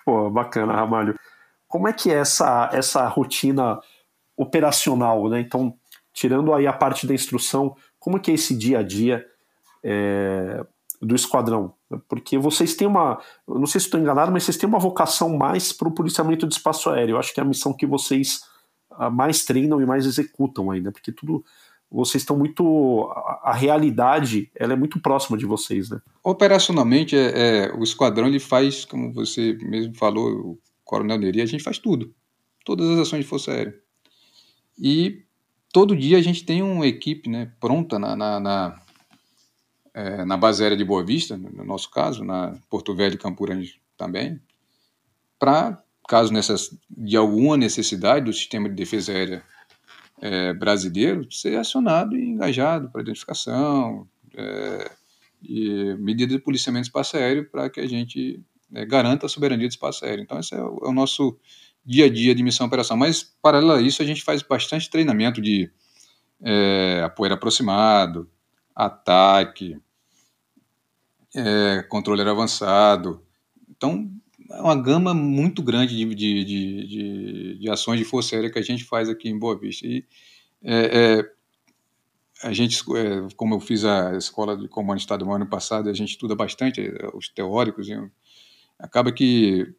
Pô, 0.05 0.29
bacana, 0.29 0.73
Ramalho. 0.73 1.17
Como 1.67 1.87
é 1.87 1.93
que 1.93 2.11
é 2.11 2.15
essa, 2.15 2.69
essa 2.71 3.07
rotina 3.07 3.79
operacional, 4.37 5.27
né? 5.29 5.39
Então, 5.39 5.73
tirando 6.13 6.53
aí 6.53 6.67
a 6.67 6.73
parte 6.73 7.07
da 7.07 7.13
instrução, 7.13 7.75
como 7.97 8.17
é 8.17 8.19
que 8.19 8.31
é 8.31 8.33
esse 8.33 8.55
dia 8.55 8.79
a 8.79 8.83
dia? 8.83 9.25
É, 9.83 10.65
do 11.01 11.15
esquadrão. 11.15 11.73
Porque 12.07 12.37
vocês 12.37 12.75
têm 12.75 12.87
uma. 12.87 13.19
não 13.47 13.65
sei 13.65 13.79
se 13.79 13.87
estou 13.87 13.99
enganado, 13.99 14.31
mas 14.31 14.43
vocês 14.43 14.57
têm 14.57 14.67
uma 14.67 14.79
vocação 14.79 15.37
mais 15.37 15.71
para 15.71 15.87
o 15.87 15.93
policiamento 15.93 16.47
de 16.47 16.55
espaço 16.55 16.89
aéreo. 16.89 17.13
Eu 17.13 17.19
acho 17.19 17.33
que 17.33 17.39
é 17.39 17.43
a 17.43 17.45
missão 17.45 17.73
que 17.73 17.85
vocês 17.85 18.41
mais 19.11 19.45
treinam 19.45 19.81
e 19.81 19.85
mais 19.85 20.05
executam 20.05 20.71
ainda, 20.71 20.91
porque 20.91 21.11
tudo. 21.11 21.43
Vocês 21.89 22.23
estão 22.23 22.37
muito. 22.37 23.09
A, 23.11 23.51
a 23.51 23.53
realidade 23.53 24.49
ela 24.55 24.73
é 24.73 24.75
muito 24.75 24.99
próxima 24.99 25.37
de 25.37 25.45
vocês, 25.45 25.89
né? 25.89 26.01
Operacionalmente, 26.23 27.15
é, 27.15 27.67
é, 27.67 27.73
o 27.73 27.83
esquadrão 27.83 28.27
ele 28.27 28.39
faz, 28.39 28.83
como 28.85 29.13
você 29.13 29.53
mesmo 29.61 29.93
falou, 29.95 30.31
o 30.31 30.59
Coronel 30.83 31.19
Neri, 31.19 31.41
a 31.41 31.45
gente 31.45 31.63
faz 31.63 31.77
tudo. 31.77 32.13
Todas 32.65 32.89
as 32.89 32.99
ações 32.99 33.23
de 33.23 33.29
Força 33.29 33.51
Aérea. 33.51 33.75
E 34.77 35.23
todo 35.71 35.95
dia 35.95 36.17
a 36.17 36.21
gente 36.21 36.43
tem 36.43 36.63
uma 36.63 36.87
equipe 36.87 37.29
né, 37.29 37.51
pronta 37.59 37.99
na, 37.99 38.15
na, 38.15 38.39
na 38.39 38.81
é, 39.95 40.25
na 40.25 40.35
base 40.35 40.61
aérea 40.61 40.77
de 40.77 40.83
Boa 40.83 41.03
Vista, 41.03 41.37
no 41.37 41.63
nosso 41.63 41.89
caso, 41.89 42.23
na 42.23 42.53
Porto 42.69 42.93
Velho 42.93 43.15
e 43.15 43.17
Campurange 43.17 43.79
também, 43.97 44.41
para, 45.39 45.81
caso 46.07 46.31
nessas, 46.31 46.77
de 46.89 47.17
alguma 47.17 47.57
necessidade 47.57 48.25
do 48.25 48.33
sistema 48.33 48.69
de 48.69 48.75
defesa 48.75 49.11
aérea 49.11 49.43
é, 50.21 50.53
brasileiro, 50.53 51.31
ser 51.31 51.57
acionado 51.57 52.15
e 52.15 52.23
engajado 52.23 52.89
para 52.89 53.01
identificação 53.01 54.07
é, 54.35 54.91
e 55.43 55.95
medidas 55.95 56.35
de 56.35 56.43
policiamento 56.43 56.83
de 56.83 56.87
espaço 56.89 57.17
aéreo 57.17 57.49
para 57.49 57.69
que 57.69 57.79
a 57.79 57.87
gente 57.87 58.41
é, 58.73 58.85
garanta 58.85 59.25
a 59.25 59.29
soberania 59.29 59.67
do 59.67 59.71
espaço 59.71 60.05
aéreo. 60.05 60.23
Então, 60.23 60.39
esse 60.39 60.53
é 60.55 60.61
o, 60.61 60.79
é 60.85 60.89
o 60.89 60.93
nosso 60.93 61.37
dia 61.85 62.05
a 62.05 62.09
dia 62.09 62.33
de 62.33 62.43
missão 62.43 62.65
e 62.65 62.67
operação. 62.67 62.97
Mas, 62.97 63.23
paralelo 63.41 63.73
a 63.73 63.81
isso, 63.81 64.01
a 64.01 64.05
gente 64.05 64.23
faz 64.23 64.41
bastante 64.41 64.89
treinamento 64.89 65.41
de 65.41 65.71
é, 66.41 67.01
apoio 67.05 67.33
aproximado, 67.33 68.29
ataque, 68.75 69.77
é, 71.35 71.83
controller 71.83 72.27
avançado. 72.27 73.23
Então, 73.69 74.09
uma 74.49 74.75
gama 74.75 75.13
muito 75.13 75.61
grande 75.63 75.95
de, 75.95 76.15
de, 76.15 76.45
de, 76.45 77.57
de, 77.59 77.69
ações 77.69 77.99
de 77.99 78.05
força 78.05 78.35
aérea 78.35 78.51
que 78.51 78.59
a 78.59 78.61
gente 78.61 78.83
faz 78.83 79.09
aqui 79.09 79.29
em 79.29 79.37
Boa 79.37 79.57
Vista. 79.57 79.85
E 79.85 80.05
é, 80.63 81.19
é, 81.19 81.31
a 82.43 82.53
gente, 82.53 82.77
é, 82.95 83.27
como 83.35 83.55
eu 83.55 83.59
fiz 83.59 83.83
a 83.85 84.15
escola 84.15 84.55
de 84.55 84.67
comando 84.67 84.99
estadual 84.99 85.35
ano 85.35 85.47
passado, 85.47 85.89
a 85.89 85.93
gente 85.93 86.09
estuda 86.09 86.35
bastante 86.35 86.81
é, 86.81 87.09
os 87.13 87.29
teóricos. 87.29 87.87
E 87.87 87.93
acaba 88.77 89.11
que 89.11 89.73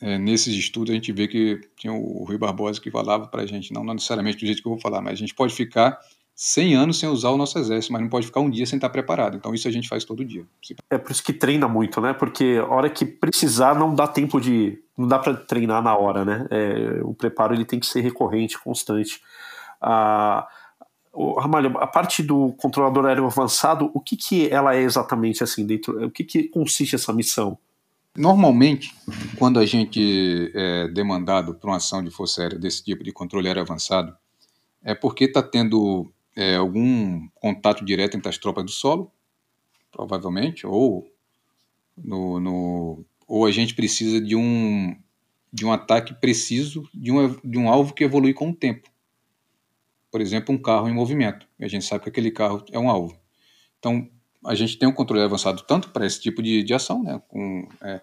é, 0.00 0.18
nesses 0.18 0.54
estudos 0.54 0.90
a 0.90 0.94
gente 0.94 1.12
vê 1.12 1.26
que 1.26 1.60
tinha 1.76 1.92
o 1.92 2.24
Rui 2.24 2.36
Barbosa 2.36 2.80
que 2.80 2.90
falava 2.90 3.26
para 3.28 3.42
a 3.42 3.46
gente, 3.46 3.72
não, 3.72 3.82
não 3.82 3.94
necessariamente 3.94 4.38
do 4.38 4.46
jeito 4.46 4.60
que 4.60 4.68
eu 4.68 4.72
vou 4.72 4.80
falar, 4.80 5.00
mas 5.00 5.14
a 5.14 5.16
gente 5.16 5.34
pode 5.34 5.54
ficar 5.54 5.98
100 6.38 6.74
anos 6.74 6.98
sem 6.98 7.08
usar 7.08 7.30
o 7.30 7.38
nosso 7.38 7.58
exército, 7.58 7.94
mas 7.94 8.02
não 8.02 8.10
pode 8.10 8.26
ficar 8.26 8.40
um 8.40 8.50
dia 8.50 8.66
sem 8.66 8.76
estar 8.76 8.90
preparado. 8.90 9.38
Então 9.38 9.54
isso 9.54 9.66
a 9.66 9.70
gente 9.70 9.88
faz 9.88 10.04
todo 10.04 10.22
dia. 10.22 10.44
É 10.90 10.98
por 10.98 11.10
isso 11.10 11.24
que 11.24 11.32
treina 11.32 11.66
muito, 11.66 11.98
né? 11.98 12.12
Porque 12.12 12.60
a 12.60 12.66
hora 12.66 12.90
que 12.90 13.06
precisar 13.06 13.74
não 13.74 13.94
dá 13.94 14.06
tempo 14.06 14.38
de, 14.38 14.78
não 14.98 15.08
dá 15.08 15.18
para 15.18 15.34
treinar 15.34 15.82
na 15.82 15.96
hora, 15.96 16.26
né? 16.26 16.46
É, 16.50 17.00
o 17.02 17.14
preparo 17.14 17.54
ele 17.54 17.64
tem 17.64 17.80
que 17.80 17.86
ser 17.86 18.02
recorrente, 18.02 18.62
constante. 18.62 19.22
Ah, 19.80 20.46
Ramalho, 21.38 21.78
a 21.78 21.86
parte 21.86 22.22
do 22.22 22.52
controlador 22.58 23.06
aéreo 23.06 23.24
avançado, 23.24 23.90
o 23.94 24.00
que 24.00 24.14
que 24.14 24.50
ela 24.50 24.76
é 24.76 24.82
exatamente 24.82 25.42
assim 25.42 25.64
dentro? 25.64 26.04
O 26.04 26.10
que 26.10 26.22
que 26.22 26.44
consiste 26.44 26.94
essa 26.94 27.14
missão? 27.14 27.56
Normalmente, 28.14 28.94
quando 29.38 29.58
a 29.58 29.64
gente 29.64 30.52
é 30.54 30.88
demandado 30.88 31.54
para 31.54 31.70
uma 31.70 31.76
ação 31.78 32.04
de 32.04 32.10
força 32.10 32.42
aérea 32.42 32.58
desse 32.58 32.84
tipo 32.84 33.02
de 33.02 33.10
controle 33.10 33.48
aéreo 33.48 33.62
avançado, 33.62 34.14
é 34.84 34.94
porque 34.94 35.24
está 35.24 35.42
tendo 35.42 36.10
é, 36.36 36.56
algum 36.56 37.26
contato 37.34 37.84
direto 37.84 38.16
entre 38.16 38.28
as 38.28 38.36
tropas 38.36 38.64
do 38.64 38.70
solo, 38.70 39.10
provavelmente, 39.90 40.66
ou, 40.66 41.10
no, 41.96 42.38
no, 42.38 43.04
ou 43.26 43.46
a 43.46 43.50
gente 43.50 43.74
precisa 43.74 44.20
de 44.20 44.36
um, 44.36 44.94
de 45.50 45.64
um 45.64 45.72
ataque 45.72 46.14
preciso 46.14 46.86
de 46.92 47.10
um, 47.10 47.34
de 47.42 47.58
um 47.58 47.70
alvo 47.70 47.94
que 47.94 48.04
evolui 48.04 48.34
com 48.34 48.50
o 48.50 48.54
tempo. 48.54 48.90
Por 50.10 50.20
exemplo, 50.20 50.54
um 50.54 50.58
carro 50.58 50.88
em 50.88 50.94
movimento. 50.94 51.48
E 51.58 51.64
a 51.64 51.68
gente 51.68 51.84
sabe 51.84 52.04
que 52.04 52.10
aquele 52.10 52.30
carro 52.30 52.64
é 52.70 52.78
um 52.78 52.90
alvo. 52.90 53.18
Então, 53.78 54.08
a 54.44 54.54
gente 54.54 54.78
tem 54.78 54.88
um 54.88 54.92
controle 54.92 55.22
avançado 55.22 55.62
tanto 55.62 55.90
para 55.90 56.06
esse 56.06 56.20
tipo 56.20 56.42
de, 56.42 56.62
de 56.62 56.74
ação, 56.74 57.02
né, 57.02 57.20
com 57.28 57.66
é, 57.82 58.00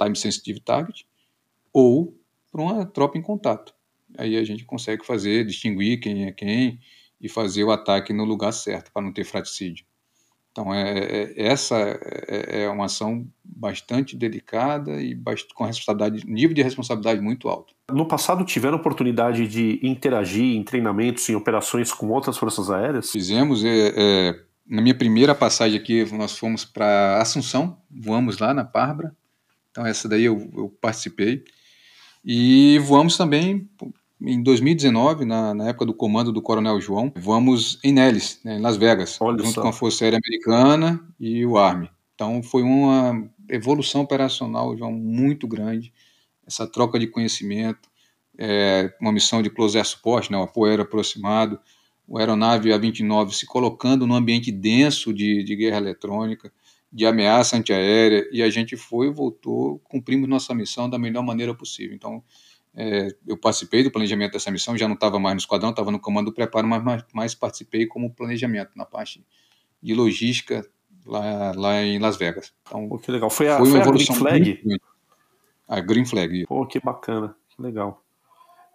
time 0.00 0.16
sensitive 0.16 0.60
target, 0.60 1.06
ou 1.72 2.16
para 2.50 2.62
uma 2.62 2.86
tropa 2.86 3.18
em 3.18 3.22
contato. 3.22 3.74
Aí 4.16 4.36
a 4.36 4.44
gente 4.44 4.64
consegue 4.64 5.04
fazer, 5.04 5.44
distinguir 5.44 6.00
quem 6.00 6.26
é 6.26 6.32
quem, 6.32 6.78
e 7.22 7.28
fazer 7.28 7.62
o 7.62 7.70
ataque 7.70 8.12
no 8.12 8.24
lugar 8.24 8.52
certo, 8.52 8.90
para 8.92 9.02
não 9.02 9.12
ter 9.12 9.24
fraticídio. 9.24 9.86
Então, 10.52 10.74
é, 10.74 10.98
é, 10.98 11.46
essa 11.46 11.76
é, 11.78 12.64
é, 12.64 12.68
uma 12.68 12.84
ação 12.84 13.26
bastante 13.42 14.14
delicada 14.14 15.00
e 15.00 15.14
bastante, 15.14 15.54
com 15.54 15.64
responsabilidade, 15.64 16.26
nível 16.26 16.54
de 16.54 16.62
responsabilidade 16.62 17.22
muito 17.22 17.48
alto. 17.48 17.74
No 17.90 18.06
passado, 18.06 18.44
tiveram 18.44 18.76
oportunidade 18.76 19.48
de 19.48 19.80
interagir 19.82 20.56
em 20.56 20.62
treinamentos, 20.62 21.26
em 21.28 21.34
operações 21.34 21.90
com 21.92 22.10
outras 22.10 22.36
forças 22.36 22.70
aéreas? 22.70 23.10
Fizemos. 23.10 23.64
É, 23.64 23.94
é, 23.96 24.40
na 24.66 24.82
minha 24.82 24.94
primeira 24.94 25.34
passagem 25.34 25.78
aqui, 25.78 26.04
nós 26.12 26.36
fomos 26.36 26.66
para 26.66 27.20
Assunção, 27.20 27.78
voamos 27.90 28.38
lá 28.38 28.52
na 28.52 28.64
Parbra. 28.64 29.16
Então, 29.70 29.86
essa 29.86 30.06
daí 30.06 30.24
eu, 30.24 30.50
eu 30.54 30.68
participei. 30.80 31.44
E 32.22 32.78
voamos 32.80 33.16
também 33.16 33.68
em 34.24 34.42
2019, 34.42 35.24
na, 35.24 35.54
na, 35.54 35.68
época 35.68 35.86
do 35.86 35.94
comando 35.94 36.32
do 36.32 36.40
Coronel 36.40 36.80
João, 36.80 37.12
vamos 37.16 37.78
em 37.82 37.92
Nellis, 37.92 38.40
né, 38.44 38.56
em 38.56 38.60
Las 38.60 38.76
Vegas, 38.76 39.18
Olha 39.20 39.38
junto 39.38 39.54
só. 39.54 39.62
com 39.62 39.68
a 39.68 39.72
Força 39.72 40.04
Aérea 40.04 40.18
Americana 40.24 41.00
e 41.18 41.44
o 41.44 41.58
Army. 41.58 41.90
Então 42.14 42.42
foi 42.42 42.62
uma 42.62 43.28
evolução 43.48 44.02
operacional, 44.02 44.76
João, 44.76 44.92
muito 44.92 45.46
grande, 45.46 45.92
essa 46.46 46.66
troca 46.66 46.98
de 46.98 47.06
conhecimento, 47.06 47.90
é, 48.38 48.94
uma 49.00 49.12
missão 49.12 49.42
de 49.42 49.50
close 49.50 49.76
air 49.76 49.86
support, 49.86 50.30
né, 50.30 50.36
o 50.36 50.42
apoio 50.42 50.80
aproximado, 50.80 51.58
o 52.06 52.18
aeronave 52.18 52.72
A-29 52.72 53.32
se 53.32 53.46
colocando 53.46 54.06
num 54.06 54.14
ambiente 54.14 54.50
denso 54.50 55.12
de, 55.12 55.42
de 55.42 55.56
guerra 55.56 55.78
eletrônica, 55.78 56.52
de 56.92 57.06
ameaça 57.06 57.56
antiaérea, 57.56 58.28
e 58.30 58.42
a 58.42 58.50
gente 58.50 58.76
foi, 58.76 59.10
voltou, 59.10 59.78
cumprimos 59.84 60.28
nossa 60.28 60.54
missão 60.54 60.90
da 60.90 60.98
melhor 60.98 61.22
maneira 61.22 61.54
possível. 61.54 61.96
Então, 61.96 62.22
é, 62.74 63.08
eu 63.26 63.36
participei 63.36 63.82
do 63.82 63.90
planejamento 63.90 64.32
dessa 64.32 64.50
missão, 64.50 64.76
já 64.76 64.88
não 64.88 64.94
estava 64.94 65.18
mais 65.18 65.34
no 65.34 65.40
esquadrão, 65.40 65.70
estava 65.70 65.90
no 65.90 66.00
comando 66.00 66.26
do 66.26 66.34
preparo, 66.34 66.66
mas, 66.66 66.82
mas, 66.82 67.04
mas, 67.12 67.34
participei 67.34 67.86
como 67.86 68.12
planejamento, 68.12 68.70
na 68.74 68.86
parte 68.86 69.24
de 69.82 69.94
logística 69.94 70.66
lá, 71.04 71.52
lá 71.54 71.82
em 71.82 71.98
Las 71.98 72.16
Vegas. 72.16 72.54
Então, 72.62 72.88
Pô, 72.88 72.98
que 72.98 73.10
legal. 73.10 73.28
Foi 73.28 73.48
a, 73.48 73.58
foi 73.58 73.70
foi 73.70 73.80
a 73.80 73.84
Green 73.84 74.06
Flag? 74.06 74.60
muito. 74.64 74.84
A 75.68 75.80
Green 75.80 76.04
Flag. 76.04 76.46
Pô, 76.46 76.66
que 76.66 76.80
bacana, 76.80 77.34
que 77.48 77.60
legal. 77.60 78.02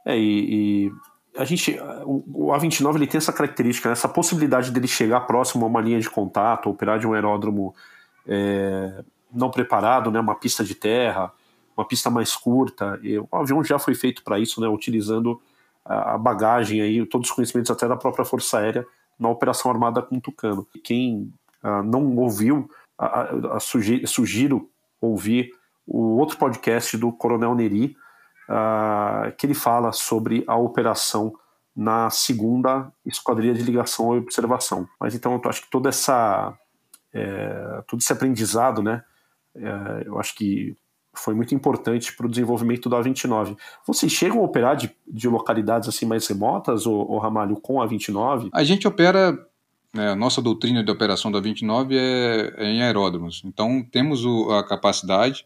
É, 0.05 0.17
e, 0.17 0.85
e 0.85 0.91
a 1.35 1.45
gente, 1.45 1.77
o, 2.05 2.49
o 2.49 2.51
A29 2.51 2.95
ele 2.95 3.07
tem 3.07 3.17
essa 3.17 3.33
característica, 3.33 3.89
né, 3.89 3.93
essa 3.93 4.07
possibilidade 4.07 4.71
dele 4.71 4.87
chegar 4.87 5.21
próximo 5.21 5.65
a 5.65 5.67
uma 5.67 5.81
linha 5.81 5.99
de 5.99 6.09
contato, 6.09 6.69
operar 6.69 6.99
de 6.99 7.07
um 7.07 7.13
aeródromo 7.13 7.75
é, 8.27 9.03
não 9.33 9.49
preparado, 9.49 10.11
né, 10.11 10.19
uma 10.19 10.35
pista 10.35 10.63
de 10.63 10.75
terra, 10.75 11.31
uma 11.77 11.87
pista 11.87 12.09
mais 12.09 12.35
curta. 12.35 12.99
E 13.03 13.17
o 13.19 13.27
avião 13.31 13.63
já 13.63 13.77
foi 13.77 13.93
feito 13.93 14.23
para 14.23 14.39
isso, 14.39 14.59
né, 14.59 14.67
utilizando 14.67 15.39
a, 15.85 16.17
bagagem 16.17 16.81
aí, 16.81 17.05
todos 17.05 17.29
os 17.29 17.35
conhecimentos 17.35 17.71
até 17.71 17.87
da 17.87 17.95
própria 17.95 18.25
Força 18.25 18.57
Aérea 18.57 18.85
na 19.19 19.29
operação 19.29 19.71
armada 19.71 20.01
com 20.01 20.19
Tucano. 20.19 20.67
Quem 20.83 21.31
ah, 21.63 21.81
não 21.83 22.15
ouviu, 22.17 22.69
a, 22.97 23.05
a, 23.05 23.57
a 23.57 23.59
sugi- 23.59 24.05
sugiro 24.05 24.69
ouvir 24.99 25.51
o 25.85 26.17
outro 26.17 26.37
podcast 26.37 26.97
do 26.97 27.11
Coronel 27.11 27.55
Neri, 27.55 27.95
ah, 28.49 29.31
que 29.37 29.45
ele 29.45 29.53
fala 29.53 29.91
sobre 29.91 30.43
a 30.47 30.55
operação 30.55 31.33
na 31.75 32.09
segunda 32.09 32.91
esquadrilha 33.05 33.53
de 33.53 33.61
ligação 33.61 34.15
e 34.15 34.19
observação. 34.19 34.87
Mas 34.99 35.13
então 35.13 35.33
eu 35.33 35.49
acho 35.49 35.61
que 35.61 35.69
toda 35.69 35.89
essa 35.89 36.57
é, 37.13 37.83
todo 37.87 37.99
esse 37.99 38.11
aprendizado, 38.11 38.81
né, 38.81 39.03
é, 39.55 40.03
eu 40.05 40.19
acho 40.19 40.35
que 40.35 40.75
foi 41.19 41.33
muito 41.33 41.53
importante 41.55 42.15
para 42.15 42.25
o 42.25 42.29
desenvolvimento 42.29 42.89
da 42.89 42.99
A29. 43.01 43.57
Vocês 43.85 44.11
chegam 44.11 44.39
a 44.39 44.43
operar 44.43 44.75
de, 44.75 44.89
de 45.07 45.27
localidades 45.27 45.87
assim 45.89 46.05
mais 46.05 46.25
remotas, 46.27 46.85
ou, 46.85 47.09
ou 47.09 47.17
Ramalho, 47.19 47.55
com 47.59 47.81
a 47.81 47.87
A29? 47.87 48.49
A 48.53 48.63
gente 48.63 48.87
opera, 48.87 49.37
né, 49.93 50.11
a 50.11 50.15
nossa 50.15 50.41
doutrina 50.41 50.83
de 50.83 50.91
operação 50.91 51.31
da 51.31 51.39
29 51.39 51.95
é, 51.97 52.53
é 52.57 52.65
em 52.65 52.81
aeródromos. 52.83 53.41
Então, 53.45 53.83
temos 53.91 54.25
o- 54.25 54.51
a 54.51 54.63
capacidade 54.67 55.45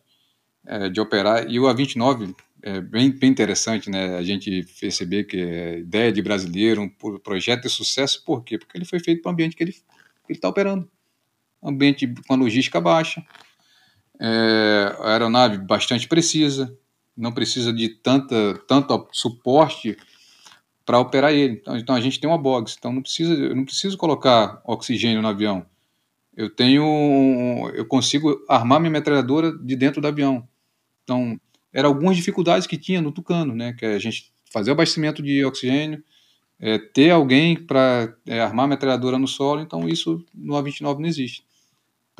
é, 0.65 0.89
de 0.89 1.01
operar, 1.01 1.49
e 1.49 1.59
o 1.59 1.63
A29 1.63 2.35
é 2.61 2.79
bem, 2.79 3.09
bem 3.09 3.31
interessante, 3.31 3.89
né, 3.89 4.15
a 4.17 4.21
gente 4.21 4.63
perceber 4.79 5.23
que 5.23 5.37
é 5.37 5.79
ideia 5.79 6.11
de 6.11 6.21
brasileiro, 6.21 6.81
um 6.81 6.87
pro- 6.89 7.19
projeto 7.19 7.63
de 7.63 7.69
sucesso, 7.69 8.23
por 8.23 8.43
quê? 8.43 8.59
Porque 8.59 8.77
ele 8.77 8.85
foi 8.85 8.99
feito 8.99 9.21
para 9.23 9.29
o 9.29 9.33
ambiente 9.33 9.55
que 9.55 9.63
ele 9.63 9.75
está 10.29 10.47
operando. 10.47 10.87
Ambiente 11.63 12.07
com 12.27 12.33
a 12.33 12.37
logística 12.37 12.79
baixa, 12.79 13.23
é, 14.21 14.95
a 14.99 15.13
aeronave 15.13 15.57
bastante 15.57 16.07
precisa, 16.07 16.77
não 17.17 17.31
precisa 17.31 17.73
de 17.73 17.89
tanta, 17.89 18.53
tanto 18.67 19.07
suporte 19.11 19.97
para 20.85 20.99
operar 20.99 21.33
ele. 21.33 21.53
Então, 21.53 21.75
então, 21.75 21.95
a 21.95 22.01
gente 22.01 22.19
tem 22.19 22.29
uma 22.29 22.37
box, 22.37 22.75
então 22.77 22.93
não 22.93 23.01
precisa, 23.01 23.33
eu 23.33 23.55
não 23.55 23.65
preciso 23.65 23.97
colocar 23.97 24.61
oxigênio 24.63 25.21
no 25.23 25.27
avião. 25.27 25.65
Eu 26.37 26.49
tenho, 26.49 27.69
eu 27.73 27.85
consigo 27.85 28.39
armar 28.47 28.79
minha 28.79 28.91
metralhadora 28.91 29.51
de 29.57 29.75
dentro 29.75 29.99
do 29.99 30.07
avião. 30.07 30.47
Então, 31.03 31.39
eram 31.73 31.89
algumas 31.89 32.15
dificuldades 32.15 32.67
que 32.67 32.77
tinha 32.77 33.01
no 33.01 33.11
Tucano, 33.11 33.55
né? 33.55 33.73
Que 33.73 33.85
é 33.85 33.95
a 33.95 33.99
gente 33.99 34.31
fazer 34.51 34.69
o 34.69 34.73
abastecimento 34.73 35.23
de 35.23 35.43
oxigênio, 35.43 36.03
é, 36.59 36.77
ter 36.77 37.09
alguém 37.09 37.55
para 37.55 38.15
armar 38.43 38.65
a 38.65 38.69
metralhadora 38.69 39.17
no 39.17 39.27
solo. 39.27 39.61
Então, 39.61 39.89
isso 39.89 40.23
no 40.33 40.53
A29 40.53 40.99
não 40.99 41.07
existe. 41.07 41.43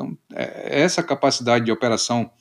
Então, 0.02 0.18
é, 0.34 0.82
essa 0.82 1.04
capacidade 1.04 1.66
de 1.66 1.72
operação 1.72 2.32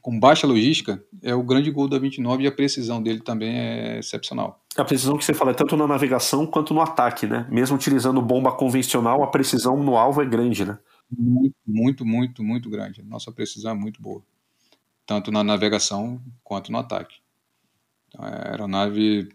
com 0.00 0.18
baixa 0.18 0.46
logística 0.46 1.02
é 1.22 1.34
o 1.34 1.42
grande 1.42 1.70
gol 1.70 1.88
da 1.88 1.98
29 1.98 2.44
e 2.44 2.46
a 2.46 2.52
precisão 2.52 3.02
dele 3.02 3.20
também 3.20 3.58
é 3.58 3.98
excepcional. 3.98 4.64
A 4.76 4.84
precisão 4.84 5.18
que 5.18 5.24
você 5.24 5.34
fala 5.34 5.50
é 5.50 5.54
tanto 5.54 5.76
na 5.76 5.86
navegação 5.86 6.46
quanto 6.46 6.72
no 6.72 6.80
ataque, 6.80 7.26
né? 7.26 7.46
Mesmo 7.50 7.76
utilizando 7.76 8.22
bomba 8.22 8.52
convencional, 8.52 9.22
a 9.22 9.26
precisão 9.26 9.76
no 9.82 9.96
alvo 9.96 10.22
é 10.22 10.26
grande, 10.26 10.64
né? 10.64 10.78
Muito, 11.10 11.56
muito, 11.66 12.06
muito, 12.06 12.42
muito 12.42 12.70
grande. 12.70 13.02
Nossa 13.02 13.32
precisão 13.32 13.72
é 13.72 13.74
muito 13.74 14.00
boa, 14.00 14.22
tanto 15.04 15.30
na 15.32 15.42
navegação 15.42 16.22
quanto 16.44 16.70
no 16.70 16.78
ataque. 16.78 17.16
Então, 18.08 18.26
é 18.26 18.30
a 18.30 18.50
aeronave 18.52 19.28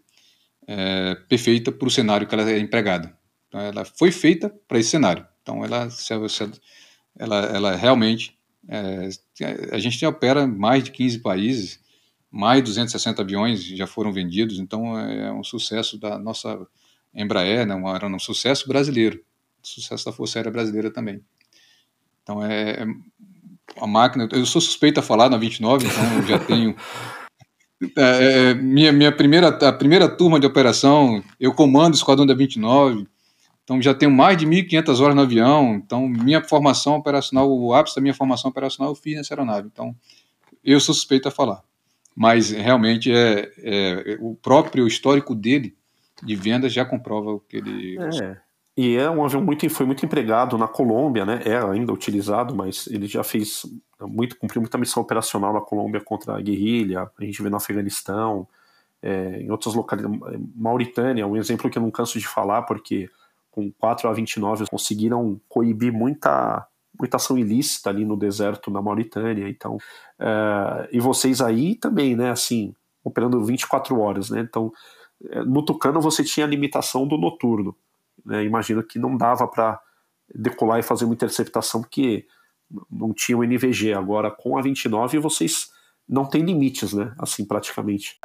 é 0.65 1.15
perfeita 1.27 1.71
para 1.73 1.87
o 1.87 1.91
cenário 1.91 2.25
que 2.25 2.33
ela 2.33 2.49
é 2.49 2.57
empregada. 2.57 3.15
Então, 3.49 3.59
ela 3.59 3.83
foi 3.83 4.11
feita 4.11 4.49
para 4.67 4.79
esse 4.79 4.89
cenário. 4.91 5.27
Então, 5.41 5.63
ela, 5.63 5.89
se- 5.89 6.29
se- 6.29 6.51
ela, 7.17 7.39
ela 7.45 7.75
realmente. 7.75 8.37
é, 8.67 9.09
a 9.71 9.79
gente 9.79 10.05
opera 10.05 10.47
mais 10.47 10.83
de 10.83 10.91
15 10.91 11.19
países, 11.19 11.79
mais 12.31 12.57
de 12.57 12.69
260 12.69 13.21
aviões 13.21 13.63
já 13.63 13.85
foram 13.85 14.11
vendidos, 14.11 14.59
então 14.59 14.97
é 14.97 15.31
um 15.31 15.43
sucesso 15.43 15.99
da 15.99 16.17
nossa 16.17 16.65
Embraer, 17.13 17.67
né, 17.67 17.75
um, 17.75 18.15
um 18.15 18.19
sucesso 18.19 18.67
brasileiro, 18.67 19.23
sucesso 19.61 20.05
da 20.05 20.11
Força 20.11 20.39
Aérea 20.39 20.51
Brasileira 20.51 20.89
também. 20.91 21.21
Então 22.23 22.43
é, 22.43 22.71
é 22.71 22.85
a 23.77 23.87
máquina. 23.87 24.27
Eu 24.31 24.45
sou 24.45 24.61
suspeito 24.61 24.99
a 24.99 25.03
falar 25.03 25.29
na 25.29 25.37
29, 25.37 25.85
então 25.85 26.27
já 26.27 26.39
tenho. 26.39 26.75
É, 27.97 28.51
é, 28.51 28.53
minha, 28.53 28.93
minha 28.93 29.11
primeira, 29.11 29.49
a 29.49 29.73
primeira 29.73 30.07
turma 30.07 30.39
de 30.39 30.47
operação, 30.47 31.21
eu 31.37 31.53
comando 31.53 31.93
o 31.93 31.97
esquadrão 31.97 32.25
da 32.25 32.33
29, 32.33 33.05
então 33.63 33.81
já 33.81 33.93
tenho 33.93 34.11
mais 34.11 34.37
de 34.37 34.45
1.500 34.45 34.99
horas 34.99 35.15
no 35.15 35.21
avião. 35.21 35.75
Então, 35.75 36.07
minha 36.07 36.43
formação 36.43 36.95
operacional, 36.95 37.49
o 37.49 37.73
ápice 37.73 37.95
da 37.95 38.01
minha 38.01 38.13
formação 38.13 38.51
operacional 38.51 38.91
eu 38.91 38.95
fiz 38.95 39.15
nessa 39.15 39.33
aeronave. 39.33 39.69
Então, 39.71 39.95
eu 40.63 40.79
sou 40.79 40.93
suspeito 40.93 41.27
a 41.27 41.31
falar. 41.31 41.63
Mas 42.15 42.51
realmente 42.51 43.11
é, 43.11 43.51
é 43.57 44.17
o 44.19 44.35
próprio 44.35 44.85
histórico 44.85 45.33
dele 45.33 45.75
de 46.21 46.35
vendas 46.35 46.71
já 46.71 46.85
comprova 46.85 47.31
o 47.31 47.39
que 47.39 47.57
ele. 47.57 47.97
É. 47.99 48.37
E 48.75 48.95
é 48.97 49.09
um 49.09 49.23
avião 49.23 49.43
muito, 49.43 49.69
foi 49.69 49.85
muito 49.85 50.05
empregado 50.05 50.57
na 50.57 50.67
Colômbia, 50.67 51.25
né? 51.25 51.41
É 51.45 51.57
ainda 51.57 51.93
utilizado, 51.93 52.55
mas 52.55 52.87
ele 52.87 53.07
já 53.07 53.23
fez 53.23 53.65
muito, 54.01 54.37
cumpriu 54.37 54.61
muita 54.61 54.77
missão 54.77 55.01
operacional 55.01 55.53
na 55.53 55.61
Colômbia 55.61 56.01
contra 56.01 56.35
a 56.37 56.41
guerrilha. 56.41 57.09
A 57.19 57.23
gente 57.23 57.41
vê 57.41 57.49
no 57.49 57.57
Afeganistão, 57.57 58.47
é, 59.01 59.41
em 59.41 59.51
outras 59.51 59.75
localidades. 59.75 60.19
Mauritânia, 60.55 61.27
um 61.27 61.35
exemplo 61.35 61.69
que 61.69 61.77
eu 61.77 61.81
não 61.81 61.91
canso 61.91 62.19
de 62.19 62.27
falar, 62.27 62.63
porque 62.63 63.09
com 63.53 63.71
4 63.71 64.09
a 64.09 64.13
29 64.13 64.65
conseguiram 64.67 65.39
coibir 65.47 65.93
muita, 65.93 66.67
muita 66.99 67.17
ação 67.17 67.37
ilícita 67.37 67.91
ali 67.91 68.03
no 68.03 68.17
deserto 68.17 68.71
na 68.71 68.81
Mauritânia. 68.81 69.47
Então, 69.47 69.77
é, 70.19 70.89
e 70.91 70.99
vocês 70.99 71.39
aí 71.39 71.75
também, 71.75 72.15
né? 72.15 72.31
Assim, 72.31 72.73
operando 73.03 73.43
24 73.43 73.99
horas, 73.99 74.31
né? 74.31 74.41
Então, 74.41 74.71
no 75.45 75.63
Tucano 75.63 76.01
você 76.01 76.23
tinha 76.23 76.45
a 76.45 76.49
limitação 76.49 77.07
do 77.07 77.17
noturno. 77.17 77.75
Né? 78.25 78.43
Imagino 78.43 78.83
que 78.83 78.99
não 78.99 79.15
dava 79.15 79.47
para 79.47 79.79
decolar 80.33 80.79
e 80.79 80.83
fazer 80.83 81.05
uma 81.05 81.13
interceptação 81.13 81.81
porque 81.81 82.25
não 82.89 83.13
tinha 83.13 83.37
o 83.37 83.43
NVG. 83.43 83.93
Agora, 83.93 84.31
com 84.31 84.57
a 84.57 84.61
29, 84.61 85.19
vocês 85.19 85.69
não 86.09 86.25
têm 86.25 86.43
limites, 86.43 86.91
né? 86.91 87.13
Assim, 87.19 87.45
praticamente. 87.45 88.17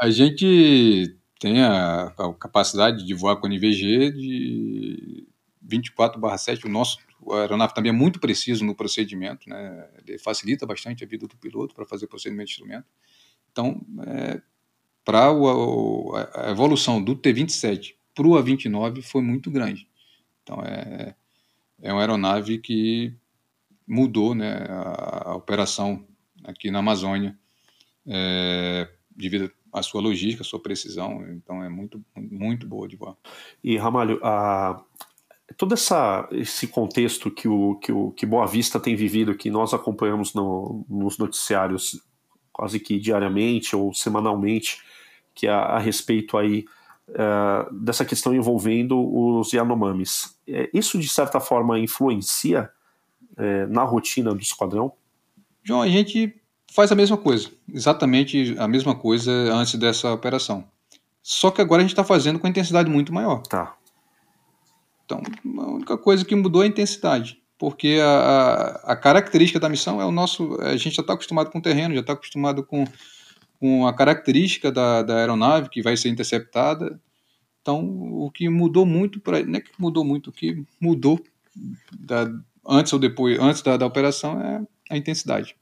A 0.00 0.10
gente 0.10 1.15
tem 1.38 1.62
a, 1.62 2.14
a 2.18 2.34
capacidade 2.34 3.04
de 3.04 3.14
voar 3.14 3.36
com 3.36 3.46
NVG 3.46 4.10
de 4.12 5.28
24/7. 5.66 6.64
O 6.64 6.68
nosso 6.68 6.98
o 7.20 7.32
aeronave 7.34 7.74
também 7.74 7.90
é 7.90 7.92
muito 7.92 8.20
preciso 8.20 8.64
no 8.64 8.74
procedimento, 8.74 9.48
né? 9.48 9.88
Ele 10.06 10.18
facilita 10.18 10.64
bastante 10.64 11.02
a 11.02 11.06
vida 11.06 11.26
do 11.26 11.36
piloto 11.36 11.74
para 11.74 11.84
fazer 11.84 12.06
procedimento 12.06 12.46
de 12.46 12.52
instrumento. 12.52 12.86
Então, 13.50 13.80
é, 14.06 14.40
para 15.04 15.28
a 15.28 16.50
evolução 16.50 17.02
do 17.02 17.16
T-27 17.16 17.94
para 18.14 18.26
o 18.26 18.36
A-29 18.36 19.02
foi 19.02 19.22
muito 19.22 19.50
grande. 19.50 19.86
Então, 20.42 20.62
é, 20.62 21.14
é 21.82 21.92
uma 21.92 22.00
aeronave 22.00 22.58
que 22.58 23.14
mudou 23.86 24.34
né, 24.34 24.64
a, 24.68 25.30
a 25.30 25.36
operação 25.36 26.06
aqui 26.42 26.70
na 26.70 26.78
Amazônia 26.78 27.38
é, 28.06 28.88
devido 29.14 29.52
à 29.78 29.82
sua 29.82 30.00
logística, 30.00 30.42
à 30.42 30.44
sua 30.44 30.60
precisão. 30.60 31.24
Então, 31.30 31.62
é 31.62 31.68
muito, 31.68 32.02
muito 32.16 32.66
boa 32.66 32.88
de 32.88 32.96
voar. 32.96 33.16
E, 33.62 33.76
Ramalho, 33.76 34.18
a, 34.22 34.82
todo 35.56 35.74
essa, 35.74 36.28
esse 36.32 36.66
contexto 36.66 37.30
que, 37.30 37.46
o, 37.46 37.76
que, 37.76 37.92
o, 37.92 38.10
que 38.10 38.26
Boa 38.26 38.46
Vista 38.46 38.80
tem 38.80 38.96
vivido, 38.96 39.36
que 39.36 39.50
nós 39.50 39.74
acompanhamos 39.74 40.34
no, 40.34 40.84
nos 40.88 41.18
noticiários 41.18 42.00
quase 42.52 42.80
que 42.80 42.98
diariamente 42.98 43.76
ou 43.76 43.92
semanalmente, 43.92 44.82
que 45.34 45.46
é 45.46 45.50
a, 45.50 45.58
a 45.58 45.78
respeito 45.78 46.38
aí 46.38 46.64
uh, 47.10 47.72
dessa 47.74 48.04
questão 48.04 48.34
envolvendo 48.34 48.98
os 48.98 49.52
Yanomamis. 49.52 50.38
É, 50.48 50.70
isso, 50.72 50.98
de 50.98 51.08
certa 51.08 51.38
forma, 51.38 51.78
influencia 51.78 52.70
é, 53.36 53.66
na 53.66 53.82
rotina 53.82 54.34
do 54.34 54.40
esquadrão? 54.40 54.92
João, 55.62 55.82
a 55.82 55.88
gente 55.88 56.34
faz 56.72 56.92
a 56.92 56.94
mesma 56.94 57.16
coisa, 57.16 57.50
exatamente 57.72 58.54
a 58.58 58.68
mesma 58.68 58.94
coisa 58.94 59.30
antes 59.52 59.74
dessa 59.74 60.12
operação. 60.12 60.64
Só 61.22 61.50
que 61.50 61.60
agora 61.60 61.80
a 61.80 61.84
gente 61.84 61.92
está 61.92 62.04
fazendo 62.04 62.38
com 62.38 62.46
intensidade 62.46 62.88
muito 62.88 63.12
maior. 63.12 63.42
Tá. 63.42 63.76
Então, 65.04 65.22
a 65.58 65.70
única 65.70 65.98
coisa 65.98 66.24
que 66.24 66.34
mudou 66.34 66.62
é 66.62 66.66
a 66.66 66.68
intensidade, 66.68 67.40
porque 67.58 67.98
a, 68.02 68.80
a 68.84 68.96
característica 68.96 69.58
da 69.58 69.68
missão 69.68 70.00
é 70.00 70.04
o 70.04 70.10
nosso. 70.10 70.60
A 70.60 70.76
gente 70.76 70.96
já 70.96 71.00
está 71.00 71.14
acostumado 71.14 71.50
com 71.50 71.58
o 71.58 71.62
terreno, 71.62 71.94
já 71.94 72.00
está 72.00 72.12
acostumado 72.12 72.64
com, 72.64 72.84
com 73.58 73.86
a 73.86 73.94
característica 73.94 74.70
da, 74.70 75.02
da 75.02 75.16
aeronave 75.16 75.68
que 75.68 75.82
vai 75.82 75.96
ser 75.96 76.10
interceptada. 76.10 77.00
Então, 77.62 77.84
o 77.84 78.30
que 78.30 78.48
mudou 78.48 78.84
muito 78.84 79.20
para. 79.20 79.44
Não 79.44 79.56
é 79.56 79.60
que 79.60 79.70
mudou 79.78 80.04
muito, 80.04 80.30
o 80.30 80.32
que 80.32 80.64
mudou 80.80 81.20
da, 81.92 82.30
antes 82.68 82.92
ou 82.92 82.98
depois, 82.98 83.38
antes 83.40 83.62
da, 83.62 83.76
da 83.76 83.86
operação, 83.86 84.40
é 84.40 84.62
a 84.90 84.96
intensidade. 84.96 85.56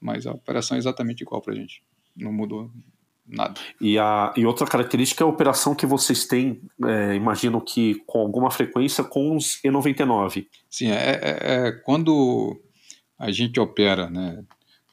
Mas 0.00 0.26
a 0.26 0.32
operação 0.32 0.76
é 0.76 0.78
exatamente 0.78 1.22
igual 1.22 1.42
para 1.42 1.52
a 1.52 1.56
gente. 1.56 1.82
Não 2.16 2.32
mudou 2.32 2.70
nada. 3.26 3.60
E, 3.80 3.98
a, 3.98 4.32
e 4.36 4.44
outra 4.44 4.66
característica 4.66 5.22
é 5.22 5.26
a 5.26 5.28
operação 5.28 5.74
que 5.74 5.86
vocês 5.86 6.26
têm, 6.26 6.60
é, 6.84 7.14
imagino 7.14 7.60
que 7.60 7.96
com 8.06 8.20
alguma 8.20 8.50
frequência, 8.50 9.04
com 9.04 9.36
os 9.36 9.60
E99. 9.64 10.46
Sim, 10.68 10.90
é, 10.90 11.20
é, 11.22 11.66
é 11.68 11.72
quando 11.72 12.60
a 13.18 13.30
gente 13.30 13.60
opera 13.60 14.08
né, 14.08 14.42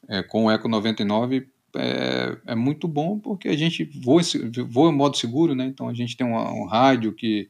é, 0.08 0.22
com 0.22 0.44
o 0.44 0.50
Eco 0.50 0.68
99, 0.68 1.48
é, 1.76 2.36
é, 2.46 2.54
muito 2.54 2.88
bom 2.88 3.18
porque 3.18 3.48
a 3.48 3.56
gente 3.56 3.84
voa, 3.84 4.22
voa 4.68 4.90
em 4.90 4.96
modo 4.96 5.16
seguro, 5.16 5.54
né? 5.54 5.66
Então 5.66 5.88
a 5.88 5.94
gente 5.94 6.16
tem 6.16 6.26
um, 6.26 6.34
um 6.34 6.66
rádio 6.66 7.12
que, 7.12 7.48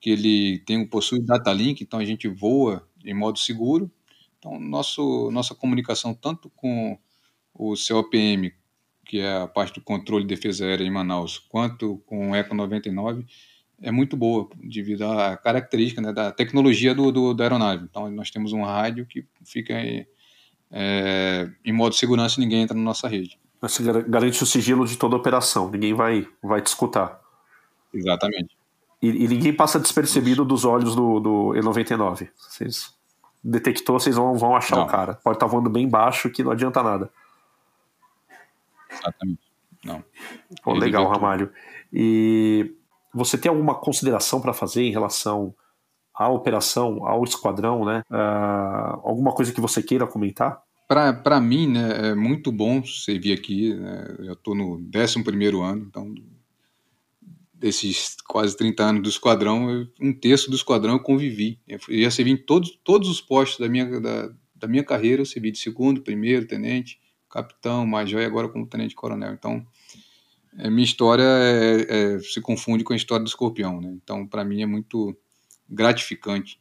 que 0.00 0.10
ele 0.10 0.58
tem, 0.60 0.86
possui 0.86 1.20
data 1.22 1.52
link, 1.52 1.80
então 1.82 1.98
a 1.98 2.04
gente 2.04 2.28
voa 2.28 2.86
em 3.04 3.14
modo 3.14 3.38
seguro. 3.38 3.90
Então 4.42 4.58
nosso, 4.58 5.30
nossa 5.30 5.54
comunicação 5.54 6.12
tanto 6.12 6.50
com 6.50 6.98
o 7.54 7.74
COPM 7.76 8.52
que 9.04 9.20
é 9.20 9.42
a 9.42 9.46
parte 9.46 9.74
do 9.74 9.84
controle 9.84 10.24
de 10.24 10.34
defesa 10.34 10.64
aérea 10.64 10.84
em 10.84 10.90
Manaus, 10.90 11.38
quanto 11.38 11.98
com 12.06 12.30
o 12.30 12.34
Eco 12.34 12.54
99, 12.54 13.26
é 13.80 13.90
muito 13.90 14.16
boa, 14.16 14.48
devido 14.54 15.02
à 15.02 15.36
característica 15.36 16.00
né, 16.00 16.12
da 16.12 16.30
tecnologia 16.30 16.94
do, 16.94 17.10
do, 17.10 17.34
da 17.34 17.44
aeronave. 17.44 17.84
Então, 17.84 18.10
nós 18.10 18.30
temos 18.30 18.52
um 18.52 18.62
rádio 18.62 19.04
que 19.04 19.26
fica 19.44 19.74
em, 19.74 20.06
é, 20.70 21.50
em 21.64 21.72
modo 21.72 21.94
segurança 21.94 22.40
e 22.40 22.44
ninguém 22.44 22.62
entra 22.62 22.76
na 22.76 22.82
nossa 22.82 23.08
rede. 23.08 23.38
Você 23.60 23.82
garante 24.08 24.42
o 24.42 24.46
sigilo 24.46 24.86
de 24.86 24.96
toda 24.96 25.16
operação, 25.16 25.70
ninguém 25.70 25.94
vai, 25.94 26.26
vai 26.42 26.62
te 26.62 26.66
escutar. 26.66 27.20
Exatamente. 27.92 28.56
E, 29.00 29.08
e 29.08 29.28
ninguém 29.28 29.52
passa 29.52 29.80
despercebido 29.80 30.44
dos 30.44 30.64
olhos 30.64 30.94
do, 30.94 31.20
do 31.20 31.30
E99. 31.54 32.28
Vocês 32.36 32.94
detectou, 33.42 33.98
vocês 33.98 34.16
vão, 34.16 34.34
vão 34.34 34.54
achar 34.54 34.76
não. 34.76 34.84
o 34.84 34.88
cara. 34.88 35.14
Pode 35.14 35.36
estar 35.36 35.46
voando 35.46 35.70
bem 35.70 35.88
baixo 35.88 36.30
que 36.30 36.42
não 36.42 36.52
adianta 36.52 36.82
nada. 36.82 37.10
Exatamente. 38.90 39.40
Não. 39.84 40.04
Pô, 40.62 40.74
legal, 40.74 41.06
Ramalho. 41.08 41.50
E 41.92 42.74
você 43.12 43.36
tem 43.36 43.50
alguma 43.50 43.74
consideração 43.74 44.40
para 44.40 44.52
fazer 44.52 44.82
em 44.82 44.92
relação 44.92 45.54
à 46.14 46.28
operação, 46.28 47.06
ao 47.06 47.24
esquadrão, 47.24 47.84
né? 47.84 48.02
Uh, 48.10 49.00
alguma 49.02 49.32
coisa 49.32 49.52
que 49.52 49.60
você 49.60 49.82
queira 49.82 50.06
comentar? 50.06 50.62
Para 50.86 51.40
mim, 51.40 51.68
né, 51.68 52.10
é 52.10 52.14
muito 52.14 52.52
bom 52.52 52.84
servir 52.84 53.32
aqui. 53.32 53.74
Né? 53.74 54.16
Eu 54.20 54.34
estou 54.34 54.54
no 54.54 54.74
11 54.94 55.22
ano, 55.62 55.86
então, 55.88 56.14
desses 57.62 58.16
quase 58.26 58.56
30 58.56 58.82
anos 58.82 59.02
do 59.02 59.08
esquadrão, 59.08 59.88
um 60.00 60.12
terço 60.12 60.50
do 60.50 60.56
esquadrão 60.56 60.94
eu 60.94 61.00
convivi. 61.00 61.60
Eu 61.66 61.78
já 62.02 62.10
servi 62.10 62.32
em 62.32 62.36
todos, 62.36 62.76
todos 62.82 63.08
os 63.08 63.20
postos 63.20 63.60
da 63.60 63.68
minha, 63.68 64.00
da, 64.00 64.30
da 64.56 64.66
minha 64.66 64.82
carreira, 64.82 65.22
eu 65.22 65.26
servi 65.26 65.52
de 65.52 65.58
segundo, 65.58 66.02
primeiro, 66.02 66.44
tenente, 66.44 67.00
capitão, 67.30 67.86
major 67.86 68.20
e 68.20 68.24
agora 68.24 68.48
como 68.48 68.66
tenente-coronel. 68.66 69.32
Então, 69.32 69.64
é, 70.58 70.68
minha 70.68 70.84
história 70.84 71.22
é, 71.22 72.16
é, 72.16 72.18
se 72.18 72.40
confunde 72.40 72.82
com 72.82 72.92
a 72.92 72.96
história 72.96 73.24
do 73.24 73.28
escorpião. 73.28 73.80
Né? 73.80 73.96
Então, 74.02 74.26
para 74.26 74.44
mim 74.44 74.60
é 74.60 74.66
muito 74.66 75.16
gratificante 75.68 76.60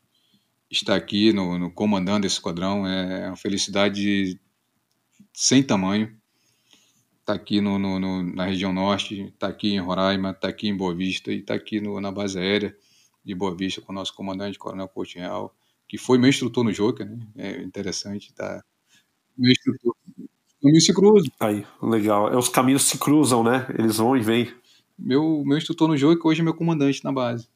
estar 0.69 0.95
aqui 0.95 1.33
no, 1.33 1.57
no 1.57 1.71
comandando 1.71 2.27
esse 2.27 2.35
esquadrão. 2.35 2.85
É 2.85 3.27
uma 3.27 3.35
felicidade 3.35 4.39
sem 5.33 5.63
tamanho. 5.63 6.15
Estar 7.31 7.39
tá 7.39 7.41
aqui 7.43 7.61
no, 7.61 7.79
no, 7.79 7.99
no, 7.99 8.23
na 8.23 8.45
região 8.45 8.73
norte, 8.73 9.21
estar 9.21 9.47
tá 9.47 9.47
aqui 9.47 9.73
em 9.73 9.79
Roraima, 9.79 10.31
estar 10.31 10.41
tá 10.41 10.47
aqui 10.49 10.67
em 10.67 10.75
Boa 10.75 10.93
Vista 10.93 11.31
e 11.31 11.39
estar 11.39 11.53
aqui 11.53 11.79
na 11.79 12.11
base 12.11 12.37
aérea 12.37 12.75
de 13.23 13.33
Boa 13.33 13.55
Vista 13.55 13.79
com 13.81 13.91
o 13.91 13.95
nosso 13.95 14.13
comandante, 14.13 14.59
Coronel 14.59 14.87
Coutinho 14.87 15.51
que 15.87 15.97
foi 15.97 16.17
meu 16.17 16.29
instrutor 16.29 16.63
no 16.63 16.71
Joker. 16.71 17.05
Né? 17.05 17.19
É 17.37 17.61
interessante 17.61 18.29
estar. 18.29 18.63
Meu 19.37 19.51
instrutor, 19.51 19.95
caminhos 20.61 20.85
se 20.85 20.93
cruzam. 20.93 21.31
Aí, 21.39 21.65
legal. 21.81 22.31
É, 22.31 22.37
os 22.37 22.49
caminhos 22.49 22.83
se 22.83 22.97
cruzam, 22.97 23.43
né? 23.43 23.65
Eles 23.77 23.97
vão 23.97 24.15
e 24.15 24.21
vêm. 24.21 24.53
Meu, 24.97 25.43
meu 25.45 25.57
instrutor 25.57 25.87
no 25.87 25.97
que 25.97 26.27
hoje 26.27 26.41
é 26.41 26.43
meu 26.43 26.53
comandante 26.53 27.03
na 27.03 27.11
base. 27.11 27.47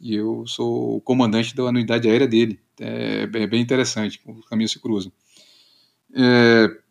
E 0.00 0.14
eu 0.14 0.46
sou 0.46 0.96
o 0.96 1.00
comandante 1.00 1.54
da 1.54 1.64
unidade 1.64 2.08
aérea 2.08 2.26
dele. 2.26 2.58
É, 2.80 3.28
é 3.30 3.46
bem 3.46 3.60
interessante, 3.60 4.20
os 4.26 4.46
caminhos 4.46 4.72
se 4.72 4.80
cruzam. 4.80 5.12
É, 6.14 6.81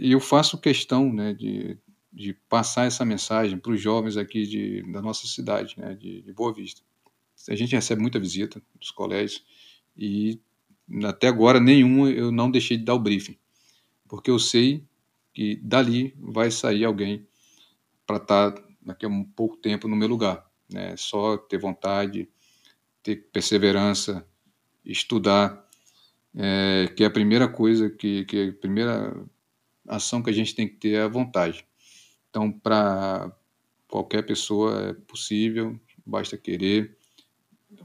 eu 0.00 0.20
faço 0.20 0.58
questão 0.58 1.12
né, 1.12 1.34
de, 1.34 1.78
de 2.12 2.34
passar 2.48 2.86
essa 2.86 3.04
mensagem 3.04 3.58
para 3.58 3.72
os 3.72 3.80
jovens 3.80 4.16
aqui 4.16 4.46
de, 4.46 4.92
da 4.92 5.02
nossa 5.02 5.26
cidade, 5.26 5.74
né, 5.78 5.94
de, 5.94 6.22
de 6.22 6.32
Boa 6.32 6.52
Vista. 6.52 6.82
A 7.48 7.54
gente 7.54 7.74
recebe 7.74 8.00
muita 8.00 8.20
visita 8.20 8.62
dos 8.78 8.90
colégios 8.90 9.44
e 9.96 10.40
até 11.04 11.28
agora 11.28 11.58
nenhuma 11.58 12.10
eu 12.10 12.30
não 12.30 12.50
deixei 12.50 12.76
de 12.76 12.84
dar 12.84 12.94
o 12.94 12.98
briefing 12.98 13.36
porque 14.12 14.30
eu 14.30 14.38
sei 14.38 14.86
que 15.32 15.56
dali 15.56 16.14
vai 16.18 16.50
sair 16.50 16.84
alguém 16.84 17.26
para 18.06 18.18
estar 18.18 18.54
daqui 18.82 19.06
a 19.06 19.08
um 19.08 19.24
pouco 19.24 19.56
tempo 19.56 19.88
no 19.88 19.96
meu 19.96 20.06
lugar. 20.06 20.46
Né? 20.70 20.94
Só 20.98 21.38
ter 21.38 21.56
vontade, 21.56 22.28
ter 23.02 23.16
perseverança, 23.32 24.28
estudar, 24.84 25.61
é, 26.34 26.88
que 26.96 27.04
é 27.04 27.06
a 27.06 27.10
primeira 27.10 27.48
coisa, 27.48 27.90
que, 27.90 28.24
que 28.24 28.48
a 28.48 28.52
primeira 28.60 29.14
ação 29.88 30.22
que 30.22 30.30
a 30.30 30.32
gente 30.32 30.54
tem 30.54 30.68
que 30.68 30.76
ter 30.76 30.94
é 30.94 31.02
a 31.02 31.08
vontade. 31.08 31.66
Então, 32.30 32.50
para 32.50 33.30
qualquer 33.88 34.22
pessoa 34.22 34.90
é 34.90 34.92
possível, 34.94 35.78
basta 36.04 36.36
querer, 36.36 36.96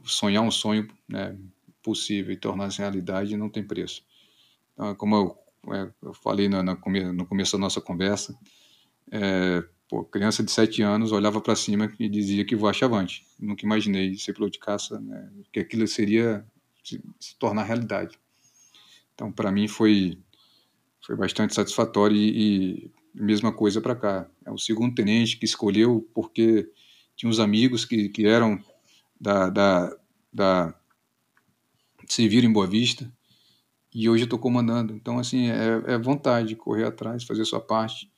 sonhar 0.05 0.43
um 0.43 0.51
sonho 0.51 0.87
né, 1.07 1.37
possível 1.83 2.33
e 2.33 2.37
tornar-se 2.37 2.79
realidade 2.79 3.35
não 3.35 3.49
tem 3.49 3.63
preço. 3.63 4.03
Então, 4.73 4.95
como 4.95 5.15
eu 5.15 5.47
é, 5.73 5.91
eu 6.01 6.13
falei 6.13 6.47
no, 6.47 6.63
no, 6.63 7.25
começo 7.25 7.53
da 7.53 7.57
nossa 7.57 7.81
conversa, 7.81 8.37
é, 9.11 9.63
pô, 9.89 10.03
criança 10.03 10.43
de 10.43 10.51
7 10.51 10.81
anos 10.81 11.11
olhava 11.11 11.41
para 11.41 11.55
cima 11.55 11.93
e 11.99 12.07
dizia 12.07 12.45
que 12.45 12.55
voar 12.55 12.73
chavante. 12.73 13.25
Nunca 13.39 13.65
imaginei 13.65 14.15
ser 14.15 14.33
piloto 14.33 14.53
de 14.53 14.59
caça, 14.59 14.99
né, 14.99 15.29
que 15.51 15.59
aquilo 15.59 15.87
seria 15.87 16.45
se, 16.83 17.01
se 17.19 17.35
tornar 17.37 17.63
realidade. 17.63 18.17
Então, 19.18 19.32
para 19.32 19.51
mim 19.51 19.68
foi 19.68 20.20
foi 21.03 21.15
bastante 21.15 21.55
satisfatório 21.55 22.15
e, 22.15 22.86
e 22.86 22.91
mesma 23.15 23.51
coisa 23.51 23.82
para 23.82 23.95
cá. 23.95 24.30
É 24.45 24.51
o 24.51 24.57
segundo 24.59 24.93
tenente 24.93 25.38
que 25.38 25.45
escolheu 25.45 26.07
porque 26.13 26.70
tinha 27.15 27.28
uns 27.28 27.39
amigos 27.39 27.84
que, 27.84 28.09
que 28.09 28.28
eram 28.28 28.63
da, 29.20 29.49
da, 29.49 29.97
da 30.32 30.76
serviram 32.07 32.47
em 32.47 32.53
Boa 32.53 32.68
Vista 32.68 33.11
e 33.91 34.07
hoje 34.07 34.24
eu 34.24 34.26
estou 34.26 34.38
comandando. 34.38 34.93
Então, 34.93 35.18
assim, 35.18 35.49
é, 35.49 35.93
é 35.93 35.97
vontade, 35.97 36.55
correr 36.55 36.86
atrás, 36.86 37.24
fazer 37.24 37.43
sua 37.45 37.59
parte, 37.59 38.11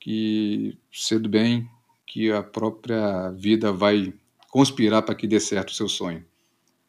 que 0.00 0.78
cedo 0.90 1.28
bem, 1.28 1.68
que 2.06 2.32
a 2.32 2.42
própria 2.42 3.30
vida 3.32 3.70
vai 3.70 4.14
conspirar 4.48 5.02
para 5.02 5.14
que 5.14 5.26
dê 5.26 5.38
certo 5.38 5.68
o 5.68 5.74
seu 5.74 5.88
sonho. 5.88 6.24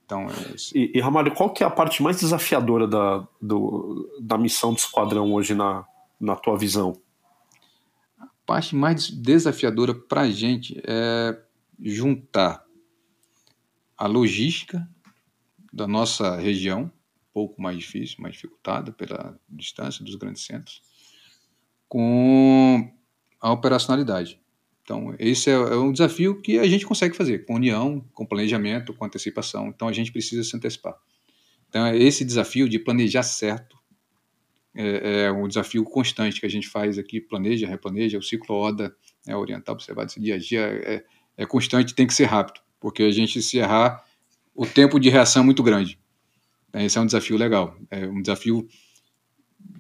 Então, 0.10 0.26
é. 0.28 0.55
E, 0.74 0.97
e 0.97 0.99
Ramalho, 0.99 1.36
qual 1.36 1.53
que 1.53 1.64
é 1.64 1.68
a 1.68 1.70
parte 1.70 2.01
mais 2.01 2.20
desafiadora 2.20 2.88
da, 2.88 3.28
do, 3.39 4.10
da 4.20 4.39
missão 4.39 4.74
do 4.74 4.80
esquadrão 4.80 5.32
hoje 5.32 5.53
na, 5.53 5.86
na 6.20 6.36
tua 6.36 6.57
visão? 6.57 6.99
A 8.20 8.28
parte 8.43 8.76
mais 8.76 9.07
desafiadora 9.12 9.93
para 9.93 10.22
a 10.22 10.32
gente 10.32 10.82
é 10.84 11.39
juntar 11.80 12.66
a 13.95 14.07
logística 14.07 14.89
da 15.72 15.86
nossa 15.86 16.36
região, 16.38 16.91
pouco 17.32 17.62
mais 17.62 17.78
difícil, 17.78 18.18
mais 18.20 18.34
dificultada 18.34 18.91
pela 18.91 19.39
distância 19.47 20.03
dos 20.03 20.16
grandes 20.16 20.43
centros, 20.43 20.82
com 21.88 22.91
a 23.39 23.51
operacionalidade. 23.51 24.41
Então, 24.89 25.13
esse 25.19 25.51
é, 25.51 25.53
é 25.53 25.75
um 25.75 25.91
desafio 25.91 26.41
que 26.41 26.57
a 26.57 26.67
gente 26.67 26.83
consegue 26.83 27.15
fazer 27.15 27.45
com 27.45 27.53
união, 27.53 28.03
com 28.11 28.25
planejamento, 28.25 28.91
com 28.91 29.05
antecipação. 29.05 29.67
Então, 29.67 29.87
a 29.87 29.93
gente 29.93 30.11
precisa 30.11 30.43
se 30.43 30.57
antecipar. 30.57 30.95
Então, 31.69 31.93
esse 31.93 32.25
desafio 32.25 32.67
de 32.67 32.79
planejar 32.79 33.21
certo 33.21 33.77
é, 34.75 35.25
é 35.25 35.31
um 35.31 35.47
desafio 35.47 35.83
constante 35.83 36.39
que 36.39 36.45
a 36.47 36.49
gente 36.49 36.67
faz 36.67 36.97
aqui, 36.97 37.21
planeja, 37.21 37.67
replaneja, 37.67 38.17
o 38.17 38.23
ciclo 38.23 38.55
ODA, 38.55 38.95
né, 39.27 39.35
orientar, 39.35 39.73
observar 39.73 40.03
a 40.03 40.05
dia, 40.07 40.59
é, 40.59 41.03
é 41.37 41.45
constante, 41.45 41.93
tem 41.93 42.07
que 42.07 42.13
ser 42.15 42.25
rápido, 42.25 42.59
porque 42.79 43.03
a 43.03 43.11
gente 43.11 43.43
se 43.43 43.59
errar, 43.59 44.03
o 44.55 44.65
tempo 44.65 44.99
de 44.99 45.09
reação 45.09 45.43
é 45.43 45.45
muito 45.45 45.61
grande. 45.61 45.99
É, 46.73 46.83
esse 46.83 46.97
é 46.97 47.01
um 47.01 47.05
desafio 47.05 47.37
legal, 47.37 47.77
é 47.91 48.07
um 48.07 48.23
desafio 48.23 48.67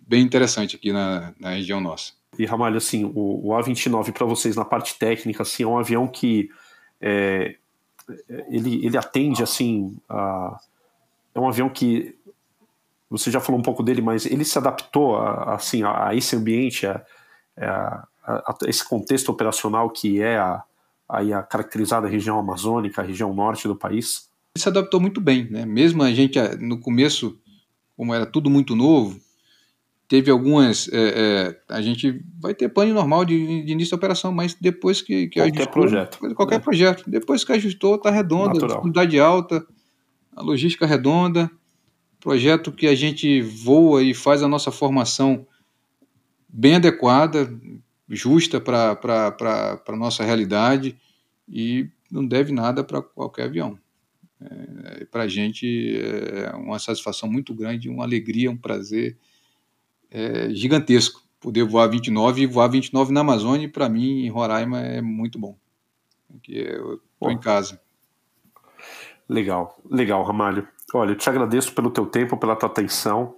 bem 0.07 0.21
interessante 0.21 0.75
aqui 0.75 0.91
na, 0.91 1.33
na 1.39 1.49
região 1.49 1.81
nossa. 1.81 2.18
E 2.39 2.45
Ramalho, 2.45 2.77
assim, 2.77 3.03
o, 3.03 3.49
o 3.49 3.49
A29 3.49 4.13
para 4.13 4.25
vocês 4.25 4.55
na 4.55 4.63
parte 4.63 4.97
técnica, 4.97 5.43
assim, 5.43 5.63
é 5.63 5.67
um 5.67 5.77
avião 5.77 6.07
que 6.07 6.49
é, 7.01 7.55
ele, 8.49 8.85
ele 8.85 8.97
atende, 8.97 9.43
assim, 9.43 9.97
a, 10.07 10.57
é 11.35 11.39
um 11.39 11.49
avião 11.49 11.67
que 11.67 12.15
você 13.09 13.29
já 13.29 13.41
falou 13.41 13.59
um 13.59 13.63
pouco 13.63 13.83
dele, 13.83 14.01
mas 14.01 14.25
ele 14.25 14.45
se 14.45 14.57
adaptou 14.57 15.17
a, 15.17 15.55
assim, 15.55 15.83
a, 15.83 16.07
a 16.07 16.15
esse 16.15 16.33
ambiente, 16.35 16.87
a, 16.87 17.03
a, 17.57 18.07
a, 18.23 18.57
esse 18.67 18.87
contexto 18.87 19.29
operacional 19.29 19.89
que 19.89 20.21
é 20.21 20.37
a, 20.37 20.63
a, 21.09 21.43
caracterizada 21.43 22.07
região 22.07 22.39
amazônica, 22.39 23.01
a 23.01 23.05
região 23.05 23.33
norte 23.33 23.67
do 23.67 23.75
país? 23.75 24.29
se 24.57 24.67
adaptou 24.67 24.99
muito 24.99 25.21
bem, 25.21 25.49
né? 25.49 25.65
Mesmo 25.65 26.03
a 26.03 26.11
gente 26.11 26.39
no 26.57 26.79
começo, 26.79 27.39
como 27.95 28.13
era 28.13 28.25
tudo 28.25 28.49
muito 28.49 28.75
novo, 28.75 29.19
teve 30.09 30.31
algumas. 30.31 30.89
É, 30.91 30.97
é, 30.97 31.73
a 31.73 31.81
gente 31.81 32.21
vai 32.41 32.53
ter 32.53 32.67
pane 32.67 32.91
normal 32.91 33.23
de, 33.23 33.63
de, 33.63 33.71
início 33.71 33.91
da 33.91 33.97
operação, 33.97 34.33
mas 34.33 34.55
depois 34.55 35.01
que, 35.01 35.27
que 35.27 35.39
qualquer 35.39 35.61
ajustou, 35.61 35.71
projeto, 35.71 36.35
qualquer 36.35 36.57
né? 36.57 36.63
projeto, 36.63 37.03
depois 37.07 37.43
que 37.45 37.53
ajustou, 37.53 37.95
está 37.95 38.09
redonda, 38.09 38.59
dificuldade 38.59 39.19
alta, 39.19 39.65
a 40.35 40.41
logística 40.41 40.85
redonda, 40.85 41.49
projeto 42.19 42.71
que 42.71 42.87
a 42.87 42.95
gente 42.95 43.39
voa 43.41 44.03
e 44.03 44.13
faz 44.13 44.41
a 44.41 44.47
nossa 44.47 44.71
formação 44.71 45.45
bem 46.49 46.75
adequada, 46.75 47.47
justa 48.09 48.59
para 48.59 48.97
a 49.87 49.95
nossa 49.95 50.23
realidade 50.23 50.97
e 51.47 51.87
não 52.11 52.25
deve 52.25 52.51
nada 52.51 52.83
para 52.83 52.99
qualquer 53.03 53.43
avião. 53.43 53.77
É, 54.41 55.05
para 55.05 55.23
a 55.23 55.27
gente 55.27 55.99
é 56.01 56.55
uma 56.55 56.79
satisfação 56.79 57.29
muito 57.29 57.53
grande, 57.53 57.89
uma 57.89 58.03
alegria, 58.03 58.49
um 58.49 58.57
prazer 58.57 59.15
é, 60.11 60.49
gigantesco. 60.51 61.21
Poder 61.39 61.63
voar 61.63 61.87
29 61.87 62.41
e 62.41 62.45
voar 62.45 62.67
29 62.67 63.13
na 63.13 63.21
Amazônia, 63.21 63.69
para 63.69 63.87
mim, 63.87 64.25
em 64.25 64.29
Roraima, 64.29 64.81
é 64.81 65.01
muito 65.01 65.39
bom. 65.39 65.55
Porque 66.27 66.51
eu 66.51 66.95
estou 67.13 67.31
em 67.31 67.37
casa. 67.37 67.79
Legal, 69.27 69.79
legal, 69.89 70.23
Ramalho. 70.23 70.67
Olha, 70.93 71.11
eu 71.11 71.15
te 71.15 71.29
agradeço 71.29 71.73
pelo 71.73 71.91
teu 71.91 72.05
tempo, 72.05 72.35
pela 72.35 72.55
tua 72.55 72.67
atenção. 72.67 73.35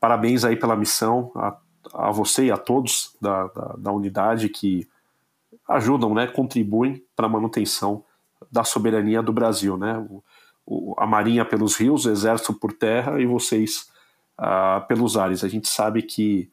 Parabéns 0.00 0.44
aí 0.44 0.56
pela 0.56 0.76
missão, 0.76 1.30
a, 1.34 1.56
a 1.92 2.10
você 2.10 2.46
e 2.46 2.50
a 2.50 2.56
todos 2.56 3.16
da, 3.20 3.48
da, 3.48 3.74
da 3.76 3.92
unidade 3.92 4.48
que 4.48 4.88
ajudam, 5.68 6.14
né, 6.14 6.26
contribuem 6.26 7.04
para 7.14 7.26
a 7.26 7.30
manutenção 7.30 8.04
da 8.50 8.64
soberania 8.64 9.22
do 9.22 9.32
Brasil, 9.32 9.76
né? 9.76 9.98
O, 9.98 10.22
o, 10.66 10.94
a 10.98 11.06
Marinha 11.06 11.44
pelos 11.44 11.76
rios, 11.76 12.06
o 12.06 12.10
Exército 12.10 12.54
por 12.54 12.72
terra 12.72 13.20
e 13.20 13.26
vocês 13.26 13.90
uh, 14.42 14.84
pelos 14.88 15.16
ares. 15.16 15.44
A 15.44 15.48
gente 15.48 15.68
sabe 15.68 16.02
que 16.02 16.50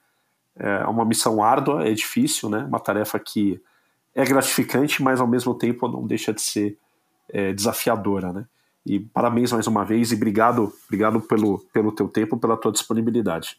é 0.56 0.86
uma 0.86 1.06
missão 1.06 1.42
árdua, 1.42 1.88
é 1.88 1.94
difícil, 1.94 2.50
né? 2.50 2.60
Uma 2.66 2.80
tarefa 2.80 3.18
que 3.18 3.60
é 4.14 4.26
gratificante, 4.26 5.02
mas 5.02 5.20
ao 5.22 5.28
mesmo 5.28 5.54
tempo 5.54 5.88
não 5.88 6.06
deixa 6.06 6.34
de 6.34 6.42
ser 6.42 6.78
é, 7.30 7.54
desafiadora, 7.54 8.34
né? 8.34 8.46
E 8.86 9.00
parabéns 9.00 9.52
mais 9.52 9.68
uma 9.68 9.86
vez 9.86 10.12
e 10.12 10.16
obrigado, 10.16 10.72
obrigado 10.86 11.22
pelo, 11.22 11.60
pelo 11.74 11.92
teu 11.92 12.08
tempo, 12.08 12.38
pela 12.38 12.58
tua 12.58 12.72
disponibilidade. 12.72 13.58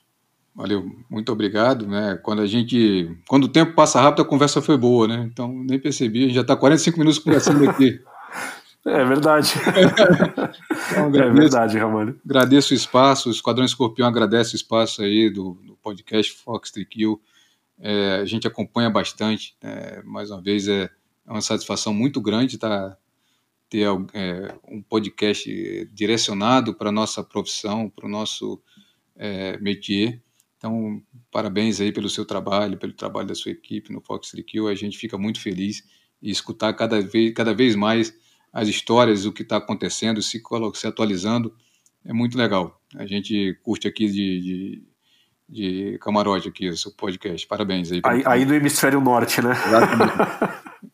Valeu, 0.55 0.85
muito 1.09 1.33
obrigado, 1.33 1.87
né? 1.87 2.18
Quando 2.22 2.43
a 2.43 2.47
gente, 2.47 3.16
quando 3.28 3.45
o 3.45 3.49
tempo 3.49 3.74
passa 3.74 4.01
rápido, 4.01 4.22
a 4.22 4.28
conversa 4.28 4.61
foi 4.61 4.76
boa, 4.76 5.07
né? 5.07 5.28
Então 5.33 5.53
nem 5.53 5.78
percebi, 5.78 6.24
a 6.24 6.26
gente 6.26 6.35
já 6.35 6.41
está 6.43 6.57
45 6.57 6.99
minutos 6.99 7.18
conversando 7.18 7.68
aqui. 7.68 8.01
É 8.87 9.05
verdade. 9.05 9.53
então, 10.91 11.07
agradeço, 11.07 11.39
é 11.39 11.41
verdade, 11.41 11.78
Ramalho. 11.78 12.20
Agradeço 12.24 12.72
o 12.72 12.76
espaço, 12.76 13.28
o 13.28 13.33
Esquadrão 13.33 13.64
Escorpião 13.64 14.09
agradece 14.09 14.55
o 14.55 14.57
espaço 14.57 15.03
aí 15.03 15.28
do, 15.28 15.55
do 15.64 15.76
podcast 15.76 16.33
Fox 16.33 16.70
Trikill. 16.70 17.20
É, 17.78 18.16
a 18.16 18.24
gente 18.24 18.47
acompanha 18.47 18.89
bastante. 18.89 19.57
É, 19.61 20.03
mais 20.03 20.31
uma 20.31 20.41
vez, 20.41 20.66
é, 20.66 20.85
é 21.26 21.31
uma 21.31 21.43
satisfação 21.43 21.93
muito 21.93 22.20
grande 22.20 22.59
tá, 22.59 22.97
ter 23.68 23.87
é, 24.14 24.55
um 24.68 24.83
podcast 24.83 25.89
direcionado 25.93 26.74
para 26.74 26.89
a 26.89 26.93
nossa 26.93 27.22
profissão, 27.22 27.89
para 27.89 28.07
o 28.07 28.11
nosso 28.11 28.62
é, 29.14 29.59
métier. 29.59 30.20
Então, 30.57 31.03
parabéns 31.31 31.81
aí 31.81 31.93
pelo 31.93 32.09
seu 32.09 32.26
trabalho, 32.26 32.76
pelo 32.76 32.93
trabalho 32.93 33.28
da 33.28 33.35
sua 33.35 33.53
equipe 33.53 33.93
no 33.93 34.01
Fox 34.01 34.31
Trikill. 34.31 34.68
A 34.68 34.74
gente 34.74 34.99
fica 34.99 35.16
muito 35.16 35.41
feliz 35.41 35.83
e 36.20 36.31
escutar 36.31 36.72
cada 36.74 37.01
vez, 37.01 37.33
cada 37.33 37.55
vez 37.55 37.74
mais 37.74 38.12
as 38.53 38.68
histórias, 38.68 39.26
o 39.26 39.32
que 39.32 39.42
está 39.42 39.57
acontecendo, 39.57 40.20
se, 40.22 40.42
se 40.74 40.86
atualizando, 40.86 41.55
é 42.05 42.12
muito 42.12 42.36
legal. 42.36 42.80
A 42.96 43.07
gente 43.07 43.59
curte 43.62 43.86
aqui 43.86 44.07
de, 44.07 44.40
de, 44.40 44.82
de 45.48 45.98
camarote 45.98 46.48
aqui 46.48 46.68
o 46.68 46.76
seu 46.76 46.92
podcast. 46.92 47.46
Parabéns 47.46 47.92
aí. 47.92 48.01
Aí, 48.05 48.22
aí 48.26 48.44
no 48.44 48.55
hemisfério 48.55 49.01
norte, 49.01 49.40
né? 49.40 49.53
Exatamente. 49.53 50.12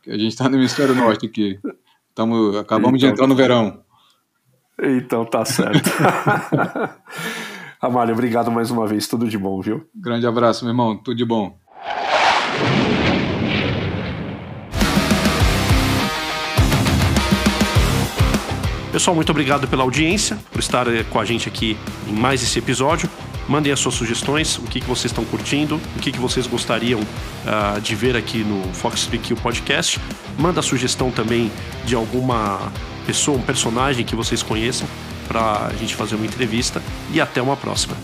a 0.09 0.19
gente 0.19 0.29
está 0.29 0.49
no 0.49 0.57
hemisfério 0.57 0.95
norte 0.95 1.27
aqui. 1.27 1.59
Tamo, 2.15 2.59
acabamos 2.59 2.99
então, 2.99 3.09
de 3.09 3.15
entrar 3.15 3.27
no 3.27 3.35
verão. 3.35 3.83
Então 4.83 5.25
tá 5.25 5.45
certo. 5.45 5.91
Amália, 7.81 8.13
obrigado 8.13 8.51
mais 8.51 8.71
uma 8.71 8.87
vez. 8.87 9.07
Tudo 9.07 9.29
de 9.29 9.39
bom, 9.39 9.61
viu? 9.61 9.89
Grande 9.95 10.27
abraço, 10.27 10.65
meu 10.65 10.73
irmão. 10.73 10.97
Tudo 10.97 11.17
de 11.17 11.25
bom. 11.25 11.59
Pessoal, 18.97 19.15
muito 19.15 19.29
obrigado 19.29 19.69
pela 19.69 19.83
audiência, 19.83 20.39
por 20.51 20.59
estar 20.59 20.89
eh, 20.89 21.05
com 21.11 21.21
a 21.21 21.25
gente 21.27 21.47
aqui 21.47 21.77
em 22.09 22.15
mais 22.15 22.43
esse 22.43 22.59
episódio. 22.59 23.11
Mandem 23.47 23.71
as 23.71 23.79
suas 23.79 23.95
sugestões, 23.95 24.57
o 24.57 24.63
que, 24.63 24.81
que 24.81 24.87
vocês 24.87 25.13
estão 25.13 25.23
curtindo, 25.23 25.79
o 25.95 25.99
que, 26.01 26.11
que 26.11 26.19
vocês 26.19 26.47
gostariam 26.47 27.01
uh, 27.01 27.79
de 27.79 27.95
ver 27.95 28.17
aqui 28.17 28.39
no 28.39 28.73
Fox 28.73 29.01
Speak 29.01 29.35
Podcast. 29.35 30.01
Manda 30.39 30.61
a 30.61 30.63
sugestão 30.63 31.11
também 31.11 31.53
de 31.85 31.95
alguma 31.95 32.73
pessoa, 33.05 33.37
um 33.37 33.43
personagem 33.43 34.03
que 34.03 34.17
vocês 34.17 34.43
conheçam, 34.43 34.89
para 35.29 35.67
a 35.67 35.73
gente 35.75 35.95
fazer 35.95 36.15
uma 36.15 36.25
entrevista. 36.25 36.83
E 37.13 37.21
até 37.21 37.43
uma 37.43 37.55
próxima. 37.55 37.95